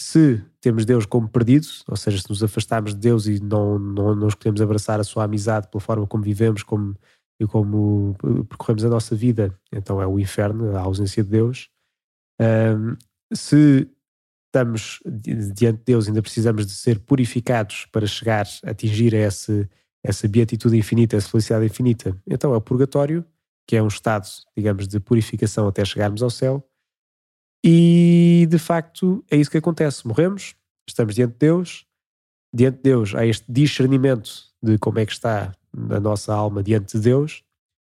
Se 0.00 0.44
temos 0.60 0.84
Deus 0.84 1.06
como 1.06 1.28
perdido, 1.28 1.66
ou 1.88 1.96
seja, 1.96 2.20
se 2.20 2.28
nos 2.28 2.42
afastarmos 2.42 2.94
de 2.94 3.00
Deus 3.00 3.26
e 3.26 3.40
não, 3.40 3.78
não, 3.78 4.14
não 4.14 4.28
escolhemos 4.28 4.60
abraçar 4.60 5.00
a 5.00 5.04
sua 5.04 5.24
amizade 5.24 5.68
pela 5.68 5.80
forma 5.80 6.06
como 6.06 6.22
vivemos, 6.22 6.62
como 6.62 6.96
e 7.40 7.46
como 7.46 8.16
percorremos 8.48 8.84
a 8.84 8.88
nossa 8.88 9.14
vida, 9.14 9.58
então 9.72 10.00
é 10.00 10.06
o 10.06 10.18
inferno, 10.18 10.76
a 10.76 10.80
ausência 10.80 11.22
de 11.22 11.30
Deus. 11.30 11.68
Um, 12.40 12.96
se 13.34 13.88
estamos 14.46 15.00
diante 15.04 15.78
de 15.78 15.84
Deus, 15.84 16.06
ainda 16.06 16.22
precisamos 16.22 16.66
de 16.66 16.72
ser 16.72 17.00
purificados 17.00 17.86
para 17.90 18.06
chegar 18.06 18.46
a 18.64 18.70
atingir 18.70 19.12
esse, 19.14 19.68
essa 20.02 20.28
beatitude 20.28 20.76
infinita, 20.76 21.16
essa 21.16 21.28
felicidade 21.28 21.66
infinita. 21.66 22.16
Então 22.26 22.54
é 22.54 22.56
o 22.56 22.60
purgatório, 22.60 23.24
que 23.66 23.74
é 23.74 23.82
um 23.82 23.88
estado, 23.88 24.28
digamos, 24.56 24.86
de 24.86 25.00
purificação 25.00 25.66
até 25.66 25.84
chegarmos 25.84 26.22
ao 26.22 26.30
céu. 26.30 26.64
E 27.64 28.46
de 28.48 28.58
facto 28.58 29.24
é 29.28 29.36
isso 29.36 29.50
que 29.50 29.58
acontece. 29.58 30.06
Morremos, 30.06 30.54
estamos 30.88 31.14
diante 31.14 31.32
de 31.32 31.38
Deus, 31.38 31.86
diante 32.54 32.76
de 32.76 32.82
Deus 32.82 33.14
há 33.14 33.26
este 33.26 33.50
discernimento 33.50 34.30
de 34.62 34.78
como 34.78 35.00
é 35.00 35.06
que 35.06 35.12
está 35.12 35.52
a 35.90 36.00
nossa 36.00 36.34
alma 36.34 36.62
diante 36.62 36.96
de 36.96 37.02
Deus. 37.02 37.42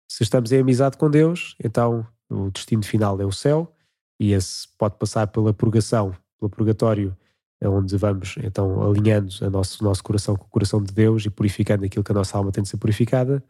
Se 0.07 0.23
estamos 0.23 0.51
em 0.51 0.59
amizade 0.59 0.97
com 0.97 1.09
Deus, 1.09 1.55
então 1.63 2.05
o 2.29 2.49
destino 2.51 2.83
final 2.83 3.19
é 3.21 3.25
o 3.25 3.31
céu, 3.31 3.73
e 4.19 4.33
esse 4.33 4.67
pode 4.77 4.95
passar 4.97 5.27
pela 5.27 5.53
purgação, 5.53 6.15
pelo 6.39 6.49
purgatório, 6.49 7.15
é 7.61 7.67
onde 7.67 7.95
vamos 7.97 8.35
então 8.41 8.81
alinhando 8.81 9.33
o 9.41 9.49
nosso, 9.49 9.83
nosso 9.83 10.03
coração 10.03 10.35
com 10.35 10.45
o 10.45 10.49
coração 10.49 10.81
de 10.81 10.93
Deus 10.93 11.25
e 11.25 11.29
purificando 11.29 11.85
aquilo 11.85 12.03
que 12.03 12.11
a 12.11 12.15
nossa 12.15 12.37
alma 12.37 12.51
tem 12.51 12.63
de 12.63 12.69
ser 12.69 12.77
purificada. 12.77 13.43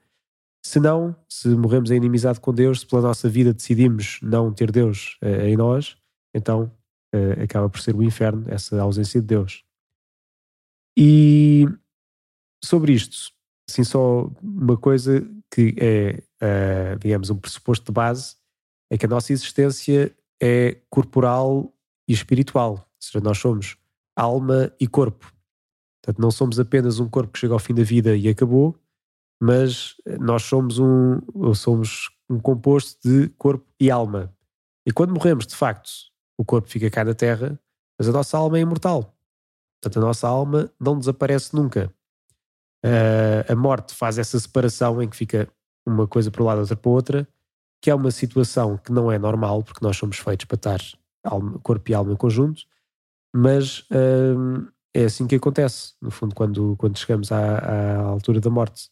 Se 0.63 0.79
não, 0.79 1.15
se 1.27 1.47
morremos 1.49 1.91
em 1.91 1.95
inimizade 1.95 2.39
com 2.39 2.53
Deus, 2.53 2.81
se 2.81 2.85
pela 2.85 3.03
nossa 3.03 3.29
vida 3.29 3.53
decidimos 3.53 4.19
não 4.21 4.51
ter 4.51 4.71
Deus 4.71 5.17
eh, 5.21 5.49
em 5.49 5.55
nós, 5.55 5.95
então 6.33 6.71
eh, 7.13 7.43
acaba 7.43 7.69
por 7.69 7.79
ser 7.79 7.95
o 7.95 8.03
inferno, 8.03 8.43
essa 8.47 8.79
ausência 8.81 9.21
de 9.21 9.27
Deus. 9.27 9.63
E 10.97 11.65
sobre 12.63 12.93
isto, 12.93 13.31
assim, 13.69 13.83
só 13.83 14.29
uma 14.41 14.77
coisa 14.77 15.25
que 15.51 15.75
é, 15.77 16.23
uh, 16.41 16.99
digamos, 16.99 17.29
um 17.29 17.37
pressuposto 17.37 17.85
de 17.85 17.91
base, 17.91 18.35
é 18.91 18.97
que 18.97 19.05
a 19.05 19.09
nossa 19.09 19.31
existência 19.33 20.15
é 20.41 20.77
corporal 20.89 21.73
e 22.07 22.13
espiritual. 22.13 22.71
Ou 22.71 22.85
seja, 22.99 23.23
nós 23.23 23.37
somos 23.37 23.77
alma 24.15 24.71
e 24.79 24.87
corpo. 24.87 25.31
Portanto, 26.01 26.21
não 26.21 26.31
somos 26.31 26.59
apenas 26.59 26.99
um 26.99 27.09
corpo 27.09 27.33
que 27.33 27.39
chega 27.39 27.53
ao 27.53 27.59
fim 27.59 27.73
da 27.73 27.83
vida 27.83 28.15
e 28.15 28.27
acabou, 28.27 28.75
mas 29.41 29.95
nós 30.19 30.43
somos 30.43 30.79
um, 30.79 31.19
somos 31.53 32.09
um 32.29 32.39
composto 32.39 32.99
de 33.07 33.29
corpo 33.37 33.65
e 33.79 33.89
alma. 33.89 34.33
E 34.85 34.91
quando 34.91 35.13
morremos, 35.13 35.45
de 35.45 35.55
facto, 35.55 35.89
o 36.37 36.45
corpo 36.45 36.69
fica 36.69 36.89
cá 36.89 37.03
na 37.03 37.13
Terra, 37.13 37.59
mas 37.97 38.07
a 38.07 38.11
nossa 38.11 38.37
alma 38.37 38.57
é 38.57 38.61
imortal. 38.61 39.15
Portanto, 39.81 40.03
a 40.03 40.07
nossa 40.07 40.27
alma 40.27 40.71
não 40.79 40.97
desaparece 40.97 41.55
nunca. 41.55 41.93
Uh, 42.85 43.51
a 43.51 43.55
morte 43.55 43.93
faz 43.93 44.17
essa 44.17 44.39
separação 44.39 45.01
em 45.01 45.09
que 45.09 45.15
fica 45.15 45.49
uma 45.85 46.07
coisa 46.07 46.31
para 46.31 46.43
um 46.43 46.45
lado, 46.45 46.59
outra 46.59 46.75
para 46.75 46.91
outra, 46.91 47.27
que 47.81 47.89
é 47.89 47.95
uma 47.95 48.11
situação 48.11 48.77
que 48.77 48.91
não 48.91 49.11
é 49.11 49.17
normal, 49.17 49.63
porque 49.63 49.83
nós 49.83 49.97
somos 49.97 50.17
feitos 50.17 50.45
para 50.45 50.55
estar 50.55 50.81
alma, 51.23 51.59
corpo 51.59 51.89
e 51.91 51.93
alma 51.93 52.13
em 52.13 52.15
conjunto, 52.15 52.63
mas 53.33 53.79
uh, 53.91 54.67
é 54.93 55.05
assim 55.05 55.27
que 55.27 55.35
acontece, 55.35 55.93
no 56.01 56.11
fundo, 56.11 56.33
quando, 56.33 56.75
quando 56.77 56.97
chegamos 56.97 57.31
à, 57.31 57.57
à, 57.57 57.97
altura 58.01 58.39
da 58.39 58.49
morte. 58.49 58.89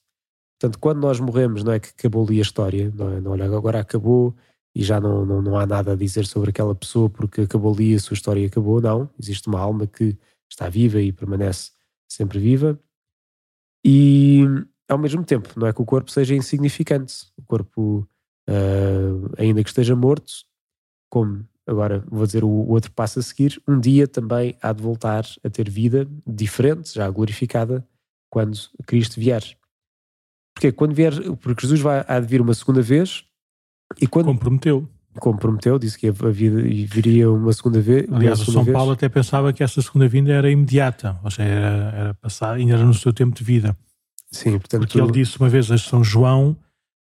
Portanto, 0.60 0.80
quando 0.80 1.00
nós 1.00 1.20
morremos, 1.20 1.64
não 1.64 1.72
é 1.74 1.80
que 1.80 1.90
acabou 1.90 2.26
ali 2.26 2.40
a 2.40 2.42
história, 2.42 2.92
não 2.96 3.10
é? 3.12 3.22
Não, 3.22 3.32
olha, 3.32 3.46
agora 3.46 3.80
acabou 3.80 4.36
e 4.76 4.84
já 4.84 5.00
não, 5.00 5.26
não, 5.26 5.42
não 5.42 5.58
há 5.58 5.66
nada 5.66 5.94
a 5.94 5.96
dizer 5.96 6.26
sobre 6.26 6.50
aquela 6.52 6.76
pessoa 6.76 7.10
porque 7.10 7.42
acabou 7.42 7.74
ali, 7.74 7.96
a 7.96 8.00
sua 8.00 8.14
história 8.14 8.46
acabou, 8.46 8.82
não. 8.82 9.10
Existe 9.20 9.48
uma 9.48 9.60
alma 9.60 9.88
que 9.88 10.18
está 10.50 10.70
viva 10.70 11.02
e 11.02 11.12
permanece 11.12 11.72
sempre 12.08 12.40
viva. 12.40 12.80
E 13.86 14.44
ao 14.88 14.98
mesmo 14.98 15.24
tempo, 15.24 15.50
não 15.56 15.68
é 15.68 15.74
que 15.74 15.82
o 15.82 15.86
corpo 15.86 16.12
seja 16.12 16.36
insignificante. 16.36 17.28
O 17.38 17.44
corpo, 17.44 18.08
uh, 18.50 19.34
ainda 19.38 19.64
que 19.64 19.70
esteja 19.70 19.96
morto, 19.96 20.32
como 21.10 21.46
agora 21.66 22.04
vou 22.10 22.26
dizer 22.26 22.44
o, 22.44 22.50
outro 22.50 22.92
passo 22.92 23.20
a 23.20 23.22
seguir, 23.22 23.62
um 23.68 23.80
dia 23.80 24.08
também 24.08 24.58
há 24.62 24.72
de 24.72 24.82
voltar 24.82 25.26
a 25.44 25.50
ter 25.50 25.70
vida 25.70 26.08
diferente, 26.26 26.94
já 26.94 27.10
glorificada, 27.10 27.86
quando 28.30 28.58
Cristo 28.86 29.20
vier. 29.20 29.44
Porque 30.56 30.72
quando 30.72 30.96
vier, 30.96 31.14
porque 31.38 31.62
Jesus 31.62 31.82
vai, 31.82 32.04
há 32.08 32.20
de 32.20 32.26
vir 32.26 32.42
uma 32.42 32.54
segunda 32.54 32.82
vez 32.82 33.26
e 34.02 34.08
quando 34.08 34.28
comprometeu. 34.28 34.90
Comprometeu, 35.20 35.78
disse 35.80 35.98
que 35.98 36.08
havia, 36.08 36.52
viria 36.52 37.32
uma 37.32 37.54
segunda 37.54 37.80
vez. 37.80 38.08
Aliás, 38.12 38.40
o 38.48 38.52
São 38.52 38.64
vez. 38.64 38.76
Paulo 38.76 38.92
até 38.92 39.10
pensava 39.10 39.52
que 39.54 39.64
essa 39.64 39.82
segunda 39.82 40.08
vinda 40.08 40.32
era 40.32 40.50
imediata, 40.50 41.20
ou 41.24 41.32
seja, 41.32 41.50
era, 41.50 41.96
era 41.96 42.14
passar, 42.16 42.56
ainda 42.56 42.74
era 42.74 42.86
no 42.86 42.94
seu 42.94 43.12
tempo 43.14 43.36
de 43.36 43.44
vida. 43.44 43.76
Sim, 44.32 44.60
portanto. 44.60 44.82
Porque 44.82 45.00
ele 45.00 45.12
disse 45.12 45.40
uma 45.40 45.50
vez 45.50 45.72
a 45.72 45.78
São 45.78 46.04
João, 46.04 46.56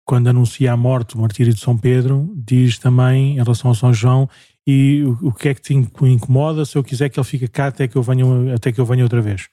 quando 0.06 0.28
anuncia 0.28 0.72
a 0.72 0.78
morte, 0.78 1.16
o 1.16 1.20
martírio 1.20 1.54
de 1.54 1.60
São 1.60 1.78
Pedro, 1.78 2.34
diz 2.36 2.78
também 2.78 3.34
em 3.34 3.36
relação 3.36 3.72
a 3.72 3.76
São 3.76 3.94
João, 3.94 4.30
e 4.66 5.04
o, 5.04 5.30
o 5.30 5.32
que 5.34 5.50
é 5.50 5.54
que 5.54 5.62
te 5.62 5.74
incomoda 5.74 6.66
se 6.66 6.78
eu 6.78 6.84
quiser 6.84 7.10
que 7.10 7.20
ele 7.20 7.28
fique 7.28 7.48
cá 7.48 7.68
até 7.68 7.88
que 7.88 7.96
eu 7.96 8.04
venha, 8.04 8.26
até 8.54 8.72
que 8.72 8.80
eu 8.80 8.86
venha 8.86 9.04
outra 9.04 9.22
vez. 9.22 9.50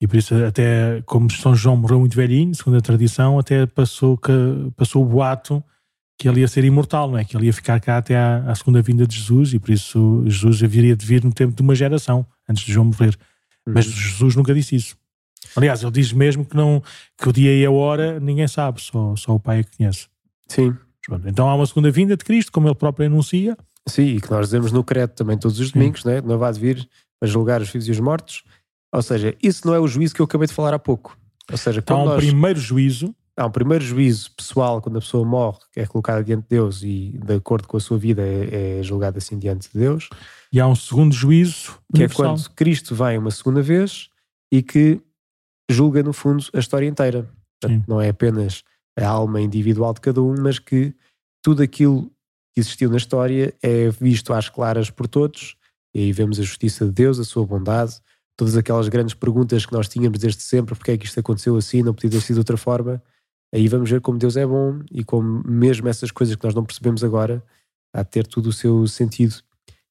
E 0.00 0.06
por 0.06 0.16
isso, 0.16 0.34
até 0.44 1.02
como 1.04 1.30
São 1.30 1.54
João 1.54 1.76
morreu 1.76 2.00
muito 2.00 2.16
velhinho, 2.16 2.54
segundo 2.54 2.78
a 2.78 2.80
tradição, 2.80 3.38
até 3.38 3.66
passou, 3.66 4.16
que, 4.16 4.32
passou 4.76 5.04
o 5.04 5.06
boato 5.06 5.62
que 6.20 6.28
ele 6.28 6.40
ia 6.40 6.48
ser 6.48 6.64
imortal, 6.64 7.10
não 7.10 7.16
é? 7.16 7.24
Que 7.24 7.34
ele 7.34 7.46
ia 7.46 7.52
ficar 7.52 7.80
cá 7.80 7.96
até 7.96 8.14
à, 8.14 8.44
à 8.46 8.54
segunda 8.54 8.82
vinda 8.82 9.06
de 9.06 9.16
Jesus 9.16 9.54
e 9.54 9.58
por 9.58 9.70
isso 9.70 10.22
Jesus 10.26 10.62
haveria 10.62 10.94
de 10.94 11.06
vir 11.06 11.24
no 11.24 11.32
tempo 11.32 11.56
de 11.56 11.62
uma 11.62 11.74
geração, 11.74 12.26
antes 12.46 12.62
de 12.62 12.74
João 12.74 12.84
morrer. 12.84 13.16
Uhum. 13.66 13.72
Mas 13.72 13.86
Jesus 13.86 14.36
nunca 14.36 14.52
disse 14.52 14.76
isso. 14.76 14.96
Aliás, 15.56 15.82
ele 15.82 15.92
diz 15.92 16.12
mesmo 16.12 16.44
que, 16.44 16.54
não, 16.54 16.82
que 17.16 17.26
o 17.26 17.32
dia 17.32 17.56
e 17.56 17.64
a 17.64 17.70
hora 17.70 18.20
ninguém 18.20 18.46
sabe, 18.46 18.82
só, 18.82 19.16
só 19.16 19.34
o 19.34 19.40
Pai 19.40 19.60
é 19.60 19.62
que 19.62 19.78
conhece. 19.78 20.08
Sim. 20.46 20.76
Então 21.24 21.48
há 21.48 21.54
uma 21.54 21.64
segunda 21.64 21.90
vinda 21.90 22.14
de 22.18 22.22
Cristo, 22.22 22.52
como 22.52 22.68
ele 22.68 22.74
próprio 22.74 23.06
anuncia. 23.06 23.56
Sim, 23.88 24.16
e 24.16 24.20
que 24.20 24.30
nós 24.30 24.48
dizemos 24.48 24.72
no 24.72 24.84
credo 24.84 25.14
também 25.14 25.38
todos 25.38 25.58
os 25.58 25.72
domingos, 25.72 26.04
né? 26.04 26.20
não 26.20 26.36
vai 26.36 26.52
vir 26.52 26.86
para 27.18 27.30
julgar 27.30 27.62
os 27.62 27.70
vivos 27.70 27.88
e 27.88 27.92
os 27.92 27.98
mortos. 27.98 28.44
Ou 28.92 29.00
seja, 29.00 29.34
isso 29.42 29.66
não 29.66 29.72
é 29.72 29.80
o 29.80 29.88
juízo 29.88 30.14
que 30.14 30.20
eu 30.20 30.26
acabei 30.26 30.46
de 30.46 30.52
falar 30.52 30.74
há 30.74 30.78
pouco. 30.78 31.16
Ou 31.50 31.56
seja, 31.56 31.78
então, 31.78 31.96
há 31.96 32.02
um 32.02 32.06
nós... 32.06 32.16
primeiro 32.22 32.60
juízo. 32.60 33.14
Há 33.36 33.46
um 33.46 33.50
primeiro 33.50 33.84
juízo 33.84 34.30
pessoal 34.32 34.82
quando 34.82 34.98
a 34.98 35.00
pessoa 35.00 35.24
morre, 35.24 35.58
que 35.72 35.80
é 35.80 35.86
colocada 35.86 36.22
diante 36.22 36.42
de 36.42 36.48
Deus 36.48 36.82
e, 36.82 37.18
de 37.24 37.34
acordo 37.34 37.66
com 37.66 37.76
a 37.76 37.80
sua 37.80 37.96
vida, 37.96 38.22
é, 38.22 38.80
é 38.80 38.82
julgada 38.82 39.18
assim 39.18 39.38
diante 39.38 39.70
de 39.72 39.78
Deus. 39.78 40.08
E 40.52 40.60
há 40.60 40.66
um 40.66 40.74
segundo 40.74 41.14
juízo. 41.14 41.78
Que 41.92 42.00
universal. 42.00 42.26
é 42.26 42.28
quando 42.28 42.50
Cristo 42.50 42.94
vem 42.94 43.18
uma 43.18 43.30
segunda 43.30 43.62
vez 43.62 44.10
e 44.52 44.62
que 44.62 45.00
julga, 45.70 46.02
no 46.02 46.12
fundo, 46.12 46.44
a 46.52 46.58
história 46.58 46.86
inteira. 46.86 47.30
Portanto, 47.60 47.84
não 47.86 48.00
é 48.00 48.08
apenas 48.08 48.62
a 48.98 49.06
alma 49.06 49.40
individual 49.40 49.94
de 49.94 50.00
cada 50.00 50.20
um, 50.22 50.34
mas 50.38 50.58
que 50.58 50.94
tudo 51.42 51.62
aquilo 51.62 52.10
que 52.52 52.60
existiu 52.60 52.90
na 52.90 52.96
história 52.96 53.54
é 53.62 53.88
visto 53.90 54.32
às 54.32 54.48
claras 54.48 54.90
por 54.90 55.06
todos, 55.06 55.56
e 55.94 56.00
aí 56.00 56.12
vemos 56.12 56.38
a 56.38 56.42
justiça 56.42 56.84
de 56.84 56.92
Deus, 56.92 57.18
a 57.18 57.24
sua 57.24 57.46
bondade, 57.46 58.00
todas 58.36 58.56
aquelas 58.56 58.88
grandes 58.88 59.14
perguntas 59.14 59.66
que 59.66 59.72
nós 59.72 59.88
tínhamos 59.88 60.18
desde 60.18 60.42
sempre, 60.42 60.74
porque 60.74 60.92
é 60.92 60.98
que 60.98 61.06
isto 61.06 61.20
aconteceu 61.20 61.56
assim, 61.56 61.82
não 61.82 61.94
podia 61.94 62.10
ter 62.10 62.20
sido 62.20 62.36
de 62.36 62.40
outra 62.40 62.56
forma, 62.56 63.02
aí 63.52 63.68
vamos 63.68 63.90
ver 63.90 64.00
como 64.00 64.18
Deus 64.18 64.36
é 64.36 64.46
bom 64.46 64.80
e 64.90 65.04
como 65.04 65.42
mesmo 65.46 65.88
essas 65.88 66.10
coisas 66.10 66.36
que 66.36 66.44
nós 66.44 66.54
não 66.54 66.64
percebemos 66.64 67.02
agora, 67.02 67.44
há 67.92 68.02
de 68.02 68.10
ter 68.10 68.26
tudo 68.26 68.48
o 68.48 68.52
seu 68.52 68.86
sentido. 68.86 69.36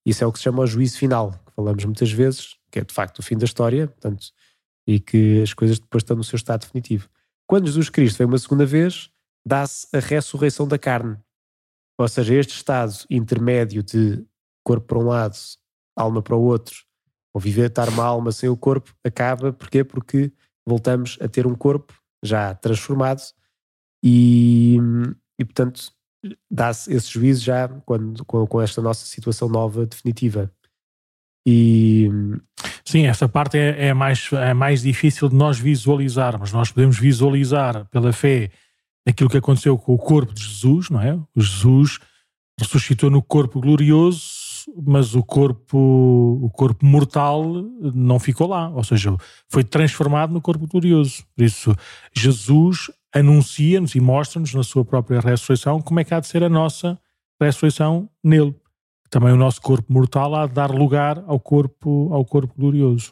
Isso 0.05 0.23
é 0.23 0.27
o 0.27 0.31
que 0.31 0.39
se 0.39 0.43
chama 0.43 0.63
o 0.63 0.67
juízo 0.67 0.97
final, 0.97 1.31
que 1.31 1.53
falamos 1.55 1.83
muitas 1.83 2.11
vezes, 2.11 2.55
que 2.71 2.79
é 2.79 2.83
de 2.83 2.93
facto 2.93 3.19
o 3.19 3.23
fim 3.23 3.37
da 3.37 3.45
história, 3.45 3.87
portanto, 3.87 4.27
e 4.87 4.99
que 4.99 5.41
as 5.41 5.53
coisas 5.53 5.79
depois 5.79 6.01
estão 6.01 6.15
no 6.15 6.23
seu 6.23 6.37
estado 6.37 6.61
definitivo. 6.61 7.09
Quando 7.45 7.67
Jesus 7.67 7.89
Cristo 7.89 8.17
vem 8.17 8.27
uma 8.27 8.37
segunda 8.37 8.65
vez, 8.65 9.09
dá-se 9.45 9.87
a 9.93 9.99
ressurreição 9.99 10.67
da 10.67 10.77
carne. 10.77 11.17
Ou 11.97 12.07
seja, 12.07 12.33
este 12.35 12.55
estado 12.55 12.93
intermédio 13.09 13.83
de 13.83 14.25
corpo 14.63 14.87
para 14.87 14.99
um 14.99 15.07
lado, 15.07 15.35
alma 15.95 16.21
para 16.21 16.35
o 16.35 16.41
outro, 16.41 16.85
ou 17.33 17.41
viver, 17.41 17.69
estar 17.69 17.89
uma 17.89 18.05
alma 18.05 18.31
sem 18.31 18.47
o 18.49 18.55
corpo, 18.55 18.95
acaba. 19.03 19.51
Porquê? 19.51 19.83
Porque 19.83 20.31
voltamos 20.65 21.17
a 21.21 21.27
ter 21.27 21.45
um 21.45 21.55
corpo 21.55 21.93
já 22.23 22.53
transformado 22.55 23.21
e, 24.03 24.77
e 25.37 25.45
portanto, 25.45 25.91
dá-se 26.49 26.93
esse 26.93 27.11
juízo 27.11 27.43
já 27.43 27.67
quando, 27.85 28.25
com, 28.25 28.45
com 28.45 28.61
esta 28.61 28.81
nossa 28.81 29.05
situação 29.05 29.47
nova 29.49 29.85
definitiva. 29.85 30.51
E 31.45 32.09
sim, 32.85 33.05
essa 33.05 33.27
parte 33.27 33.57
é, 33.57 33.87
é, 33.87 33.93
mais, 33.93 34.29
é 34.33 34.53
mais 34.53 34.81
difícil 34.81 35.29
de 35.29 35.35
nós 35.35 35.57
visualizarmos. 35.57 36.51
Nós 36.51 36.71
podemos 36.71 36.99
visualizar 36.99 37.85
pela 37.89 38.11
fé 38.11 38.51
aquilo 39.07 39.29
que 39.29 39.37
aconteceu 39.37 39.77
com 39.77 39.93
o 39.93 39.97
corpo 39.97 40.33
de 40.33 40.43
Jesus, 40.43 40.89
não 40.89 41.01
é? 41.01 41.15
O 41.35 41.41
Jesus 41.41 41.99
ressuscitou 42.59 43.09
no 43.09 43.21
corpo 43.23 43.59
glorioso, 43.61 44.39
mas 44.85 45.15
o 45.15 45.23
corpo, 45.23 46.39
o 46.43 46.49
corpo 46.49 46.85
mortal 46.85 47.43
não 47.93 48.19
ficou 48.19 48.47
lá, 48.47 48.69
ou 48.69 48.83
seja, 48.83 49.15
foi 49.47 49.63
transformado 49.63 50.33
no 50.33 50.41
corpo 50.41 50.67
glorioso. 50.67 51.23
Por 51.35 51.43
isso, 51.43 51.75
Jesus 52.13 52.91
anuncia-nos 53.13 53.95
e 53.95 53.99
mostra-nos 53.99 54.53
na 54.53 54.63
sua 54.63 54.85
própria 54.85 55.19
ressurreição 55.19 55.81
como 55.81 55.99
é 55.99 56.03
que 56.03 56.13
há 56.13 56.19
de 56.19 56.27
ser 56.27 56.43
a 56.43 56.49
nossa 56.49 56.99
ressurreição 57.41 58.09
nele 58.23 58.55
também 59.09 59.33
o 59.33 59.37
nosso 59.37 59.61
corpo 59.61 59.91
mortal 59.91 60.35
há 60.35 60.45
de 60.45 60.53
dar 60.53 60.69
lugar 60.69 61.23
ao 61.25 61.39
corpo, 61.39 62.13
ao 62.13 62.23
corpo 62.23 62.53
glorioso. 62.57 63.11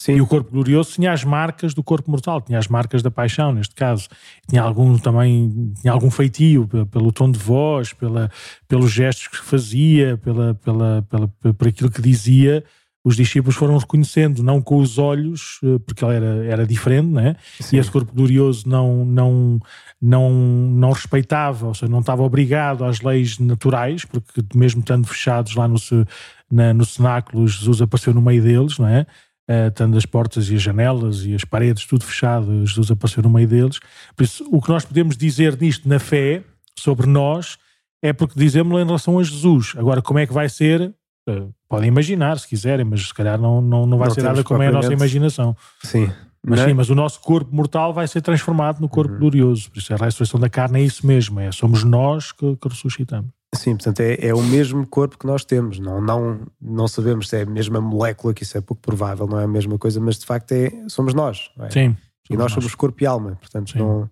Sim. 0.00 0.14
E 0.14 0.20
o 0.20 0.26
corpo 0.26 0.50
glorioso 0.50 0.92
tinha 0.92 1.12
as 1.12 1.24
marcas 1.24 1.74
do 1.74 1.82
corpo 1.82 2.10
mortal, 2.10 2.40
tinha 2.40 2.58
as 2.58 2.68
marcas 2.68 3.02
da 3.02 3.10
paixão, 3.10 3.52
neste 3.52 3.74
caso. 3.74 4.08
Tinha 4.48 4.62
algum 4.62 4.96
também, 4.96 5.74
tinha 5.80 5.92
algum 5.92 6.10
feitio 6.10 6.66
pelo 6.90 7.12
tom 7.12 7.30
de 7.30 7.38
voz, 7.38 7.92
pela, 7.92 8.30
pelos 8.66 8.90
gestos 8.90 9.28
que 9.28 9.36
fazia, 9.36 10.16
pela, 10.18 10.54
pela, 10.54 11.02
pela, 11.02 11.28
por 11.52 11.68
aquilo 11.68 11.90
que 11.90 12.00
dizia, 12.00 12.64
os 13.02 13.16
discípulos 13.16 13.56
foram 13.56 13.78
reconhecendo, 13.78 14.42
não 14.42 14.60
com 14.60 14.76
os 14.76 14.98
olhos, 14.98 15.58
eh, 15.64 15.78
porque 15.86 16.04
ele 16.04 16.14
era, 16.14 16.44
era 16.44 16.66
diferente, 16.66 17.08
né? 17.08 17.34
e 17.72 17.78
esse 17.78 17.90
corpo 17.90 18.12
glorioso 18.14 18.68
não, 18.68 19.04
não, 19.04 19.58
não, 20.00 20.30
não 20.30 20.92
respeitava, 20.92 21.68
ou 21.68 21.74
seja, 21.74 21.90
não 21.90 22.00
estava 22.00 22.22
obrigado 22.22 22.84
às 22.84 23.00
leis 23.00 23.38
naturais, 23.38 24.04
porque 24.04 24.42
mesmo 24.54 24.80
estando 24.80 25.06
fechados 25.06 25.54
lá 25.54 25.66
no, 25.66 25.76
na, 26.50 26.74
no 26.74 26.84
cenáculo, 26.84 27.48
Jesus 27.48 27.80
apareceu 27.80 28.12
no 28.12 28.20
meio 28.20 28.42
deles, 28.42 28.78
não 28.78 28.86
é? 28.86 29.06
Uh, 29.48 29.68
tendo 29.74 29.96
as 29.96 30.06
portas 30.06 30.48
e 30.48 30.54
as 30.54 30.62
janelas 30.62 31.24
e 31.24 31.34
as 31.34 31.44
paredes 31.44 31.84
tudo 31.84 32.04
fechado, 32.04 32.64
Jesus 32.64 32.88
apareceu 32.88 33.20
no 33.20 33.30
meio 33.30 33.48
deles. 33.48 33.80
Por 34.14 34.22
isso, 34.22 34.46
o 34.48 34.62
que 34.62 34.68
nós 34.68 34.84
podemos 34.84 35.16
dizer 35.16 35.60
nisto 35.60 35.88
na 35.88 35.98
fé, 35.98 36.44
sobre 36.78 37.08
nós, 37.08 37.58
é 38.02 38.12
porque 38.12 38.38
dizemos 38.38 38.80
em 38.80 38.84
relação 38.84 39.18
a 39.18 39.22
Jesus. 39.24 39.74
Agora, 39.76 40.00
como 40.00 40.20
é 40.20 40.26
que 40.26 40.32
vai 40.32 40.48
ser? 40.48 40.94
Uh, 41.28 41.52
podem 41.70 41.88
imaginar, 41.88 42.36
se 42.36 42.48
quiserem, 42.48 42.84
mas 42.84 43.06
se 43.06 43.14
calhar 43.14 43.40
não, 43.40 43.62
não, 43.62 43.86
não 43.86 43.96
vai 43.96 44.08
não 44.08 44.14
ser 44.14 44.24
nada 44.24 44.42
como 44.42 44.60
é 44.60 44.66
a 44.66 44.72
nossa 44.72 44.92
imaginação. 44.92 45.56
Sim. 45.84 46.10
Mas 46.44 46.60
é? 46.60 46.66
sim, 46.66 46.74
mas 46.74 46.90
o 46.90 46.94
nosso 46.96 47.20
corpo 47.20 47.54
mortal 47.54 47.94
vai 47.94 48.08
ser 48.08 48.20
transformado 48.22 48.80
no 48.80 48.88
corpo 48.88 49.12
uhum. 49.12 49.20
glorioso. 49.20 49.70
Por 49.70 49.78
isso 49.78 49.94
a 49.94 49.96
ressurreição 49.96 50.40
da 50.40 50.48
carne 50.50 50.80
é 50.80 50.82
isso 50.82 51.06
mesmo, 51.06 51.38
é 51.38 51.52
somos 51.52 51.84
nós 51.84 52.32
que, 52.32 52.56
que 52.56 52.68
ressuscitamos. 52.68 53.30
Sim, 53.54 53.76
portanto 53.76 54.00
é, 54.00 54.16
é, 54.26 54.34
o 54.34 54.42
mesmo 54.42 54.84
corpo 54.86 55.16
que 55.16 55.26
nós 55.26 55.44
temos. 55.44 55.78
Não, 55.78 56.00
não, 56.00 56.40
não 56.60 56.88
sabemos 56.88 57.28
se 57.28 57.36
é 57.36 57.42
a 57.42 57.46
mesma 57.46 57.80
molécula, 57.80 58.34
que 58.34 58.42
isso 58.42 58.58
é 58.58 58.60
pouco 58.60 58.82
provável, 58.82 59.28
não 59.28 59.38
é 59.38 59.44
a 59.44 59.48
mesma 59.48 59.78
coisa, 59.78 60.00
mas 60.00 60.18
de 60.18 60.26
facto 60.26 60.50
é, 60.52 60.72
somos 60.88 61.14
nós. 61.14 61.50
É? 61.60 61.70
Sim. 61.70 61.96
E 62.28 62.34
nós, 62.36 62.44
nós, 62.44 62.52
somos 62.52 62.74
corpo 62.74 63.02
e 63.02 63.06
alma, 63.06 63.36
portanto 63.40 63.78
não. 63.78 64.10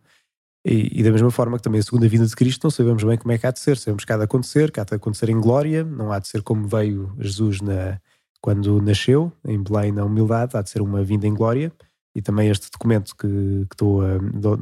E, 0.64 1.00
e, 1.00 1.02
da 1.02 1.11
mesma 1.11 1.30
forma 1.30 1.56
que 1.56 1.62
também 1.62 1.78
a 1.78 1.82
segunda 1.82 2.09
vinda 2.09 2.26
de 2.26 2.34
Cristo 2.34 2.64
não 2.64 2.70
sabemos 2.70 3.02
bem 3.04 3.16
como 3.16 3.32
é 3.32 3.38
que 3.38 3.46
há 3.46 3.50
de 3.50 3.61
ser. 3.61 3.76
Sabemos 3.76 4.04
que 4.04 4.12
há 4.12 4.16
de 4.16 4.24
acontecer, 4.24 4.70
que 4.70 4.80
há 4.80 4.84
de 4.84 4.94
acontecer 4.94 5.28
em 5.30 5.40
glória, 5.40 5.84
não 5.84 6.12
há 6.12 6.18
de 6.18 6.28
ser 6.28 6.42
como 6.42 6.66
veio 6.66 7.14
Jesus 7.18 7.61
na, 7.61 8.00
quando 8.40 8.80
nasceu, 8.82 9.32
em 9.46 9.62
Belém, 9.62 9.92
na 9.92 10.04
humildade, 10.04 10.56
há 10.56 10.62
de 10.62 10.70
ser 10.70 10.82
uma 10.82 11.02
vinda 11.02 11.26
em 11.26 11.34
glória 11.34 11.72
e 12.14 12.22
também 12.22 12.48
este 12.48 12.70
documento 12.70 13.14
que, 13.16 13.28
que 13.28 13.74
estou 13.74 14.02
a, 14.02 14.16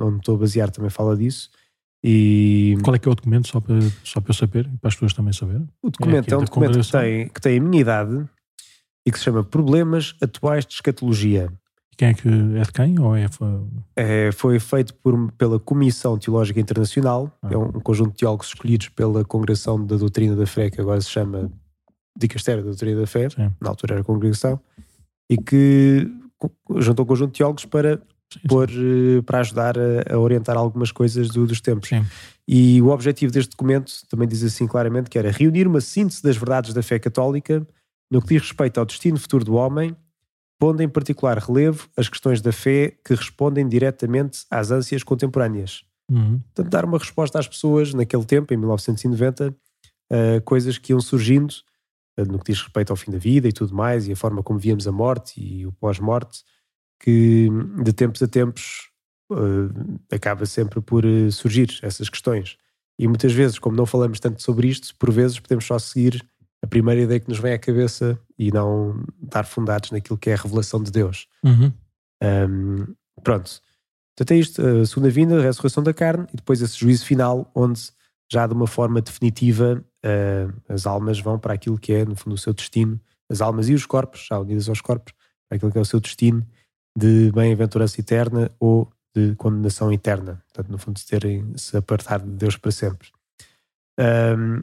onde 0.05 0.19
estou 0.19 0.37
a 0.37 0.39
basear 0.39 0.71
também 0.71 0.91
fala 0.91 1.17
disso. 1.17 1.51
E... 2.05 2.77
Qual 2.83 2.95
é 2.95 2.99
que 2.99 3.09
é 3.09 3.11
o 3.11 3.15
documento, 3.15 3.49
só 3.49 3.61
para, 3.61 3.81
só 4.05 4.21
para 4.21 4.31
eu 4.31 4.35
saber 4.35 4.71
para 4.81 4.89
as 4.89 4.95
pessoas 4.95 5.13
também 5.13 5.33
saberem? 5.33 5.67
O 5.83 5.91
documento 5.91 6.29
é, 6.29 6.35
é 6.35 6.37
um 6.37 6.45
documento 6.45 6.79
que 6.79 6.93
tem, 6.93 7.29
que 7.29 7.41
tem 7.41 7.59
a 7.59 7.61
minha 7.61 7.81
idade 7.81 8.29
e 9.07 9.11
que 9.11 9.19
se 9.19 9.25
chama 9.25 9.43
Problemas 9.43 10.15
Atuais 10.21 10.67
de 10.67 10.75
Escatologia. 10.75 11.53
Quem 11.97 12.09
é 12.09 12.15
que 12.15 12.29
é 12.29 12.63
de 12.63 12.73
quem? 12.73 13.01
Ou 13.01 13.17
é, 13.17 13.29
foi... 13.29 13.49
É, 13.97 14.31
foi 14.33 14.59
feito 14.59 14.95
por, 14.95 15.33
pela 15.33 15.59
Comissão 15.59 16.19
Teológica 16.19 16.61
Internacional, 16.61 17.33
ah. 17.43 17.49
é 17.51 17.57
um, 17.57 17.69
um, 17.69 17.81
conjunto 17.81 18.11
de 18.11 18.19
teólogos 18.19 18.49
escolhidos 18.49 18.89
pela 18.91 19.25
Congregação 19.25 19.85
da 19.85 19.97
Doutrina 19.97 20.37
da 20.37 20.47
Fé, 20.47 20.71
que 20.71 20.81
agora 20.81 21.01
se 21.01 21.09
chama 21.09 21.51
Dicastério 22.17 22.63
da 22.63 22.71
Doutrina 22.71 23.01
da 23.01 23.07
Fé, 23.07 23.31
Sim. 23.31 23.51
na 23.61 23.71
altura 23.71 23.95
era 23.95 24.05
Congregação, 24.05 24.61
e 25.31 25.37
que 25.39 26.07
juntou 26.77 27.05
um 27.05 27.09
conjunto 27.09 27.33
de 27.33 27.39
teólogos 27.39 27.65
para 27.65 27.97
sim, 28.31 28.41
sim. 28.41 29.19
Eh, 29.19 29.23
para 29.23 29.41
ajudar 29.41 29.77
a, 29.79 30.15
a, 30.15 30.19
orientar 30.19 30.57
algumas 30.57 30.93
coisas 30.93 31.29
do, 31.29 31.47
dos 31.47 31.61
tempos. 31.61 31.89
Sim. 31.89 32.05
E 32.47 32.81
o 32.83 32.89
objetivo 32.89 33.33
deste 33.33 33.51
documento 33.51 33.93
também 34.09 34.29
diz 34.29 34.43
assim 34.43 34.67
claramente 34.67 35.09
que 35.09 35.19
era 35.19 35.31
reunir 35.31 35.67
uma 35.67 35.81
síntese 35.81 36.23
das 36.23 36.37
verdades 36.37 36.73
da 36.75 36.83
fé 36.83 36.99
católica 36.99 37.67
no 38.11 38.21
que 38.21 38.29
diz 38.29 38.43
respeito 38.43 38.79
ao 38.79 38.87
destino 38.87 39.19
futuro 39.19 39.45
do 39.45 39.55
homem, 39.55 39.97
pondo 40.59 40.83
em 40.83 40.89
particular 40.89 41.39
relevo 41.39 41.89
as 41.97 42.09
questões 42.09 42.41
da 42.41 42.53
fé 42.53 42.97
que 43.05 43.15
respondem 43.15 43.69
diretamente 43.69 44.45
às 44.51 44.71
ânsias 44.71 45.03
contemporâneas. 45.03 45.85
Uhum. 46.11 46.39
Portanto, 46.39 46.71
dar 46.71 46.85
uma 46.85 46.99
resposta 46.99 47.39
às 47.39 47.49
pessoas 47.49 47.93
naquele 47.93 48.25
tempo, 48.25 48.55
em 48.55 48.57
1990, 48.57 49.49
uh, 49.51 50.43
coisas 50.45 50.79
que 50.79 50.93
iam 50.93 51.01
surgindo 51.01 51.53
uh, 52.19 52.25
no 52.25 52.39
que 52.39 52.53
diz 52.53 52.63
respeito 52.63 52.91
ao 52.91 52.97
fim 52.97 53.11
da 53.11 53.19
vida 53.19 53.49
e 53.49 53.53
tudo 53.53 53.75
mais, 53.75 54.07
e 54.07 54.13
a 54.13 54.17
forma 54.17 54.43
como 54.43 54.59
víamos 54.59 54.87
a 54.87 54.93
morte 54.93 55.41
e 55.41 55.67
o 55.67 55.73
pós-morte, 55.73 56.45
que 57.01 57.49
de 57.83 57.93
tempos 57.93 58.23
a 58.23 58.29
tempos 58.29 58.91
uh, 59.31 59.99
acaba 60.11 60.47
sempre 60.47 60.81
por 60.81 61.05
surgir 61.33 61.79
essas 61.83 62.09
questões. 62.09 62.57
E 62.99 63.07
muitas 63.07 63.33
vezes, 63.33 63.59
como 63.59 63.77
não 63.77 63.85
falamos 63.85 64.19
tanto 64.19 64.43
sobre 64.43 64.69
isto, 64.69 64.97
por 64.97 65.11
vezes 65.11 65.39
podemos 65.39 65.67
só 65.67 65.79
seguir 65.79 66.25
a 66.63 66.67
primeira 66.67 67.01
ideia 67.01 67.21
que 67.21 67.29
nos 67.29 67.39
vem 67.39 67.53
à 67.53 67.59
cabeça 67.59 68.19
e 68.39 68.51
não 68.51 69.05
estar 69.23 69.45
fundados 69.45 69.91
naquilo 69.91 70.19
que 70.19 70.31
é 70.31 70.35
a 70.35 70.37
revelação 70.37 70.83
de 70.83 70.91
Deus. 70.91 71.29
Uhum. 71.45 71.73
Um, 72.23 72.95
pronto. 73.23 73.61
Portanto, 74.17 74.31
é 74.33 74.37
isto: 74.37 74.67
a 74.67 74.87
segunda 74.87 75.11
vinda, 75.11 75.39
a 75.39 75.43
ressurreição 75.43 75.83
da 75.83 75.95
carne 75.95 76.27
e 76.33 76.37
depois 76.37 76.61
esse 76.63 76.79
juízo 76.79 77.05
final, 77.05 77.51
onde 77.55 77.91
já 78.31 78.47
de 78.47 78.55
uma 78.55 78.67
forma 78.67 79.01
definitiva 79.01 79.85
uh, 80.05 80.63
as 80.69 80.87
almas 80.87 81.21
vão 81.21 81.39
para 81.39 81.55
aquilo 81.55 81.79
que 81.79 81.93
é, 81.93 82.05
no 82.05 82.17
fundo, 82.17 82.35
o 82.35 82.39
seu 82.39 82.53
destino, 82.53 83.01
as 83.31 83.41
almas 83.41 83.69
e 83.69 83.75
os 83.75 83.87
corpos, 83.87 84.27
já 84.29 84.39
unidas 84.39 84.69
aos 84.69 84.81
corpos, 84.81 85.13
para 85.49 85.57
aquilo 85.57 85.71
que 85.71 85.79
é 85.79 85.81
o 85.81 85.85
seu 85.85 86.01
destino 86.01 86.45
de 86.97 87.31
bem-aventurança 87.33 88.01
eterna 88.01 88.51
ou 88.59 88.91
de 89.15 89.35
condenação 89.37 89.93
eterna. 89.93 90.43
Portanto, 90.47 90.71
no 90.71 90.79
fundo, 90.79 90.99
se 90.99 91.07
terem 91.07 91.57
se 91.57 91.77
apartar 91.77 92.21
de 92.21 92.31
Deus 92.31 92.57
para 92.57 92.71
sempre. 92.71 93.09
Um, 93.99 94.61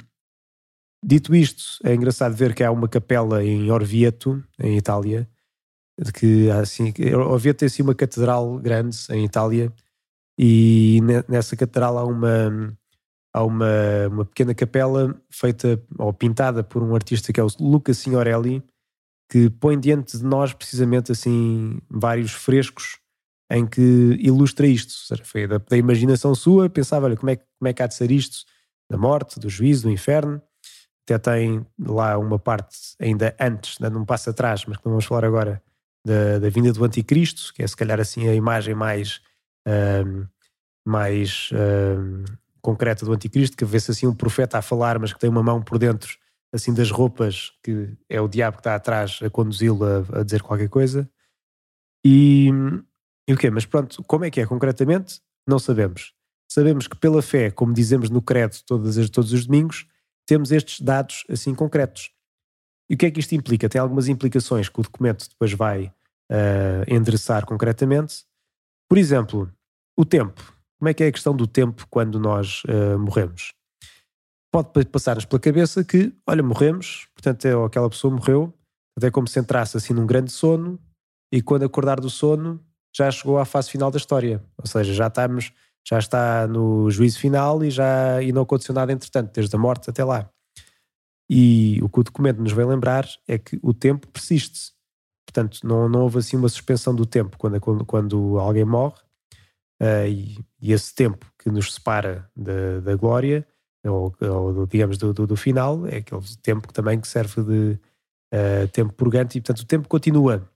Dito 1.04 1.36
isto, 1.36 1.64
é 1.84 1.94
engraçado 1.94 2.34
ver 2.34 2.56
que 2.56 2.64
há 2.64 2.72
uma 2.72 2.88
capela 2.88 3.44
em 3.44 3.70
Orvieto, 3.70 4.42
em 4.58 4.78
Itália, 4.78 5.28
que 6.14 6.50
assim, 6.50 6.94
Orvieto 7.14 7.60
tem 7.60 7.66
assim 7.68 7.84
uma 7.84 7.94
catedral 7.94 8.58
grande 8.58 8.98
em 9.10 9.26
Itália 9.26 9.72
e 10.40 11.00
nessa 11.28 11.56
catedral 11.56 11.98
há 11.98 12.06
uma 12.06 12.76
há 13.36 13.44
uma, 13.44 14.08
uma 14.12 14.26
pequena 14.26 14.54
capela 14.54 15.16
feita 15.30 15.84
ou 15.98 16.14
pintada 16.14 16.64
por 16.64 16.82
um 16.82 16.96
artista 16.96 17.34
que 17.34 17.40
é 17.40 17.44
o 17.44 17.48
Luca 17.60 17.94
Signorelli 17.94 18.64
que 19.30 19.50
põe 19.50 19.80
diante 19.80 20.18
de 20.18 20.24
nós 20.24 20.54
precisamente 20.54 21.12
assim 21.12 21.80
vários 21.90 22.32
frescos 22.32 23.00
em 23.52 23.68
que 23.68 24.18
ilustra 24.20 24.66
isto, 24.66 24.90
ou 24.90 25.08
seja, 25.08 25.24
foi 25.24 25.48
da, 25.48 25.58
da 25.60 25.78
imaginação 25.78 26.34
sua, 26.34 26.70
pensava, 26.70 27.06
olha, 27.06 27.16
como 27.16 27.30
é, 27.30 27.36
como 27.36 27.68
é 27.68 27.74
que 27.74 27.84
há 27.84 27.88
de 27.88 27.94
ser 27.94 28.10
isto, 28.10 28.46
da 28.90 28.98
morte, 28.98 29.40
do 29.40 29.48
juízo, 29.48 29.84
do 29.84 29.92
inferno, 29.92 30.42
até 31.06 31.18
tem 31.18 31.66
lá 31.80 32.18
uma 32.18 32.40
parte 32.40 32.78
ainda 33.00 33.36
antes, 33.40 33.78
dando 33.78 34.00
um 34.00 34.06
passo 34.06 34.30
atrás, 34.30 34.66
mas 34.66 34.78
que 34.78 34.86
não 34.86 34.94
vamos 34.94 35.06
falar 35.06 35.26
agora, 35.26 35.62
da, 36.06 36.40
da 36.40 36.50
vinda 36.50 36.72
do 36.72 36.84
anticristo, 36.84 37.54
que 37.54 37.64
é 37.64 37.68
se 37.68 37.76
calhar 37.76 38.00
assim 38.00 38.28
a 38.28 38.36
imagem 38.36 38.74
mais, 38.74 39.22
mais 40.86 41.50
concreta 42.62 43.06
do 43.06 43.14
anticristo, 43.14 43.56
que 43.56 43.66
vê-se 43.66 43.92
assim 43.92 44.08
um 44.08 44.16
profeta 44.16 44.58
a 44.58 44.62
falar, 44.62 44.98
mas 45.00 45.14
que 45.14 45.20
tem 45.20 45.30
uma 45.30 45.44
mão 45.44 45.62
por 45.62 45.78
dentro 45.78 46.18
assim 46.54 46.74
das 46.74 46.92
roupas, 46.92 47.52
que 47.64 47.98
é 48.08 48.22
o 48.22 48.28
diabo 48.28 48.58
que 48.58 48.62
está 48.62 48.76
atrás 48.76 49.20
a 49.24 49.30
conduzi-lo 49.30 49.84
a, 49.84 50.20
a, 50.20 50.24
dizer 50.24 50.44
qualquer 50.44 50.70
coisa. 50.70 51.10
E, 52.06 52.50
e 53.28 53.34
o 53.34 53.38
quê? 53.38 53.50
Mas 53.50 53.66
pronto, 53.66 54.04
como 54.04 54.24
é 54.24 54.30
que 54.30 54.40
é 54.40 54.46
concretamente? 54.46 55.20
Não 55.48 55.58
sabemos. 55.58 56.14
Sabemos 56.48 56.88
que 56.88 56.96
pela 56.96 57.24
fé, 57.24 57.50
como 57.50 57.74
dizemos 57.74 58.12
no 58.12 58.22
credo 58.22 58.56
todas, 58.68 59.10
todos 59.10 59.34
os 59.34 59.48
domingos, 59.48 59.88
temos 60.26 60.52
estes 60.52 60.80
dados 60.82 61.24
assim 61.30 61.54
concretos. 61.54 62.12
E 62.90 62.96
o 62.96 62.98
que 62.98 63.06
é 63.06 63.12
que 63.12 63.20
isto 63.20 63.34
implica? 63.34 63.70
Tem 63.70 63.80
algumas 63.80 64.08
implicações 64.08 64.70
que 64.70 64.80
o 64.80 64.84
documento 64.84 65.28
depois 65.30 65.54
vai 65.54 65.86
uh, 66.32 66.84
endereçar 66.88 67.46
concretamente. 67.46 68.24
Por 68.90 68.98
exemplo, 68.98 69.52
o 69.98 70.06
tempo. 70.06 70.54
Como 70.80 70.90
é 70.90 70.94
que 70.94 71.04
é 71.04 71.08
a 71.08 71.12
questão 71.12 71.36
do 71.36 71.48
tempo 71.48 71.88
quando 71.90 72.20
nós 72.20 72.64
uh, 72.66 73.00
morremos? 73.00 73.54
Pode 74.52 74.86
passar-nos 74.86 75.26
pela 75.26 75.40
cabeça 75.40 75.84
que, 75.84 76.14
olha, 76.28 76.44
morremos, 76.44 77.08
portanto, 77.16 77.46
é, 77.46 77.66
aquela 77.66 77.90
pessoa 77.90 78.14
morreu, 78.14 78.54
é 79.02 79.10
como 79.10 79.28
se 79.28 79.40
entrasse 79.40 79.76
assim 79.78 79.94
num 79.94 80.06
grande 80.06 80.32
sono 80.32 80.80
e 81.32 81.42
quando 81.42 81.64
acordar 81.64 82.00
do 82.00 82.10
sono 82.10 82.64
já 82.96 83.10
chegou 83.10 83.40
à 83.40 83.46
fase 83.46 83.72
final 83.72 83.90
da 83.90 83.98
história. 83.98 84.44
Ou 84.58 84.68
seja, 84.68 84.94
já 84.94 85.08
estamos 85.08 85.52
já 85.86 86.00
está 86.00 86.48
no 86.48 86.90
juízo 86.90 87.20
final 87.20 87.64
e 87.64 87.70
já 87.70 88.22
e 88.22 88.32
não 88.32 88.44
aconteceu 88.44 88.74
nada 88.74 88.92
entretanto, 88.92 89.34
desde 89.34 89.56
a 89.56 89.60
morte 89.60 89.90
até 89.90 90.04
lá. 90.04 90.30
E 91.30 91.80
o 91.82 91.90
que 91.90 92.00
o 92.00 92.04
documento 92.04 92.42
nos 92.42 92.52
vem 92.52 92.66
lembrar 92.66 93.08
é 93.28 93.38
que 93.38 93.60
o 93.62 93.74
tempo 93.74 94.08
persiste. 94.08 94.72
Portanto, 95.26 95.60
não, 95.64 95.90
não 95.90 96.02
houve 96.02 96.20
assim 96.20 96.38
uma 96.38 96.50
suspensão 96.50 96.94
do 96.94 97.06
tempo 97.06 97.38
quando, 97.38 97.60
quando, 97.60 97.86
quando 97.86 98.40
alguém 98.40 98.66
morre 98.66 99.00
uh, 99.82 100.08
e, 100.08 100.38
e, 100.62 100.72
esse 100.72 100.94
tempo 100.94 101.26
que 101.40 101.50
nos 101.50 101.74
separa 101.74 102.30
da, 102.36 102.80
da 102.82 102.96
glória 102.96 103.46
ou, 103.86 104.16
ou 104.22 104.68
digamos 104.68 104.98
do, 104.98 105.14
do, 105.14 105.28
do, 105.28 105.36
final 105.36 105.86
é 105.88 105.98
aquele 105.98 106.22
tempo 106.42 106.68
que 106.68 106.74
também 106.74 107.00
que 107.00 107.08
serve 107.08 107.42
de 107.42 107.80
uh, 108.34 108.68
tempo 108.72 108.94
purgante 108.94 109.38
e 109.38 109.42
portanto 109.42 109.62
o 109.62 109.66
tempo 109.66 109.88
continua. 109.88 110.48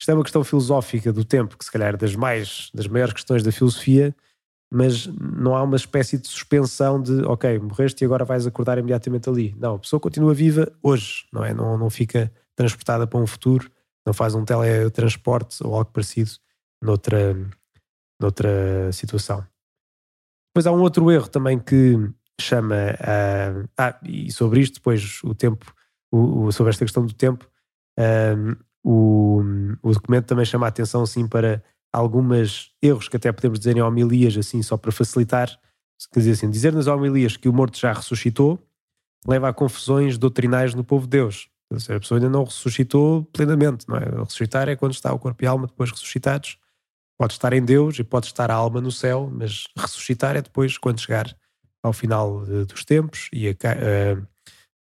Isto 0.00 0.10
é 0.10 0.14
uma 0.14 0.24
questão 0.24 0.42
filosófica 0.42 1.12
do 1.12 1.24
tempo 1.24 1.56
que 1.56 1.64
se 1.64 1.70
calhar 1.70 1.94
é 1.94 1.96
das 1.96 2.16
mais 2.16 2.70
das 2.74 2.88
maiores 2.88 3.14
questões 3.14 3.42
da 3.42 3.52
filosofia 3.52 4.14
mas 4.74 5.06
não 5.06 5.54
há 5.54 5.62
uma 5.62 5.76
espécie 5.76 6.16
de 6.16 6.26
suspensão 6.26 7.00
de 7.00 7.22
ok, 7.24 7.58
morreste 7.58 8.02
e 8.02 8.06
agora 8.06 8.24
vais 8.24 8.46
acordar 8.46 8.78
imediatamente 8.78 9.28
ali. 9.28 9.54
Não, 9.58 9.74
a 9.74 9.78
pessoa 9.78 10.00
continua 10.00 10.32
viva 10.32 10.72
hoje, 10.82 11.26
não 11.30 11.44
é? 11.44 11.52
Não, 11.52 11.76
não 11.76 11.90
fica 11.90 12.32
transportada 12.56 13.06
para 13.06 13.20
um 13.20 13.26
futuro, 13.26 13.70
não 14.06 14.14
faz 14.14 14.34
um 14.34 14.46
teletransporte 14.46 15.58
ou 15.62 15.74
algo 15.74 15.90
parecido 15.92 16.30
noutra, 16.82 17.36
noutra 18.18 18.90
situação. 18.92 19.46
Depois 20.54 20.66
há 20.66 20.72
um 20.72 20.80
outro 20.80 21.10
erro 21.10 21.28
também 21.28 21.58
que 21.58 22.10
chama 22.40 22.74
a. 22.98 23.66
Ah, 23.76 24.00
e 24.02 24.32
sobre 24.32 24.60
isto, 24.60 24.76
depois 24.76 25.20
o 25.22 25.34
tempo, 25.34 25.70
o, 26.10 26.44
o 26.44 26.52
sobre 26.52 26.70
esta 26.70 26.86
questão 26.86 27.04
do 27.04 27.12
tempo, 27.12 27.46
um, 27.98 28.56
o, 28.82 29.42
o 29.82 29.92
documento 29.92 30.28
também 30.28 30.46
chama 30.46 30.64
a 30.64 30.70
atenção 30.70 31.02
assim 31.02 31.28
para 31.28 31.62
algumas 31.92 32.70
erros 32.80 33.08
que 33.08 33.16
até 33.16 33.30
podemos 33.30 33.58
dizer 33.58 33.76
em 33.76 33.82
homilias, 33.82 34.36
assim, 34.36 34.62
só 34.62 34.76
para 34.76 34.90
facilitar. 34.90 35.48
Quer 36.12 36.20
dizer 36.20 36.32
assim, 36.32 36.50
dizer 36.50 36.72
nas 36.72 36.86
homilias 36.86 37.36
que 37.36 37.48
o 37.48 37.52
morto 37.52 37.78
já 37.78 37.92
ressuscitou 37.92 38.58
leva 39.26 39.48
a 39.48 39.52
confusões 39.52 40.18
doutrinais 40.18 40.74
no 40.74 40.82
povo 40.82 41.06
de 41.06 41.10
Deus. 41.10 41.48
A 41.70 42.00
pessoa 42.00 42.18
ainda 42.18 42.28
não 42.28 42.44
ressuscitou 42.44 43.24
plenamente, 43.26 43.88
não 43.88 43.96
é? 43.96 44.04
Ressuscitar 44.24 44.68
é 44.68 44.76
quando 44.76 44.92
está 44.92 45.12
o 45.12 45.18
corpo 45.18 45.42
e 45.42 45.46
a 45.46 45.50
alma 45.50 45.66
depois 45.66 45.90
ressuscitados. 45.90 46.58
Pode 47.18 47.32
estar 47.34 47.52
em 47.52 47.64
Deus 47.64 47.98
e 47.98 48.04
pode 48.04 48.26
estar 48.26 48.50
a 48.50 48.54
alma 48.54 48.80
no 48.80 48.90
céu, 48.90 49.30
mas 49.32 49.66
ressuscitar 49.76 50.36
é 50.36 50.42
depois 50.42 50.76
quando 50.76 51.00
chegar 51.00 51.34
ao 51.82 51.92
final 51.92 52.44
de, 52.44 52.64
dos 52.64 52.84
tempos 52.84 53.28
e 53.32 53.48
a, 53.48 53.52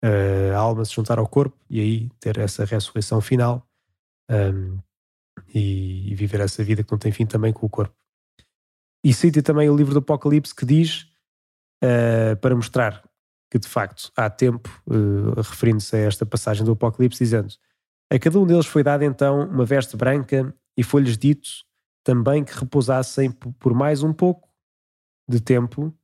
a, 0.02 0.54
a, 0.54 0.56
alma 0.56 0.84
se 0.84 0.94
juntar 0.94 1.18
ao 1.18 1.28
corpo 1.28 1.56
e 1.68 1.80
aí 1.80 2.10
ter 2.18 2.38
essa 2.38 2.64
ressurreição 2.64 3.20
final. 3.20 3.66
Um, 4.28 4.78
e, 5.54 6.10
e, 6.10 6.14
viver 6.14 6.40
essa 6.40 6.62
vida 6.62 6.82
que 6.82 6.90
não 6.92 6.98
tem 6.98 7.12
fim 7.12 7.26
também 7.26 7.52
com 7.52 7.66
o 7.66 7.68
corpo. 7.68 7.94
E 9.04 9.12
cita 9.12 9.42
também 9.42 9.68
o 9.68 9.76
livro 9.76 9.92
do 9.92 9.98
Apocalipse 10.00 10.54
que 10.54 10.64
diz, 10.66 11.06
uh, 11.82 12.36
para 12.40 12.54
mostrar 12.54 13.02
que 13.50 13.58
de 13.58 13.66
facto 13.66 14.12
há 14.16 14.30
tempo, 14.30 14.68
uh, 14.86 15.40
referindo-se 15.40 15.96
a 15.96 16.00
esta 16.00 16.24
passagem 16.24 16.64
do 16.64 16.72
Apocalipse, 16.72 17.22
dizendo: 17.22 17.52
A 18.10 18.18
cada 18.18 18.38
um 18.38 18.46
deles 18.46 18.66
foi 18.66 18.82
dada 18.82 19.04
então 19.04 19.48
uma 19.48 19.64
veste 19.64 19.96
branca 19.96 20.54
e 20.76 20.82
foi-lhes 20.82 21.18
dito 21.18 21.48
também 22.04 22.44
que 22.44 22.52
repousassem 22.52 23.30
por 23.30 23.74
mais 23.74 24.02
um 24.02 24.12
pouco 24.12 24.48
de 25.28 25.40
tempo, 25.40 25.94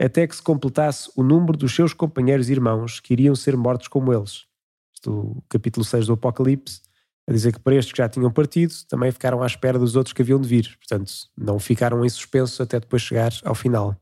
até 0.00 0.26
que 0.26 0.34
se 0.34 0.42
completasse 0.42 1.10
o 1.16 1.22
número 1.22 1.56
dos 1.56 1.74
seus 1.74 1.92
companheiros 1.92 2.48
e 2.48 2.52
irmãos 2.52 3.00
que 3.00 3.12
iriam 3.12 3.34
ser 3.34 3.56
mortos 3.56 3.88
como 3.88 4.12
eles. 4.12 4.46
Isto, 4.94 5.42
capítulo 5.48 5.84
6 5.84 6.06
do 6.06 6.14
Apocalipse 6.14 6.80
a 7.26 7.32
dizer 7.32 7.52
que 7.52 7.58
para 7.58 7.74
estes 7.74 7.92
que 7.92 7.98
já 7.98 8.08
tinham 8.08 8.30
partido, 8.30 8.74
também 8.86 9.10
ficaram 9.10 9.42
à 9.42 9.46
espera 9.46 9.78
dos 9.78 9.96
outros 9.96 10.12
que 10.12 10.20
haviam 10.20 10.40
de 10.40 10.48
vir. 10.48 10.76
Portanto, 10.76 11.12
não 11.36 11.58
ficaram 11.58 12.04
em 12.04 12.08
suspenso 12.08 12.62
até 12.62 12.78
depois 12.78 13.02
chegar 13.02 13.32
ao 13.44 13.54
final. 13.54 13.96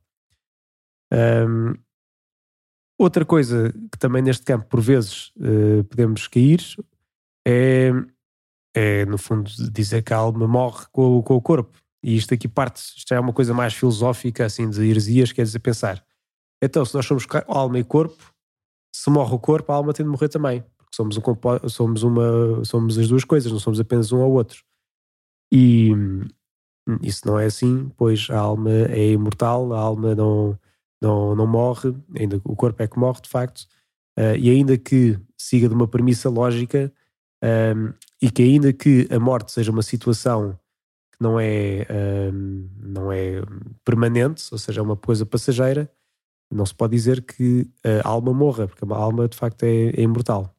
Um, 1.13 1.75
outra 2.99 3.25
coisa 3.25 3.73
que 3.93 3.99
também 3.99 4.23
neste 4.23 4.45
campo, 4.45 4.67
por 4.67 4.81
vezes, 4.81 5.33
uh, 5.37 5.85
podemos 5.85 6.27
cair 6.27 6.61
é, 7.47 7.91
é, 8.75 9.07
no 9.07 9.19
fundo, 9.19 9.51
dizer 9.71 10.03
que 10.03 10.13
a 10.13 10.17
alma 10.17 10.49
morre 10.49 10.87
com, 10.91 11.19
o, 11.19 11.23
com 11.23 11.37
o 11.37 11.43
corpo. 11.43 11.79
E 12.03 12.17
isto 12.17 12.35
aqui 12.35 12.49
parte, 12.49 12.79
isto 12.97 13.15
é 13.15 13.21
uma 13.21 13.33
coisa 13.33 13.55
mais 13.55 13.73
filosófica, 13.75 14.45
assim, 14.45 14.69
de 14.69 14.85
heresias, 14.85 15.31
quer 15.31 15.45
dizer, 15.45 15.61
pensar. 15.61 16.05
Então, 16.61 16.85
se 16.85 16.93
nós 16.95 17.07
somos 17.07 17.25
alma 17.47 17.79
e 17.79 17.85
corpo, 17.85 18.35
se 18.93 19.09
morre 19.09 19.33
o 19.33 19.39
corpo, 19.39 19.71
a 19.71 19.77
alma 19.77 19.93
tem 19.93 20.05
de 20.05 20.11
morrer 20.11 20.29
também 20.29 20.65
somos, 20.95 21.17
um, 21.17 21.69
somos, 21.69 22.03
uma, 22.03 22.65
somos 22.65 22.99
as 22.99 23.09
duas 23.09 23.25
coisas, 23.25 23.51
não 23.51 23.59
somos 23.59 23.81
apenas 23.81 24.13
um 24.13 24.23
ao 24.23 24.31
outro. 24.31 24.63
E 25.51 25.93
hum, 25.95 26.23
isso 27.03 27.27
não 27.27 27.39
é 27.39 27.47
assim, 27.47 27.91
pois 27.97 28.29
a 28.31 28.39
alma 28.39 28.71
é 28.71 29.11
imortal, 29.11 29.73
a 29.73 29.79
alma 29.79 30.15
não, 30.15 30.59
não, 31.01 31.35
não 31.35 31.47
morre, 31.47 31.95
ainda 32.19 32.41
o 32.45 32.57
corpo 32.57 32.83
é 32.83 32.87
que 32.87 32.99
morre 32.99 33.21
de 33.21 33.29
facto, 33.29 33.67
uh, 34.19 34.37
e 34.39 34.51
ainda 34.51 34.77
que 34.77 35.19
siga 35.37 35.69
de 35.69 35.75
uma 35.75 35.89
premissa 35.89 36.29
lógica, 36.29 36.93
um, 37.43 37.93
e 38.21 38.31
que 38.31 38.43
ainda 38.43 38.73
que 38.73 39.09
a 39.11 39.19
morte 39.19 39.53
seja 39.53 39.73
uma 39.73 39.83
situação 39.83 40.59
que 41.13 41.23
não 41.23 41.39
é, 41.39 41.87
um, 42.33 42.69
não 42.79 43.13
é 43.13 43.43
permanente, 43.85 44.45
ou 44.53 44.59
seja, 44.59 44.81
é 44.81 44.83
uma 44.83 44.97
coisa 44.97 45.27
passageira, 45.27 45.91
não 46.51 46.67
se 46.67 46.75
pode 46.75 46.95
dizer 46.95 47.23
que 47.23 47.71
a 48.05 48.07
alma 48.07 48.33
morra, 48.33 48.69
porque 48.69 48.85
a 48.85 48.97
alma 48.97 49.27
de 49.27 49.37
facto 49.37 49.63
é, 49.63 49.89
é 49.89 50.03
imortal. 50.03 50.55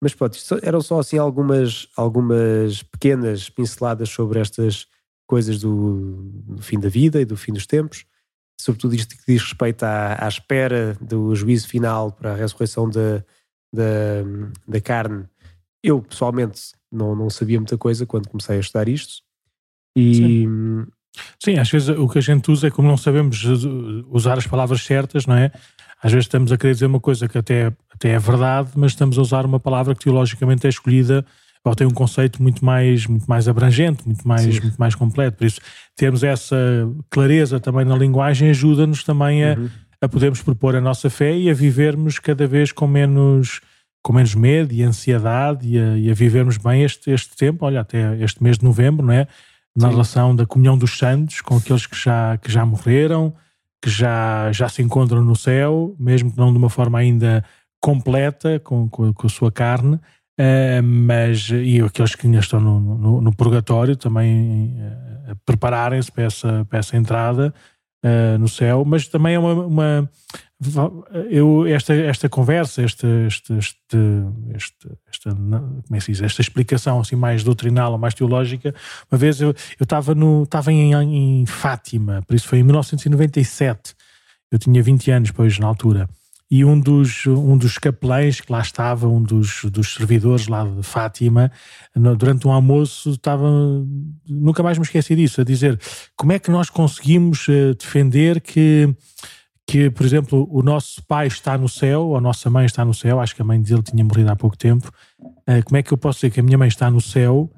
Mas 0.00 0.14
pronto, 0.14 0.36
eram 0.62 0.80
só 0.80 0.98
assim 0.98 1.18
algumas, 1.18 1.88
algumas 1.96 2.82
pequenas 2.82 3.50
pinceladas 3.50 4.08
sobre 4.08 4.40
estas 4.40 4.86
coisas 5.26 5.60
do, 5.60 6.32
do, 6.46 6.62
fim 6.62 6.78
da 6.80 6.88
vida 6.88 7.20
e 7.20 7.24
do 7.24 7.36
fim 7.36 7.52
dos 7.52 7.66
tempos, 7.66 8.04
sobretudo 8.60 8.94
isto 8.94 9.16
que 9.16 9.22
diz 9.26 9.42
respeito 9.42 9.84
à, 9.84 10.24
à 10.24 10.28
espera 10.28 10.96
do 11.00 11.34
juízo 11.34 11.68
final 11.68 12.12
para 12.12 12.32
a 12.32 12.36
ressurreição 12.36 12.88
da, 12.88 13.22
da, 13.72 14.22
da 14.66 14.80
carne 14.80 15.28
eu, 15.82 16.02
pessoalmente, 16.02 16.72
não, 16.92 17.14
não 17.14 17.30
sabia 17.30 17.58
muita 17.58 17.78
coisa 17.78 18.06
quando 18.06 18.28
comecei 18.28 18.56
a 18.56 18.60
estudar 18.60 18.88
isto. 18.88 19.22
E. 19.96 20.14
Sim. 20.14 20.86
Sim, 21.42 21.58
às 21.58 21.68
vezes 21.68 21.88
o 21.88 22.08
que 22.08 22.18
a 22.18 22.22
gente 22.22 22.50
usa 22.50 22.68
é 22.68 22.70
como 22.70 22.86
não 22.86 22.96
sabemos 22.96 23.42
usar 24.08 24.38
as 24.38 24.46
palavras 24.46 24.82
certas, 24.82 25.26
não 25.26 25.34
é? 25.34 25.50
Às 26.02 26.12
vezes 26.12 26.26
estamos 26.26 26.50
a 26.50 26.56
querer 26.56 26.72
dizer 26.72 26.86
uma 26.86 27.00
coisa 27.00 27.28
que 27.28 27.36
até, 27.36 27.72
até 27.92 28.10
é 28.10 28.18
verdade, 28.18 28.70
mas 28.74 28.92
estamos 28.92 29.18
a 29.18 29.20
usar 29.20 29.44
uma 29.44 29.60
palavra 29.60 29.94
que 29.94 30.04
teologicamente 30.04 30.66
é 30.66 30.70
escolhida 30.70 31.24
ou 31.64 31.74
tem 31.74 31.86
um 31.86 31.92
conceito 31.92 32.42
muito 32.42 32.64
mais, 32.64 33.06
muito 33.06 33.26
mais 33.26 33.46
abrangente, 33.46 34.06
muito 34.06 34.26
mais, 34.26 34.60
muito 34.60 34.76
mais 34.78 34.94
completo. 34.94 35.36
Por 35.36 35.46
isso, 35.46 35.60
termos 35.94 36.24
essa 36.24 36.56
clareza 37.10 37.60
também 37.60 37.84
na 37.84 37.96
linguagem 37.96 38.48
ajuda-nos 38.48 39.04
também 39.04 39.44
a, 39.44 39.58
uhum. 39.58 39.68
a 40.00 40.08
podermos 40.08 40.40
propor 40.40 40.74
a 40.74 40.80
nossa 40.80 41.10
fé 41.10 41.36
e 41.36 41.50
a 41.50 41.54
vivermos 41.54 42.18
cada 42.18 42.46
vez 42.46 42.72
com 42.72 42.86
menos 42.86 43.60
com 44.02 44.14
menos 44.14 44.34
medo 44.34 44.72
e 44.72 44.82
ansiedade 44.82 45.68
e 45.68 45.78
a, 45.78 45.98
e 45.98 46.10
a, 46.10 46.14
vivermos 46.14 46.56
bem 46.56 46.82
este, 46.82 47.10
este 47.10 47.36
tempo, 47.36 47.66
olha, 47.66 47.82
até 47.82 48.16
este 48.22 48.42
mês 48.42 48.56
de 48.56 48.64
novembro, 48.64 49.04
não 49.04 49.12
é? 49.12 49.28
Na 49.76 49.88
Sim. 49.88 49.92
relação 49.92 50.34
da 50.34 50.46
comunhão 50.46 50.78
dos 50.78 50.96
santos 50.96 51.42
com 51.42 51.58
aqueles 51.58 51.86
que 51.86 51.96
já, 51.96 52.38
que 52.38 52.50
já 52.50 52.64
morreram, 52.64 53.34
que 53.82 53.88
já, 53.88 54.52
já 54.52 54.68
se 54.68 54.82
encontram 54.82 55.24
no 55.24 55.34
céu, 55.34 55.94
mesmo 55.98 56.30
que 56.30 56.38
não 56.38 56.52
de 56.52 56.58
uma 56.58 56.70
forma 56.70 56.98
ainda 56.98 57.44
completa 57.80 58.60
com, 58.60 58.88
com, 58.88 59.12
com 59.12 59.26
a 59.26 59.30
sua 59.30 59.50
carne, 59.50 59.94
uh, 59.94 60.82
mas 60.82 61.48
e 61.50 61.80
aqueles 61.80 62.14
que 62.14 62.26
ainda 62.26 62.40
estão 62.40 62.60
no, 62.60 62.78
no, 62.78 63.20
no 63.20 63.34
purgatório 63.34 63.96
também 63.96 64.76
uh, 64.76 65.36
prepararem-se 65.46 66.12
para 66.12 66.24
essa, 66.24 66.64
para 66.68 66.78
essa 66.78 66.96
entrada 66.96 67.54
uh, 68.04 68.38
no 68.38 68.48
céu, 68.48 68.84
mas 68.84 69.06
também 69.08 69.34
é 69.34 69.38
uma, 69.38 69.66
uma 69.66 70.10
eu, 71.30 71.66
esta, 71.66 71.94
esta 71.94 72.28
conversa, 72.28 72.82
esta, 72.82 73.06
este, 73.26 73.54
este, 73.54 73.96
este, 74.54 74.88
esta, 75.10 75.34
como 75.34 75.82
é 75.90 75.96
que 75.96 76.00
se 76.04 76.12
diz, 76.12 76.22
esta 76.22 76.42
explicação 76.42 77.00
assim 77.00 77.16
mais 77.16 77.42
doutrinal 77.42 77.92
ou 77.92 77.98
mais 77.98 78.12
teológica, 78.12 78.74
uma 79.10 79.18
vez 79.18 79.40
eu 79.40 79.54
estava 79.80 80.14
no 80.14 80.42
estava 80.42 80.70
em, 80.70 80.92
em 80.92 81.46
Fátima, 81.46 82.22
por 82.26 82.34
isso 82.34 82.46
foi 82.46 82.58
em 82.58 82.62
1997, 82.62 83.94
eu 84.50 84.58
tinha 84.58 84.82
20 84.82 85.10
anos 85.10 85.30
depois 85.30 85.58
na 85.58 85.66
altura, 85.66 86.06
e 86.50 86.64
um 86.64 86.78
dos, 86.78 87.26
um 87.26 87.56
dos 87.56 87.78
capelães 87.78 88.40
que 88.40 88.50
lá 88.50 88.60
estava, 88.60 89.06
um 89.06 89.22
dos, 89.22 89.64
dos 89.66 89.94
servidores 89.94 90.48
lá 90.48 90.64
de 90.64 90.82
Fátima, 90.82 91.52
durante 91.94 92.48
um 92.48 92.50
almoço 92.50 93.10
estava, 93.10 93.48
nunca 94.28 94.62
mais 94.62 94.76
me 94.76 94.84
esqueci 94.84 95.14
disso, 95.14 95.40
a 95.40 95.44
dizer 95.44 95.78
como 96.16 96.32
é 96.32 96.38
que 96.38 96.50
nós 96.50 96.68
conseguimos 96.68 97.46
eh, 97.48 97.74
defender 97.74 98.40
que 98.40 98.94
que, 99.70 99.88
por 99.88 100.04
exemplo, 100.04 100.48
o 100.50 100.64
nosso 100.64 101.00
pai 101.06 101.28
está 101.28 101.56
no 101.56 101.68
céu, 101.68 102.08
ou 102.08 102.16
a 102.16 102.20
nossa 102.20 102.50
mãe 102.50 102.66
está 102.66 102.84
no 102.84 102.92
céu, 102.92 103.20
acho 103.20 103.36
que 103.36 103.42
a 103.42 103.44
mãe 103.44 103.62
dele 103.62 103.82
tinha 103.82 104.02
morrido 104.02 104.28
há 104.28 104.34
pouco 104.34 104.56
tempo, 104.56 104.90
uh, 105.20 105.64
como 105.64 105.76
é 105.76 105.82
que 105.82 105.92
eu 105.92 105.96
posso 105.96 106.18
dizer 106.18 106.30
que 106.30 106.40
a 106.40 106.42
minha 106.42 106.58
mãe 106.58 106.66
está 106.66 106.90
no 106.90 107.00
céu 107.00 107.48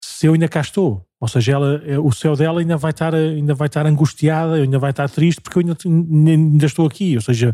se 0.00 0.26
eu 0.26 0.34
ainda 0.34 0.46
cá 0.46 0.60
estou? 0.60 1.04
Ou 1.20 1.26
seja, 1.26 1.52
ela, 1.54 1.82
eh, 1.84 1.98
o 1.98 2.12
céu 2.12 2.36
dela 2.36 2.60
ainda 2.60 2.76
vai, 2.76 2.92
estar, 2.92 3.12
ainda 3.12 3.52
vai 3.52 3.66
estar 3.66 3.84
angustiada, 3.86 4.54
ainda 4.54 4.78
vai 4.78 4.90
estar 4.90 5.08
triste 5.10 5.40
porque 5.40 5.58
eu 5.58 5.62
ainda, 5.62 6.30
ainda 6.30 6.66
estou 6.66 6.86
aqui. 6.86 7.16
Ou 7.16 7.20
seja, 7.20 7.52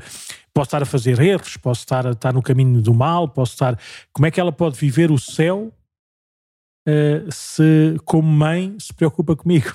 posso 0.54 0.68
estar 0.68 0.82
a 0.82 0.86
fazer 0.86 1.20
erros, 1.20 1.56
posso 1.56 1.80
estar, 1.80 2.06
estar 2.06 2.32
no 2.32 2.40
caminho 2.40 2.80
do 2.80 2.94
mal, 2.94 3.28
posso 3.28 3.54
estar. 3.54 3.78
Como 4.12 4.24
é 4.24 4.30
que 4.30 4.40
ela 4.40 4.52
pode 4.52 4.78
viver 4.78 5.10
o 5.10 5.18
céu 5.18 5.72
uh, 6.88 7.32
se, 7.32 7.96
como 8.04 8.30
mãe, 8.30 8.76
se 8.78 8.94
preocupa 8.94 9.34
comigo? 9.34 9.74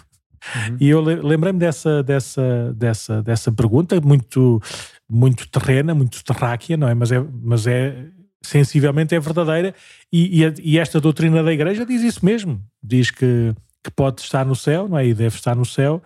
Uhum. 0.56 0.78
E 0.80 0.90
eu 0.90 1.02
lembrei-me 1.02 1.60
dessa, 1.60 2.02
dessa, 2.02 2.74
dessa, 2.74 3.22
dessa 3.22 3.52
pergunta, 3.52 4.00
muito, 4.00 4.62
muito 5.08 5.48
terrena, 5.50 5.94
muito 5.94 6.24
terráquea, 6.24 6.78
não 6.78 6.88
é? 6.88 6.96
Mas 6.96 7.12
é, 7.12 7.24
mas 7.44 7.68
é 7.68 8.06
sensivelmente 8.42 9.14
é 9.14 9.20
verdadeira. 9.20 9.76
E, 10.12 10.44
e, 10.44 10.54
e 10.62 10.80
esta 10.80 11.02
doutrina 11.02 11.44
da 11.44 11.52
Igreja 11.52 11.86
diz 11.86 12.02
isso 12.02 12.26
mesmo. 12.26 12.64
Diz 12.82 13.12
que, 13.12 13.54
que 13.84 13.92
pode 13.92 14.22
estar 14.22 14.46
no 14.46 14.56
céu, 14.56 14.88
não 14.88 14.98
é? 14.98 15.06
E 15.06 15.14
deve 15.14 15.36
estar 15.36 15.56
no 15.56 15.66
céu, 15.66 16.02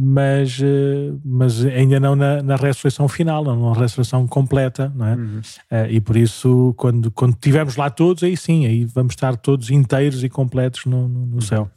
mas, 0.00 0.60
eh, 0.62 1.12
mas 1.24 1.64
ainda 1.64 1.98
não 1.98 2.14
na, 2.14 2.40
na 2.40 2.54
ressurreição 2.54 3.08
final, 3.08 3.42
não 3.42 3.56
na 3.56 3.80
ressurreição 3.80 4.28
completa, 4.28 4.92
não 4.94 5.06
é? 5.06 5.16
Uhum. 5.16 5.40
Uh, 5.40 5.90
e 5.90 6.00
por 6.00 6.16
isso, 6.16 6.72
quando, 6.76 7.10
quando 7.10 7.32
estivermos 7.32 7.74
lá 7.74 7.90
todos, 7.90 8.22
aí 8.22 8.36
sim, 8.36 8.64
aí 8.64 8.84
vamos 8.84 9.14
estar 9.14 9.36
todos 9.36 9.70
inteiros 9.70 10.22
e 10.22 10.28
completos 10.28 10.84
no, 10.84 11.08
no, 11.08 11.26
no 11.26 11.42
céu. 11.42 11.68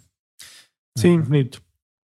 Sim, 0.95 1.19
bonito. 1.19 1.63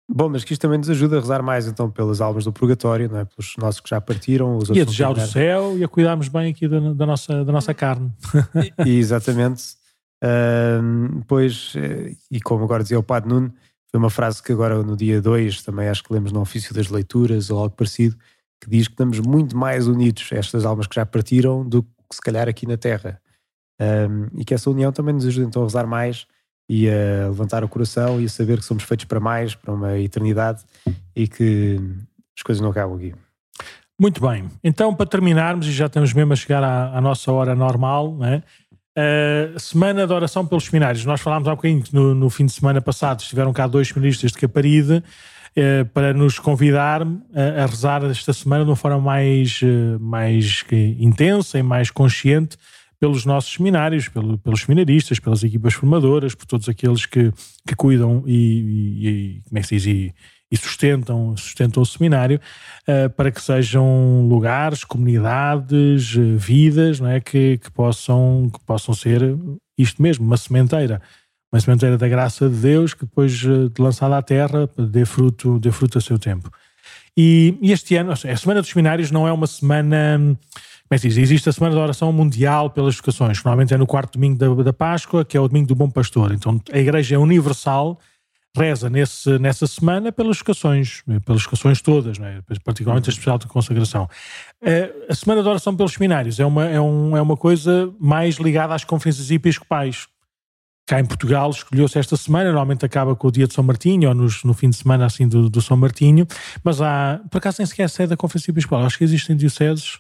Bom, 0.09 0.31
mas 0.31 0.43
que 0.43 0.55
isto 0.55 0.63
também 0.63 0.79
nos 0.79 0.89
ajuda 0.89 1.19
a 1.19 1.21
rezar 1.21 1.43
mais 1.43 1.67
então 1.67 1.91
pelas 1.91 2.23
almas 2.23 2.45
do 2.45 2.53
purgatório, 2.53 3.11
não 3.11 3.19
é? 3.19 3.25
pelos 3.27 3.55
nossos 3.59 3.81
que 3.83 3.91
já 3.91 4.01
partiram. 4.01 4.57
Os 4.57 4.71
e 4.71 4.81
a 4.81 4.85
desejar 4.85 5.11
o 5.11 5.21
céu 5.21 5.77
e 5.77 5.85
a 5.85 5.89
cuidarmos 5.89 6.29
bem 6.29 6.51
aqui 6.51 6.67
da, 6.67 6.81
da 6.95 7.05
nossa, 7.05 7.45
da 7.45 7.53
nossa 7.53 7.75
carne. 7.75 8.11
e, 8.87 8.97
exatamente. 8.97 9.75
Uh, 10.25 11.23
pois, 11.27 11.75
eh, 11.77 12.15
e 12.31 12.41
como 12.41 12.65
agora 12.65 12.83
dizia 12.83 12.99
o 12.99 13.03
Padre 13.03 13.29
Nuno, 13.29 13.53
foi 13.97 13.99
uma 13.99 14.11
frase 14.11 14.43
que 14.43 14.53
agora 14.53 14.83
no 14.83 14.95
dia 14.95 15.23
2 15.23 15.63
também 15.63 15.89
acho 15.89 16.05
que 16.05 16.13
lemos 16.13 16.31
no 16.31 16.43
ofício 16.43 16.75
das 16.75 16.89
leituras 16.89 17.49
ou 17.49 17.59
algo 17.59 17.75
parecido, 17.75 18.15
que 18.61 18.69
diz 18.69 18.87
que 18.87 18.93
estamos 18.93 19.19
muito 19.21 19.57
mais 19.57 19.87
unidos, 19.87 20.29
estas 20.33 20.67
almas 20.67 20.87
que 20.87 20.97
já 20.97 21.07
partiram, 21.07 21.67
do 21.67 21.83
que 21.83 21.89
se 22.13 22.21
calhar 22.21 22.47
aqui 22.47 22.67
na 22.67 22.77
Terra. 22.77 23.19
Um, 23.81 24.39
e 24.39 24.45
que 24.45 24.53
essa 24.53 24.69
união 24.69 24.93
também 24.93 25.15
nos 25.15 25.25
ajuda 25.25 25.47
então 25.47 25.63
a 25.63 25.65
rezar 25.65 25.87
mais 25.87 26.27
e 26.69 26.91
a 26.91 27.29
levantar 27.29 27.65
o 27.65 27.69
coração 27.71 28.21
e 28.21 28.27
a 28.27 28.29
saber 28.29 28.59
que 28.59 28.67
somos 28.67 28.83
feitos 28.83 29.07
para 29.07 29.19
mais, 29.19 29.55
para 29.55 29.73
uma 29.73 29.99
eternidade 29.99 30.63
e 31.15 31.27
que 31.27 31.81
as 32.37 32.43
coisas 32.43 32.61
não 32.61 32.69
acabam 32.69 32.99
aqui. 32.99 33.15
Muito 33.99 34.21
bem, 34.21 34.47
então 34.63 34.95
para 34.95 35.07
terminarmos, 35.07 35.67
e 35.67 35.73
já 35.73 35.87
estamos 35.87 36.13
mesmo 36.13 36.35
a 36.35 36.37
chegar 36.37 36.63
à, 36.63 36.99
à 36.99 37.01
nossa 37.01 37.33
hora 37.33 37.55
normal, 37.55 38.15
né? 38.15 38.43
Uh, 38.97 39.61
semana 39.61 40.07
de 40.07 40.13
oração 40.15 40.47
pelos 40.47 40.65
seminários. 40.65 41.05
Nós 41.05 41.21
falámos 41.21 41.47
há 41.47 41.55
bocadinho 41.55 41.83
que 41.83 41.95
no, 41.95 42.15
no 42.15 42.31
fim 42.31 42.47
de 42.47 42.53
semana 42.53 42.81
passado 42.81 43.21
estiveram 43.21 43.53
cá 43.53 43.67
dois 43.67 43.89
seminaristas 43.89 44.33
de 44.33 44.39
Caparide 44.39 44.95
uh, 45.03 45.85
para 45.93 46.15
nos 46.15 46.39
convidar 46.39 47.03
a, 47.03 47.63
a, 47.63 47.67
rezar 47.67 48.03
esta 48.05 48.33
semana 48.33 48.65
de 48.65 48.71
uma 48.71 48.77
forma 48.77 48.99
mais, 48.99 49.61
uh, 49.61 50.01
mais 50.01 50.65
intensa 50.99 51.59
e 51.59 51.63
mais 51.63 51.91
consciente 51.91 52.57
pelos 52.99 53.27
nossos 53.27 53.53
seminários, 53.53 54.09
pelo, 54.09 54.39
pelos 54.39 54.63
seminaristas, 54.63 55.21
pelas 55.21 55.45
equipas 55.45 55.75
formadoras, 55.75 56.35
por 56.35 56.47
todos 56.47 56.67
aqueles 56.67 57.05
que, 57.05 57.31
que 57.67 57.77
cuidam 57.77 58.25
e, 58.27 58.33
e, 58.33 59.09
e 59.09 59.43
como 59.43 59.59
é 59.59 59.63
que 59.63 59.77
diz, 59.77 59.87
e, 59.87 60.15
e 60.51 60.57
sustentam, 60.57 61.37
sustentam 61.37 61.83
o 61.83 61.87
seminário, 61.87 62.41
uh, 62.89 63.11
para 63.11 63.31
que 63.31 63.41
sejam 63.41 64.27
lugares, 64.29 64.85
comunidades, 64.85 66.15
uh, 66.15 66.37
vidas, 66.37 67.01
não 67.01 67.11
é? 67.11 67.21
que, 67.21 67.59
que, 67.59 67.71
possam, 67.71 68.51
que 68.53 68.65
possam 68.65 68.95
ser 68.95 69.23
isto 69.77 70.01
mesmo, 70.01 70.25
uma 70.25 70.37
sementeira. 70.37 71.03
Uma 71.53 71.61
sementeira 71.61 71.97
da 71.97 72.09
graça 72.09 72.49
de 72.49 72.57
Deus 72.57 72.95
que 72.95 73.05
depois, 73.05 73.43
uh, 73.45 73.71
lançada 73.79 74.17
à 74.17 74.23
terra, 74.23 74.69
dê 74.79 75.05
fruto, 75.05 75.59
dê 75.59 75.71
fruto 75.73 75.99
a 75.99 76.01
seu 76.01 76.19
tempo. 76.19 76.51
E, 77.17 77.57
e 77.61 77.73
este 77.73 77.97
ano, 77.97 78.13
a 78.13 78.17
Semana 78.37 78.61
dos 78.61 78.71
Seminários 78.71 79.11
não 79.11 79.27
é 79.27 79.33
uma 79.33 79.47
semana 79.47 80.37
como 80.89 81.01
é? 81.03 81.07
Existe 81.07 81.49
a 81.49 81.53
Semana 81.53 81.75
da 81.75 81.81
Oração 81.81 82.13
Mundial 82.13 82.71
pelas 82.71 82.95
Vocações, 82.97 83.41
que 83.41 83.45
normalmente 83.45 83.75
é 83.75 83.77
no 83.77 83.87
quarto 83.87 84.13
domingo 84.13 84.39
da, 84.39 84.63
da 84.63 84.73
Páscoa, 84.73 85.25
que 85.25 85.37
é 85.37 85.41
o 85.41 85.49
domingo 85.49 85.67
do 85.67 85.75
Bom 85.75 85.91
Pastor. 85.91 86.33
Então 86.33 86.61
a 86.73 86.79
Igreja 86.79 87.17
é 87.17 87.19
universal, 87.19 87.99
reza 88.57 88.89
nesse, 88.89 89.39
nessa 89.39 89.67
semana 89.67 90.11
pelas 90.11 90.39
vocações, 90.39 91.03
pelas 91.25 91.43
vocações 91.43 91.81
todas, 91.81 92.19
é? 92.19 92.41
particularmente 92.65 93.11
a 93.11 93.13
especial 93.13 93.39
de 93.39 93.47
consagração. 93.47 94.09
Eh, 94.63 94.93
a 95.09 95.15
Semana 95.15 95.43
da 95.43 95.51
Oração 95.51 95.77
pelos 95.77 95.93
Seminários 95.93 96.41
é 96.41 96.47
uma, 96.47 96.67
é, 96.67 96.81
um, 96.81 97.17
é 97.17 97.21
uma 97.21 97.37
coisa 97.37 97.93
mais 98.01 98.37
ligada 98.37 98.75
às 98.75 98.85
conferências 98.85 99.31
episcopais. 99.31 100.07
Cá 100.87 101.01
em 101.01 101.05
Portugal 101.05 101.51
escolheu-se 101.51 101.99
esta 101.99 102.17
semana, 102.17 102.45
normalmente 102.45 102.85
acaba 102.85 103.17
com 103.17 103.29
o 103.29 103.33
dia 103.33 103.47
de 103.47 103.55
São 103.55 103.65
Martinho 103.65 104.09
ou 104.09 104.15
nos, 104.15 104.45
no 104.45 104.55
fim 104.55 104.71
de 104.71 104.77
semana 104.77 105.05
assim 105.05 105.27
do, 105.27 105.51
do 105.51 105.61
São 105.61 105.77
Martinho, 105.77 106.27
mas 106.63 106.81
há, 106.81 107.21
por 107.31 107.39
acaso 107.39 107.57
nem 107.59 107.67
sequer 107.67 107.83
é 107.83 107.89
sede 107.89 108.11
da 108.11 108.17
Conferência 108.17 108.51
Episcopal, 108.51 108.87
acho 108.87 108.97
que 108.97 109.05
existem 109.05 109.37
dioceses 109.37 109.99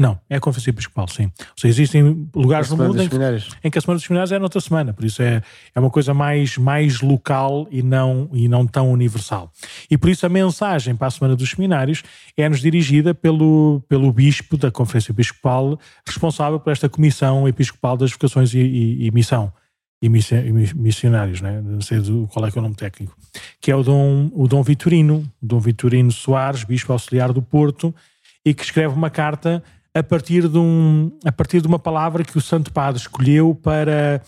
não, 0.00 0.18
é 0.30 0.36
a 0.36 0.40
Conferência 0.40 0.70
Episcopal, 0.70 1.06
sim. 1.08 1.24
Ou 1.24 1.58
seja, 1.58 1.82
existem 1.82 2.26
lugares 2.34 2.70
no 2.70 2.76
mundo 2.78 3.02
em 3.02 3.06
que, 3.06 3.16
em 3.62 3.70
que, 3.70 3.76
a 3.76 3.80
Semana 3.82 3.98
dos 3.98 4.06
Seminários 4.06 4.32
é 4.32 4.38
noutra 4.38 4.58
semana, 4.58 4.94
por 4.94 5.04
isso 5.04 5.20
é, 5.20 5.42
é 5.74 5.78
uma 5.78 5.90
coisa 5.90 6.14
mais, 6.14 6.56
mais 6.56 7.02
local 7.02 7.68
e 7.70 7.82
não, 7.82 8.26
e 8.32 8.48
não 8.48 8.66
tão 8.66 8.90
universal. 8.90 9.52
E 9.90 9.98
por 9.98 10.08
isso 10.08 10.24
a 10.24 10.30
mensagem 10.30 10.96
para 10.96 11.08
a 11.08 11.10
Semana 11.10 11.36
dos 11.36 11.50
Seminários 11.50 12.02
é-nos 12.34 12.60
dirigida 12.60 13.12
pelo, 13.12 13.82
pelo 13.90 14.10
Bispo 14.10 14.56
da 14.56 14.70
Conferência 14.70 15.12
Episcopal, 15.12 15.78
responsável 16.06 16.58
por 16.58 16.72
esta 16.72 16.88
Comissão 16.88 17.46
Episcopal 17.46 17.98
das 17.98 18.10
Vocações 18.10 18.54
e, 18.54 18.58
e, 18.58 19.06
e 19.06 19.10
Missão. 19.10 19.52
e 20.00 20.08
missionários, 20.08 21.42
né? 21.42 21.60
não 21.62 21.82
sei 21.82 22.00
qual 22.32 22.46
é 22.46 22.50
que 22.50 22.56
é 22.56 22.60
o 22.60 22.62
nome 22.62 22.74
técnico, 22.74 23.14
que 23.60 23.70
é 23.70 23.76
o 23.76 23.82
Dom, 23.82 24.30
o 24.32 24.48
Dom 24.48 24.62
Vitorino, 24.62 25.30
Dom 25.42 25.60
Vitorino 25.60 26.10
Soares, 26.10 26.64
Bispo 26.64 26.90
Auxiliar 26.90 27.34
do 27.34 27.42
Porto, 27.42 27.94
e 28.42 28.54
que 28.54 28.64
escreve 28.64 28.94
uma 28.94 29.10
carta 29.10 29.62
a 29.94 30.02
partir 30.02 30.48
de, 30.48 30.58
um, 30.58 31.10
a 31.24 31.32
partir 31.32 31.60
de 31.60 31.66
uma 31.66 31.78
palavra 31.78 32.24
que 32.24 32.38
o 32.38 32.40
Santo 32.40 32.72
Padre 32.72 33.00
escolheu 33.00 33.54
para, 33.54 34.22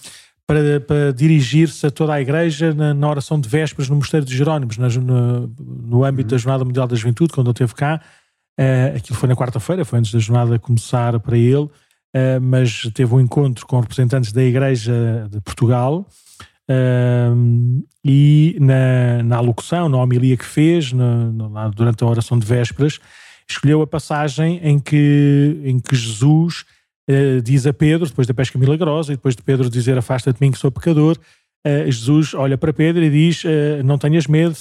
para, 0.46 0.80
para 0.80 1.12
dirigir-se 1.12 1.86
a 1.86 1.90
toda 1.90 2.14
a 2.14 2.20
Igreja 2.20 2.74
na, 2.74 2.92
na, 2.92 3.08
oração 3.08 3.40
de 3.40 3.48
vésperas 3.48 3.88
no 3.88 3.96
Mosteiro 3.96 4.26
de 4.26 4.36
Jerónimos, 4.36 4.76
na, 4.76 4.88
no, 4.88 5.46
no 5.58 6.04
âmbito 6.04 6.30
da 6.30 6.38
Jornada 6.38 6.64
Mundial 6.64 6.86
da 6.86 6.96
Juventude, 6.96 7.32
quando 7.32 7.48
ele 7.48 7.52
esteve 7.52 7.74
cá. 7.74 8.00
Uh, 8.58 8.96
aquilo 8.96 9.18
foi 9.18 9.28
na 9.28 9.36
quarta-feira, 9.36 9.84
foi 9.84 9.98
antes 9.98 10.12
da 10.12 10.18
jornada 10.18 10.58
começar 10.58 11.18
para 11.20 11.38
ele, 11.38 11.62
uh, 11.64 11.70
mas 12.40 12.82
teve 12.92 13.14
um 13.14 13.20
encontro 13.20 13.66
com 13.66 13.80
representantes 13.80 14.32
da 14.32 14.42
Igreja 14.42 15.28
de 15.30 15.40
Portugal. 15.40 16.06
Uh, 16.68 17.82
e 18.04 18.56
na, 18.60 19.22
na 19.22 19.36
alocução, 19.36 19.88
na 19.88 19.96
homilia 19.96 20.36
que 20.36 20.44
fez, 20.44 20.92
na, 20.92 21.30
na, 21.32 21.68
durante 21.68 22.02
a 22.02 22.06
oração 22.06 22.38
de 22.38 22.46
vésperas, 22.46 22.98
escolheu 23.52 23.82
a 23.82 23.86
passagem 23.86 24.60
em 24.62 24.78
que, 24.78 25.60
em 25.64 25.78
que 25.78 25.94
Jesus 25.96 26.64
uh, 27.08 27.40
diz 27.42 27.66
a 27.66 27.72
Pedro, 27.72 28.06
depois 28.06 28.26
da 28.26 28.34
pesca 28.34 28.58
milagrosa, 28.58 29.12
e 29.12 29.16
depois 29.16 29.36
de 29.36 29.42
Pedro 29.42 29.70
dizer 29.70 29.96
afasta-te 29.96 30.38
de 30.38 30.44
mim 30.44 30.52
que 30.52 30.58
sou 30.58 30.70
pecador, 30.70 31.16
uh, 31.66 31.90
Jesus 31.90 32.34
olha 32.34 32.58
para 32.58 32.72
Pedro 32.72 33.02
e 33.02 33.10
diz 33.10 33.44
uh, 33.44 33.82
não 33.84 33.98
tenhas 33.98 34.26
medo, 34.26 34.56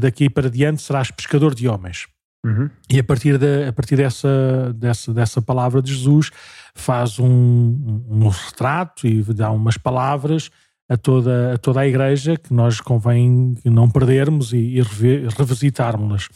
daqui 0.00 0.28
para 0.28 0.50
diante 0.50 0.82
serás 0.82 1.10
pescador 1.10 1.54
de 1.54 1.68
homens. 1.68 2.06
Uhum. 2.44 2.70
E 2.90 2.98
a 2.98 3.04
partir, 3.04 3.36
de, 3.36 3.66
a 3.66 3.72
partir 3.72 3.96
dessa, 3.96 4.72
dessa, 4.74 5.12
dessa 5.12 5.42
palavra 5.42 5.82
de 5.82 5.92
Jesus 5.92 6.30
faz 6.74 7.18
um, 7.18 7.26
um, 7.26 8.04
um 8.08 8.28
retrato 8.28 9.06
e 9.06 9.22
dá 9.22 9.50
umas 9.50 9.76
palavras 9.76 10.50
a 10.88 10.96
toda, 10.96 11.54
a 11.54 11.58
toda 11.58 11.80
a 11.80 11.86
igreja 11.86 12.36
que 12.36 12.54
nós 12.54 12.80
convém 12.80 13.54
não 13.64 13.90
perdermos 13.90 14.52
e, 14.52 14.78
e 14.78 14.82
revisitarmos-las. 15.36 16.28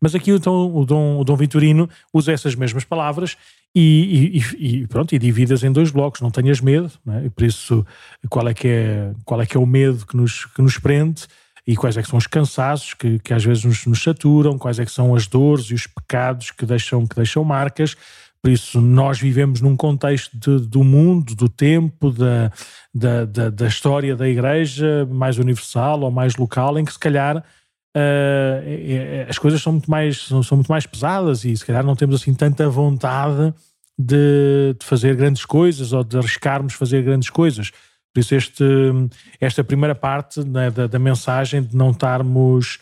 Mas 0.00 0.14
aqui 0.14 0.32
o 0.32 0.38
Dom, 0.38 1.16
o 1.18 1.24
Dom 1.24 1.36
Vitorino 1.36 1.88
usa 2.12 2.32
essas 2.32 2.54
mesmas 2.54 2.84
palavras 2.84 3.36
e, 3.74 4.42
e, 4.58 4.80
e 4.80 4.86
pronto, 4.86 5.14
e 5.14 5.18
divide-as 5.18 5.62
em 5.62 5.72
dois 5.72 5.90
blocos, 5.90 6.20
não 6.20 6.30
tenhas 6.30 6.60
medo, 6.60 6.90
é? 7.08 7.26
e 7.26 7.30
por 7.30 7.44
isso 7.44 7.86
qual 8.28 8.48
é, 8.48 8.54
que 8.54 8.68
é, 8.68 9.12
qual 9.24 9.40
é 9.40 9.46
que 9.46 9.56
é 9.56 9.60
o 9.60 9.66
medo 9.66 10.06
que 10.06 10.16
nos, 10.16 10.46
que 10.46 10.62
nos 10.62 10.78
prende 10.78 11.24
e 11.66 11.76
quais 11.76 11.96
é 11.96 12.02
que 12.02 12.08
são 12.08 12.16
os 12.16 12.26
cansaços 12.26 12.94
que, 12.94 13.18
que 13.18 13.34
às 13.34 13.44
vezes 13.44 13.64
nos, 13.64 13.84
nos 13.86 14.02
saturam, 14.02 14.56
quais 14.56 14.78
é 14.78 14.84
que 14.84 14.92
são 14.92 15.14
as 15.14 15.26
dores 15.26 15.66
e 15.66 15.74
os 15.74 15.86
pecados 15.86 16.50
que 16.50 16.64
deixam, 16.64 17.06
que 17.06 17.16
deixam 17.16 17.42
marcas, 17.42 17.96
por 18.46 18.52
isso, 18.52 18.80
nós 18.80 19.18
vivemos 19.18 19.60
num 19.60 19.76
contexto 19.76 20.30
de, 20.38 20.68
do 20.68 20.84
mundo, 20.84 21.34
do 21.34 21.48
tempo, 21.48 22.12
da, 22.12 22.52
da, 22.94 23.24
da, 23.24 23.50
da, 23.50 23.66
história 23.66 24.14
da 24.14 24.28
Igreja 24.28 25.04
mais 25.10 25.36
universal 25.36 26.02
ou 26.02 26.12
mais 26.12 26.36
local, 26.36 26.78
em 26.78 26.84
que 26.84 26.92
se 26.92 26.98
calhar 26.98 27.42
uh, 27.96 29.28
as 29.28 29.38
coisas 29.38 29.62
são 29.62 29.72
muito, 29.72 29.90
mais, 29.90 30.26
são, 30.26 30.42
são, 30.42 30.56
muito 30.56 30.68
mais 30.68 30.86
pesadas 30.86 31.44
e 31.44 31.56
se 31.56 31.64
calhar 31.64 31.84
não 31.84 31.96
temos 31.96 32.16
assim 32.16 32.34
tanta 32.34 32.68
vontade 32.68 33.54
de, 33.98 34.76
de 34.78 34.84
fazer 34.84 35.16
grandes 35.16 35.44
coisas 35.44 35.92
ou 35.92 36.04
de 36.04 36.18
arriscarmos 36.18 36.74
fazer 36.74 37.02
grandes 37.02 37.30
coisas. 37.30 37.70
Por 38.12 38.20
isso, 38.20 38.34
este, 38.34 38.64
esta 39.40 39.64
primeira 39.64 39.94
parte 39.94 40.42
né, 40.42 40.70
da, 40.70 40.86
da, 40.86 40.98
mensagem 40.98 41.62
de 41.62 41.76
não 41.76 41.90
estarmos, 41.90 42.78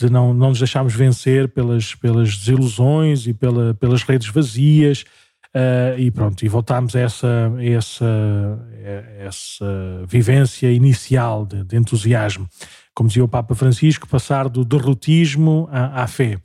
de 0.00 0.10
não, 0.10 0.34
não 0.34 0.50
nos 0.50 0.58
deixarmos 0.58 0.94
vencer 0.94 1.48
pelas, 1.48 1.94
pelas 1.94 2.36
desilusões 2.36 3.26
e 3.26 3.32
pela, 3.32 3.74
pelas 3.74 4.02
redes 4.02 4.28
vazias. 4.28 5.04
Uh, 5.56 5.98
e 5.98 6.10
pronto, 6.10 6.44
e 6.44 6.48
voltámos 6.48 6.96
a 6.96 7.00
essa, 7.00 7.52
essa, 7.60 8.58
essa 9.18 10.04
vivência 10.04 10.72
inicial 10.72 11.46
de, 11.46 11.62
de 11.62 11.76
entusiasmo 11.76 12.48
como 12.94 13.08
dizia 13.08 13.24
o 13.24 13.28
Papa 13.28 13.54
Francisco, 13.54 14.08
passar 14.08 14.48
do 14.48 14.64
derrotismo 14.64 15.68
à, 15.70 16.04
à 16.04 16.06
fé. 16.06 16.38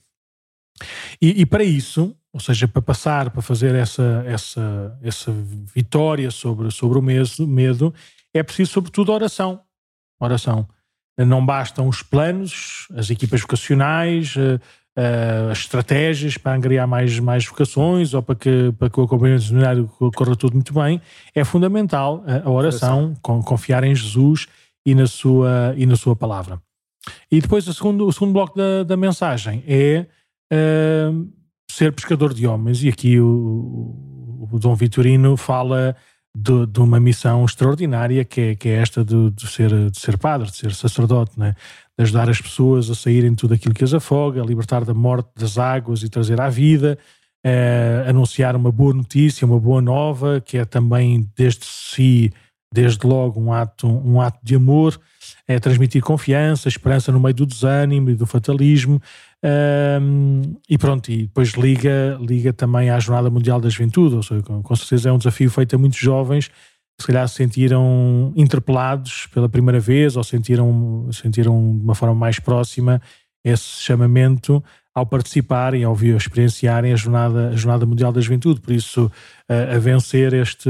E, 1.22 1.42
e, 1.42 1.46
para 1.46 1.64
isso, 1.64 2.16
ou 2.34 2.40
seja, 2.40 2.68
para 2.68 2.82
passar, 2.82 3.30
para 3.30 3.42
fazer 3.42 3.76
essa, 3.76 4.24
essa, 4.26 4.98
essa 5.04 5.32
vitória 5.74 6.32
sobre, 6.32 6.72
sobre 6.72 6.98
o 6.98 7.02
medo, 7.02 7.48
medo, 7.48 7.94
é 8.34 8.42
preciso, 8.42 8.72
sobretudo, 8.72 9.12
oração. 9.12 9.62
Oração. 10.20 10.68
Não 11.18 11.46
bastam 11.46 11.88
os 11.88 12.02
planos, 12.02 12.88
as 12.96 13.10
equipas 13.10 13.42
vocacionais, 13.42 14.36
uh, 15.00 15.52
as 15.52 15.60
estratégias 15.60 16.38
para 16.38 16.56
angariar 16.56 16.88
mais, 16.88 17.18
mais 17.20 17.46
vocações 17.46 18.14
ou 18.14 18.22
para 18.22 18.36
que, 18.36 18.74
para 18.78 18.90
que 18.90 19.00
o 19.00 19.04
acompanhamento 19.04 19.46
seminário 19.46 19.90
corra 20.16 20.36
tudo 20.36 20.54
muito 20.54 20.74
bem. 20.74 21.02
É 21.34 21.44
fundamental 21.44 22.24
a, 22.28 22.48
a 22.48 22.52
oração, 22.52 23.16
oração. 23.24 23.42
confiar 23.42 23.84
em 23.84 23.96
Jesus 23.96 24.48
e 24.86 24.94
na 24.94 25.08
sua, 25.08 25.74
e 25.78 25.86
na 25.86 25.96
sua 25.96 26.16
palavra. 26.16 26.62
E 27.32 27.40
depois 27.40 27.68
o 27.68 27.74
segundo, 27.74 28.06
o 28.06 28.12
segundo 28.12 28.34
bloco 28.34 28.58
da, 28.58 28.84
da 28.84 28.98
mensagem 28.98 29.64
é 29.66 30.06
uh, 30.52 31.28
ser 31.72 31.94
pescador 31.94 32.34
de 32.34 32.46
homens. 32.46 32.84
E 32.84 32.90
aqui 32.90 33.20
o, 33.20 34.48
o 34.52 34.60
Dom 34.60 34.76
Vitorino 34.76 35.38
fala 35.38 35.96
de, 36.36 36.66
de, 36.68 36.80
uma 36.80 37.00
missão 37.00 37.44
extraordinária 37.44 38.24
que 38.24 38.42
é, 38.42 38.56
que 38.56 38.70
é 38.70 38.74
esta 38.74 39.04
de, 39.04 39.32
de, 39.32 39.48
ser, 39.48 39.90
de 39.90 40.00
ser 40.00 40.18
padre, 40.18 40.50
de 40.50 40.56
ser 40.56 40.74
sacerdote, 40.74 41.40
né? 41.40 41.56
de 41.98 42.04
ajudar 42.04 42.30
as 42.30 42.40
pessoas 42.40 42.90
a 42.90 42.96
saírem 42.96 43.32
de 43.32 43.38
tudo 43.38 43.54
aquilo 43.54 43.74
que 43.74 43.84
as 43.84 43.94
afoga, 43.94 44.42
a 44.42 44.46
libertar 44.46 44.86
da 44.86 44.94
morte 44.94 45.30
das 45.36 45.58
águas 45.58 46.04
e 46.04 46.10
trazer 46.10 46.40
à 46.40 46.50
vida, 46.50 46.98
uh, 47.46 48.10
anunciar 48.10 48.56
uma 48.56 48.72
boa 48.72 48.94
notícia, 48.94 49.46
uma 49.46 49.60
boa 49.60 49.82
nova, 49.82 50.40
que 50.40 50.58
é 50.58 50.66
também 50.66 51.30
desde 51.36 51.66
si 51.66 52.32
desde 52.72 53.06
logo 53.06 53.42
um 53.42 53.52
ato, 53.52 53.88
um 53.88 54.22
ato 54.22 54.40
de 54.44 54.56
amor, 54.56 55.00
é 55.48 55.60
transmitir 55.60 56.04
confiança, 56.04 56.68
esperança 56.68 57.12
no 57.12 57.20
meio 57.20 57.34
do 57.34 57.46
desânimo 57.46 58.12
e 58.12 58.16
do 58.16 58.28
fatalismo. 58.28 59.02
Um, 59.42 60.58
e 60.70 60.78
pronto, 60.78 61.10
e 61.10 61.24
depois 61.24 61.52
liga, 61.54 62.18
liga 62.22 62.52
também 62.52 62.90
à 62.90 63.00
Jornada 63.00 63.30
Mundial 63.30 63.62
da 63.62 63.70
Juventude, 63.70 64.16
ou 64.16 64.24
seja, 64.24 64.42
com, 64.44 64.62
com 64.62 64.76
certeza 64.76 65.10
é 65.10 65.14
um 65.14 65.18
desafio 65.18 65.50
feito 65.50 65.76
a 65.76 65.80
muitos 65.80 66.00
jovens 66.00 66.48
que 66.48 67.04
se 67.04 67.08
calhar 67.08 67.28
se 67.30 67.36
sentiram 67.36 68.34
interpelados 68.36 69.28
pela 69.28 69.48
primeira 69.48 69.80
vez 69.80 70.18
ou 70.18 70.24
sentiram, 70.24 71.10
sentiram 71.14 71.78
de 71.78 71.84
uma 71.84 71.96
forma 71.96 72.16
mais 72.16 72.40
próxima 72.40 73.02
esse 73.42 73.82
chamamento 73.82 74.62
ao 74.94 75.06
participarem, 75.06 75.86
ao 75.86 75.96
experienciarem 75.96 76.92
a 76.92 76.96
Jornada, 76.98 77.50
a 77.50 77.56
Jornada 77.56 77.86
Mundial 77.86 78.12
da 78.12 78.20
Juventude. 78.20 78.60
Por 78.60 78.74
isso, 78.74 79.10
a, 79.48 79.76
a 79.76 79.80
vencer 79.80 80.34
este 80.34 80.70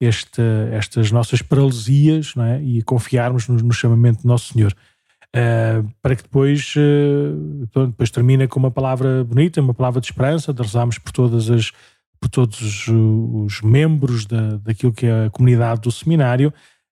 este, 0.00 0.42
estas 0.72 1.10
nossas 1.10 1.42
paralisias 1.42 2.34
é? 2.36 2.62
e 2.62 2.82
confiarmos 2.82 3.48
no, 3.48 3.56
no 3.56 3.72
chamamento 3.72 4.22
do 4.22 4.28
Nosso 4.28 4.52
Senhor. 4.52 4.74
Uh, 5.36 5.86
para 6.00 6.16
que 6.16 6.22
depois, 6.22 6.72
uh, 6.76 7.86
depois 7.88 8.10
termina 8.10 8.48
com 8.48 8.58
uma 8.58 8.70
palavra 8.70 9.22
bonita, 9.22 9.60
uma 9.60 9.74
palavra 9.74 10.00
de 10.00 10.06
esperança, 10.06 10.50
de 10.50 10.62
rezarmos 10.62 10.98
por 10.98 11.12
todas 11.12 11.50
as 11.50 11.72
por 12.18 12.30
todos 12.30 12.58
os, 12.58 12.88
os 12.88 13.60
membros 13.60 14.24
da, 14.24 14.56
daquilo 14.56 14.94
que 14.94 15.04
é 15.04 15.26
a 15.26 15.30
comunidade 15.30 15.82
do 15.82 15.92
seminário 15.92 16.50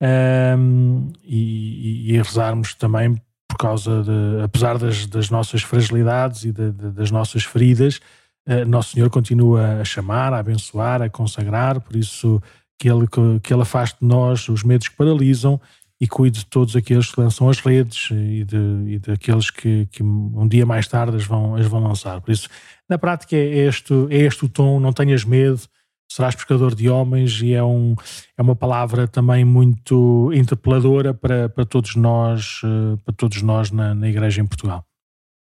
uh, 0.02 1.12
e, 1.24 2.12
e, 2.12 2.16
rezarmos 2.18 2.74
também 2.74 3.16
por 3.48 3.56
causa 3.56 4.02
de, 4.02 4.42
apesar 4.44 4.76
das, 4.76 5.06
das 5.06 5.30
nossas 5.30 5.62
fragilidades 5.62 6.44
e 6.44 6.52
de, 6.52 6.70
de, 6.72 6.90
das 6.90 7.10
nossas 7.10 7.44
feridas, 7.44 8.00
Nosso 8.68 8.92
Senhor 8.92 9.10
continua 9.10 9.80
a 9.80 9.84
chamar, 9.84 10.32
a 10.32 10.38
abençoar, 10.38 11.02
a 11.02 11.10
consagrar, 11.10 11.80
por 11.80 11.96
isso 11.96 12.40
que 12.78 12.88
ele, 12.88 13.06
que, 13.08 13.40
que 13.42 13.52
ele 13.52 13.62
afaste 13.62 13.98
de 14.00 14.06
nós 14.06 14.48
os 14.48 14.62
medos 14.62 14.86
que 14.86 14.94
paralisam 14.94 15.60
e 16.00 16.06
cuide 16.06 16.40
de 16.40 16.46
todos 16.46 16.76
aqueles 16.76 17.10
que 17.10 17.20
lançam 17.20 17.48
as 17.48 17.58
redes 17.58 18.10
e, 18.10 18.44
de, 18.44 18.56
e 18.86 18.98
daqueles 18.98 19.50
que, 19.50 19.86
que 19.86 20.02
um 20.02 20.46
dia 20.46 20.66
mais 20.66 20.86
tarde 20.86 21.16
as 21.16 21.24
vão, 21.24 21.54
as 21.54 21.66
vão 21.66 21.82
lançar. 21.82 22.20
Por 22.20 22.30
isso, 22.30 22.48
na 22.88 22.98
prática, 22.98 23.34
é 23.34 23.66
este, 23.66 23.94
é 24.10 24.18
este 24.18 24.44
o 24.44 24.48
tom: 24.48 24.78
não 24.78 24.92
tenhas 24.92 25.24
medo, 25.24 25.60
serás 26.10 26.34
pescador 26.34 26.74
de 26.74 26.88
homens, 26.88 27.40
e 27.42 27.54
é, 27.54 27.64
um, 27.64 27.94
é 28.36 28.42
uma 28.42 28.54
palavra 28.54 29.08
também 29.08 29.44
muito 29.44 30.30
interpeladora 30.34 31.14
para, 31.14 31.48
para 31.48 31.64
todos 31.64 31.96
nós, 31.96 32.60
eh, 32.62 32.98
para 33.04 33.14
todos 33.14 33.40
nós 33.40 33.70
na, 33.70 33.94
na 33.94 34.08
Igreja 34.08 34.42
em 34.42 34.46
Portugal. 34.46 34.84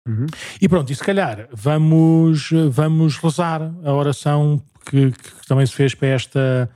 Uhum. 0.08 0.28
E 0.62 0.70
pronto, 0.70 0.92
e 0.92 0.96
se 0.96 1.04
calhar 1.04 1.48
vamos, 1.52 2.50
vamos 2.70 3.18
rezar 3.18 3.62
a 3.84 3.94
oração 3.94 4.62
que, 4.86 5.12
que 5.12 5.48
também 5.48 5.66
se 5.66 5.74
fez 5.74 5.96
para 5.96 6.10
esta 6.10 6.70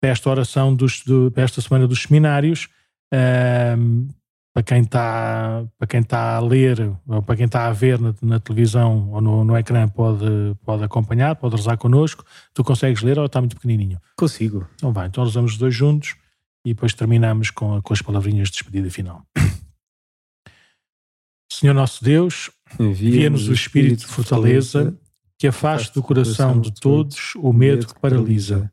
para 0.00 0.10
esta 0.10 0.28
oração 0.28 0.74
dos, 0.74 1.04
do, 1.04 1.30
para 1.30 1.44
esta 1.44 1.60
semana 1.60 1.86
dos 1.86 2.02
seminários. 2.02 2.68
Um, 3.12 4.08
para 4.54 4.62
quem 4.62 4.82
está 4.82 5.64
para 5.78 5.86
quem 5.86 6.00
está 6.00 6.36
a 6.36 6.40
ler 6.40 6.94
ou 7.06 7.22
para 7.22 7.36
quem 7.36 7.46
está 7.46 7.66
a 7.66 7.72
ver 7.72 7.98
na, 7.98 8.14
na 8.20 8.38
televisão 8.38 9.10
ou 9.10 9.20
no, 9.20 9.44
no 9.44 9.56
ecrã 9.56 9.88
pode 9.88 10.26
pode 10.64 10.84
acompanhar 10.84 11.36
pode 11.36 11.56
rezar 11.56 11.76
connosco. 11.76 12.24
Tu 12.52 12.62
consegues 12.62 13.02
ler 13.02 13.18
ou 13.18 13.26
está 13.26 13.40
muito 13.40 13.56
pequenininho? 13.56 13.98
Consigo. 14.16 14.66
Então 14.74 14.92
vai 14.92 15.08
então 15.08 15.24
rezamos 15.24 15.52
os 15.52 15.58
dois 15.58 15.74
juntos 15.74 16.16
e 16.64 16.74
depois 16.74 16.94
terminamos 16.94 17.50
com, 17.50 17.80
com 17.80 17.92
as 17.92 18.02
palavrinhas 18.02 18.48
de 18.48 18.54
despedida 18.54 18.90
final. 18.90 19.26
Senhor 21.50 21.74
nosso 21.74 22.04
Deus 22.04 22.50
envia-nos 22.78 23.48
o 23.48 23.52
Espírito 23.52 24.00
de 24.00 24.06
fortaleza 24.06 24.96
que 25.38 25.46
afaste 25.46 25.94
do 25.94 26.02
coração 26.02 26.60
de 26.60 26.72
todos 26.72 27.34
o 27.36 27.52
medo 27.52 27.86
que 27.86 27.98
paralisa 27.98 28.70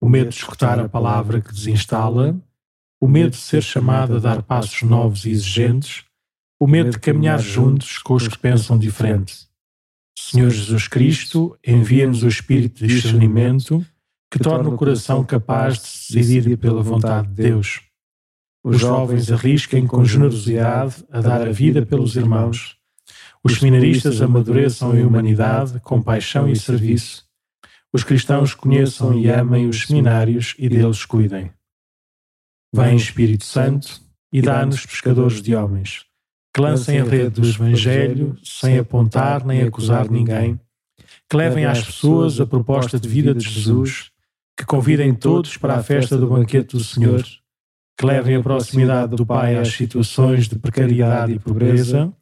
o 0.00 0.08
medo 0.08 0.30
de 0.30 0.36
escutar 0.36 0.80
a 0.80 0.88
palavra 0.88 1.40
que 1.40 1.52
desinstala, 1.52 2.40
o 3.00 3.08
medo 3.08 3.30
de 3.30 3.38
ser 3.38 3.62
chamado 3.62 4.16
a 4.16 4.18
dar 4.18 4.42
passos 4.42 4.82
novos 4.82 5.24
e 5.24 5.30
exigentes, 5.30 6.04
o 6.60 6.66
medo 6.66 6.90
de 6.90 6.98
caminhar 6.98 7.40
juntos 7.40 7.98
com 7.98 8.14
os 8.14 8.28
que 8.28 8.38
pensam 8.38 8.78
diferente. 8.78 9.48
Senhor 10.18 10.50
Jesus 10.50 10.86
Cristo, 10.86 11.58
envia-nos 11.66 12.22
o 12.22 12.28
espírito 12.28 12.86
de 12.86 12.94
discernimento 12.94 13.84
que 14.30 14.38
torna 14.38 14.68
o 14.68 14.76
coração 14.76 15.24
capaz 15.24 15.78
de 15.78 15.88
se 15.88 16.12
decidir 16.12 16.58
pela 16.58 16.82
vontade 16.82 17.28
de 17.28 17.34
Deus. 17.34 17.80
Os 18.62 18.78
jovens 18.78 19.32
arrisquem 19.32 19.86
com 19.86 20.04
generosidade 20.04 21.02
a 21.10 21.22
dar 21.22 21.40
a 21.40 21.50
vida 21.50 21.84
pelos 21.86 22.14
irmãos. 22.14 22.76
Os 23.42 23.58
seminaristas 23.58 24.20
amadureçam 24.20 24.94
em 24.94 25.04
humanidade, 25.04 25.80
compaixão 25.80 26.46
e 26.46 26.54
serviço. 26.54 27.24
Os 27.90 28.04
cristãos 28.04 28.54
conheçam 28.54 29.18
e 29.18 29.28
amem 29.30 29.66
os 29.66 29.86
seminários 29.86 30.54
e 30.58 30.68
deles 30.68 31.06
cuidem. 31.06 31.50
Vem 32.72 32.96
Espírito 32.96 33.44
Santo 33.44 34.00
e 34.32 34.40
dá-nos 34.40 34.86
pescadores 34.86 35.42
de 35.42 35.54
homens, 35.56 36.04
que 36.54 36.60
lancem 36.60 37.00
a 37.00 37.04
rede 37.04 37.40
do 37.40 37.48
Evangelho 37.48 38.38
sem 38.44 38.78
apontar 38.78 39.44
nem 39.44 39.62
acusar 39.62 40.08
ninguém, 40.08 40.58
que 41.28 41.36
levem 41.36 41.64
às 41.64 41.84
pessoas 41.84 42.40
a 42.40 42.46
proposta 42.46 42.98
de 42.98 43.08
vida 43.08 43.34
de 43.34 43.48
Jesus, 43.48 44.10
que 44.56 44.64
convidem 44.64 45.12
todos 45.14 45.56
para 45.56 45.74
a 45.74 45.82
festa 45.82 46.16
do 46.16 46.28
banquete 46.28 46.76
do 46.76 46.84
Senhor, 46.84 47.24
que 47.98 48.06
levem 48.06 48.36
a 48.36 48.42
proximidade 48.42 49.16
do 49.16 49.26
Pai 49.26 49.56
às 49.56 49.68
situações 49.68 50.48
de 50.48 50.58
precariedade 50.58 51.32
e 51.32 51.38
pobreza, 51.38 52.12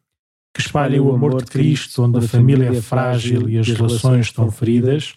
que 0.53 0.61
espalhem 0.61 0.99
o 0.99 1.13
amor 1.13 1.43
de 1.43 1.45
Cristo 1.49 2.03
onde 2.03 2.17
a 2.17 2.21
família 2.27 2.69
é 2.69 2.81
frágil 2.81 3.47
e 3.47 3.59
as 3.59 3.67
relações 3.67 4.27
estão 4.27 4.49
feridas, 4.49 5.15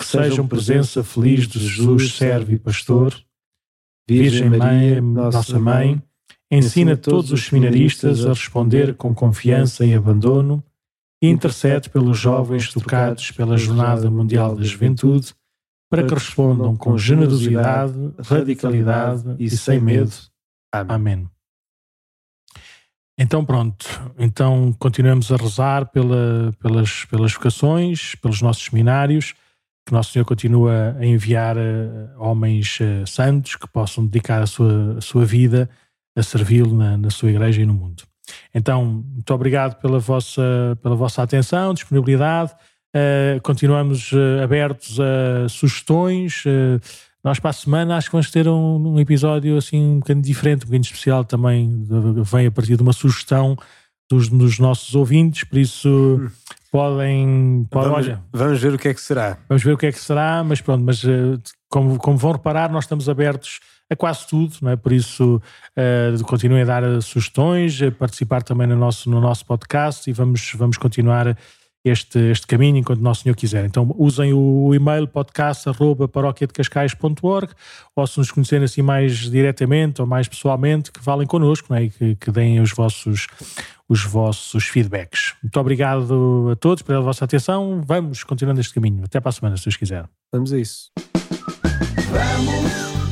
que 0.00 0.06
sejam 0.06 0.46
presença 0.46 1.02
feliz 1.02 1.48
de 1.48 1.58
Jesus, 1.58 2.14
servo 2.14 2.52
e 2.52 2.58
pastor, 2.58 3.14
Virgem 4.08 4.50
Mãe, 4.50 5.00
nossa 5.00 5.58
Mãe, 5.58 6.02
ensina 6.50 6.96
todos 6.96 7.32
os 7.32 7.46
seminaristas 7.46 8.24
a 8.24 8.30
responder 8.30 8.94
com 8.94 9.14
confiança 9.14 9.84
e 9.84 9.94
abandono 9.94 10.62
e 11.22 11.28
intercede 11.28 11.88
pelos 11.88 12.18
jovens 12.18 12.72
tocados 12.72 13.30
pela 13.30 13.56
Jornada 13.56 14.10
Mundial 14.10 14.54
da 14.54 14.62
Juventude 14.62 15.34
para 15.90 16.06
que 16.06 16.14
respondam 16.14 16.76
com 16.76 16.98
generosidade, 16.98 17.94
radicalidade 18.18 19.36
e 19.38 19.48
sem 19.48 19.80
medo. 19.80 20.12
Amém. 20.72 21.28
Então 23.16 23.44
pronto, 23.44 23.86
então 24.18 24.74
continuamos 24.76 25.30
a 25.30 25.36
rezar 25.36 25.86
pela, 25.86 26.52
pelas, 26.60 27.04
pelas 27.04 27.32
vocações, 27.32 28.16
pelos 28.16 28.42
nossos 28.42 28.64
seminários, 28.64 29.34
que 29.84 29.92
Nosso 29.92 30.12
Senhor 30.12 30.24
continua 30.24 30.96
a 30.98 31.04
enviar 31.04 31.56
uh, 31.56 32.08
homens 32.18 32.78
uh, 32.80 33.06
santos 33.06 33.56
que 33.56 33.68
possam 33.68 34.06
dedicar 34.06 34.42
a 34.42 34.46
sua, 34.46 34.96
a 34.98 35.00
sua 35.00 35.24
vida 35.24 35.68
a 36.16 36.22
servi-lo 36.22 36.74
na, 36.74 36.96
na, 36.96 37.10
sua 37.10 37.30
igreja 37.30 37.60
e 37.60 37.66
no 37.66 37.74
mundo. 37.74 38.04
Então, 38.54 38.84
muito 38.84 39.34
obrigado 39.34 39.80
pela 39.80 39.98
vossa, 39.98 40.78
pela 40.80 40.94
vossa 40.94 41.22
atenção, 41.22 41.74
disponibilidade. 41.74 42.52
Uh, 42.94 43.40
continuamos 43.42 44.12
abertos 44.42 44.98
a 45.00 45.48
sugestões. 45.48 46.44
nós, 47.22 47.40
para 47.40 47.50
a 47.50 47.52
semana, 47.52 47.96
acho 47.96 48.08
que 48.08 48.12
vamos 48.12 48.30
ter 48.30 48.46
um, 48.46 48.94
um, 48.94 49.00
episódio 49.00 49.56
assim 49.56 49.80
um 49.80 49.98
bocadinho 49.98 50.24
diferente, 50.24 50.62
um 50.62 50.66
bocadinho 50.66 50.82
especial 50.82 51.24
também. 51.24 51.84
Vem 52.24 52.46
a 52.46 52.50
partir 52.52 52.76
de 52.76 52.82
uma 52.82 52.92
sugestão 52.92 53.58
dos, 54.08 54.28
dos 54.28 54.60
nossos 54.60 54.94
ouvintes, 54.94 55.42
por 55.42 55.58
isso. 55.58 56.30
Podem, 56.74 57.68
podem 57.70 57.88
vamos, 57.88 58.08
olha, 58.08 58.20
vamos 58.32 58.60
ver 58.60 58.74
o 58.74 58.78
que 58.80 58.88
é 58.88 58.94
que 58.94 59.00
será. 59.00 59.38
Vamos 59.48 59.62
ver 59.62 59.74
o 59.74 59.78
que 59.78 59.86
é 59.86 59.92
que 59.92 60.00
será, 60.00 60.42
mas 60.42 60.60
pronto, 60.60 60.82
mas 60.82 61.04
uh, 61.04 61.40
como, 61.70 61.96
como 61.98 62.18
vão 62.18 62.32
reparar, 62.32 62.68
nós 62.68 62.82
estamos 62.82 63.08
abertos 63.08 63.60
a 63.88 63.94
quase 63.94 64.26
tudo, 64.26 64.56
não 64.60 64.72
é? 64.72 64.76
por 64.76 64.90
isso 64.90 65.40
uh, 65.78 66.24
continuem 66.24 66.62
a 66.62 66.64
dar 66.64 67.00
sugestões, 67.00 67.80
a 67.80 67.92
participar 67.92 68.42
também 68.42 68.66
no 68.66 68.74
nosso, 68.74 69.08
no 69.08 69.20
nosso 69.20 69.46
podcast 69.46 70.10
e 70.10 70.12
vamos, 70.12 70.50
vamos 70.56 70.76
continuar 70.76 71.38
este, 71.84 72.18
este 72.30 72.46
caminho 72.46 72.78
enquanto 72.78 73.00
Nosso 73.00 73.22
Senhor 73.22 73.34
quiser. 73.36 73.66
Então 73.66 73.94
usem 73.98 74.32
o 74.32 74.74
e-mail 74.74 75.06
podcast.paróquiadecascais.org 75.06 77.52
ou 77.94 78.06
se 78.06 78.16
nos 78.18 78.30
conhecerem 78.30 78.64
assim 78.64 78.80
mais 78.82 79.30
diretamente 79.30 80.00
ou 80.00 80.06
mais 80.06 80.26
pessoalmente, 80.26 80.90
que 80.90 81.00
falem 81.00 81.26
connosco 81.26 81.66
não 81.70 81.76
é? 81.76 81.82
e 81.84 81.90
que, 81.90 82.14
que 82.16 82.30
deem 82.30 82.60
os 82.60 82.72
vossos, 82.72 83.26
os 83.88 84.02
vossos 84.04 84.64
feedbacks. 84.64 85.34
Muito 85.42 85.60
obrigado 85.60 86.50
a 86.52 86.56
todos 86.56 86.82
pela 86.82 87.02
vossa 87.02 87.26
atenção. 87.26 87.82
Vamos 87.84 88.24
continuando 88.24 88.60
este 88.60 88.72
caminho. 88.72 89.04
Até 89.04 89.20
para 89.20 89.28
a 89.28 89.32
semana, 89.32 89.56
se 89.56 89.64
Deus 89.64 89.76
quiser. 89.76 90.08
Vamos 90.32 90.52
a 90.52 90.58
isso. 90.58 90.90
Vamos. 92.10 93.03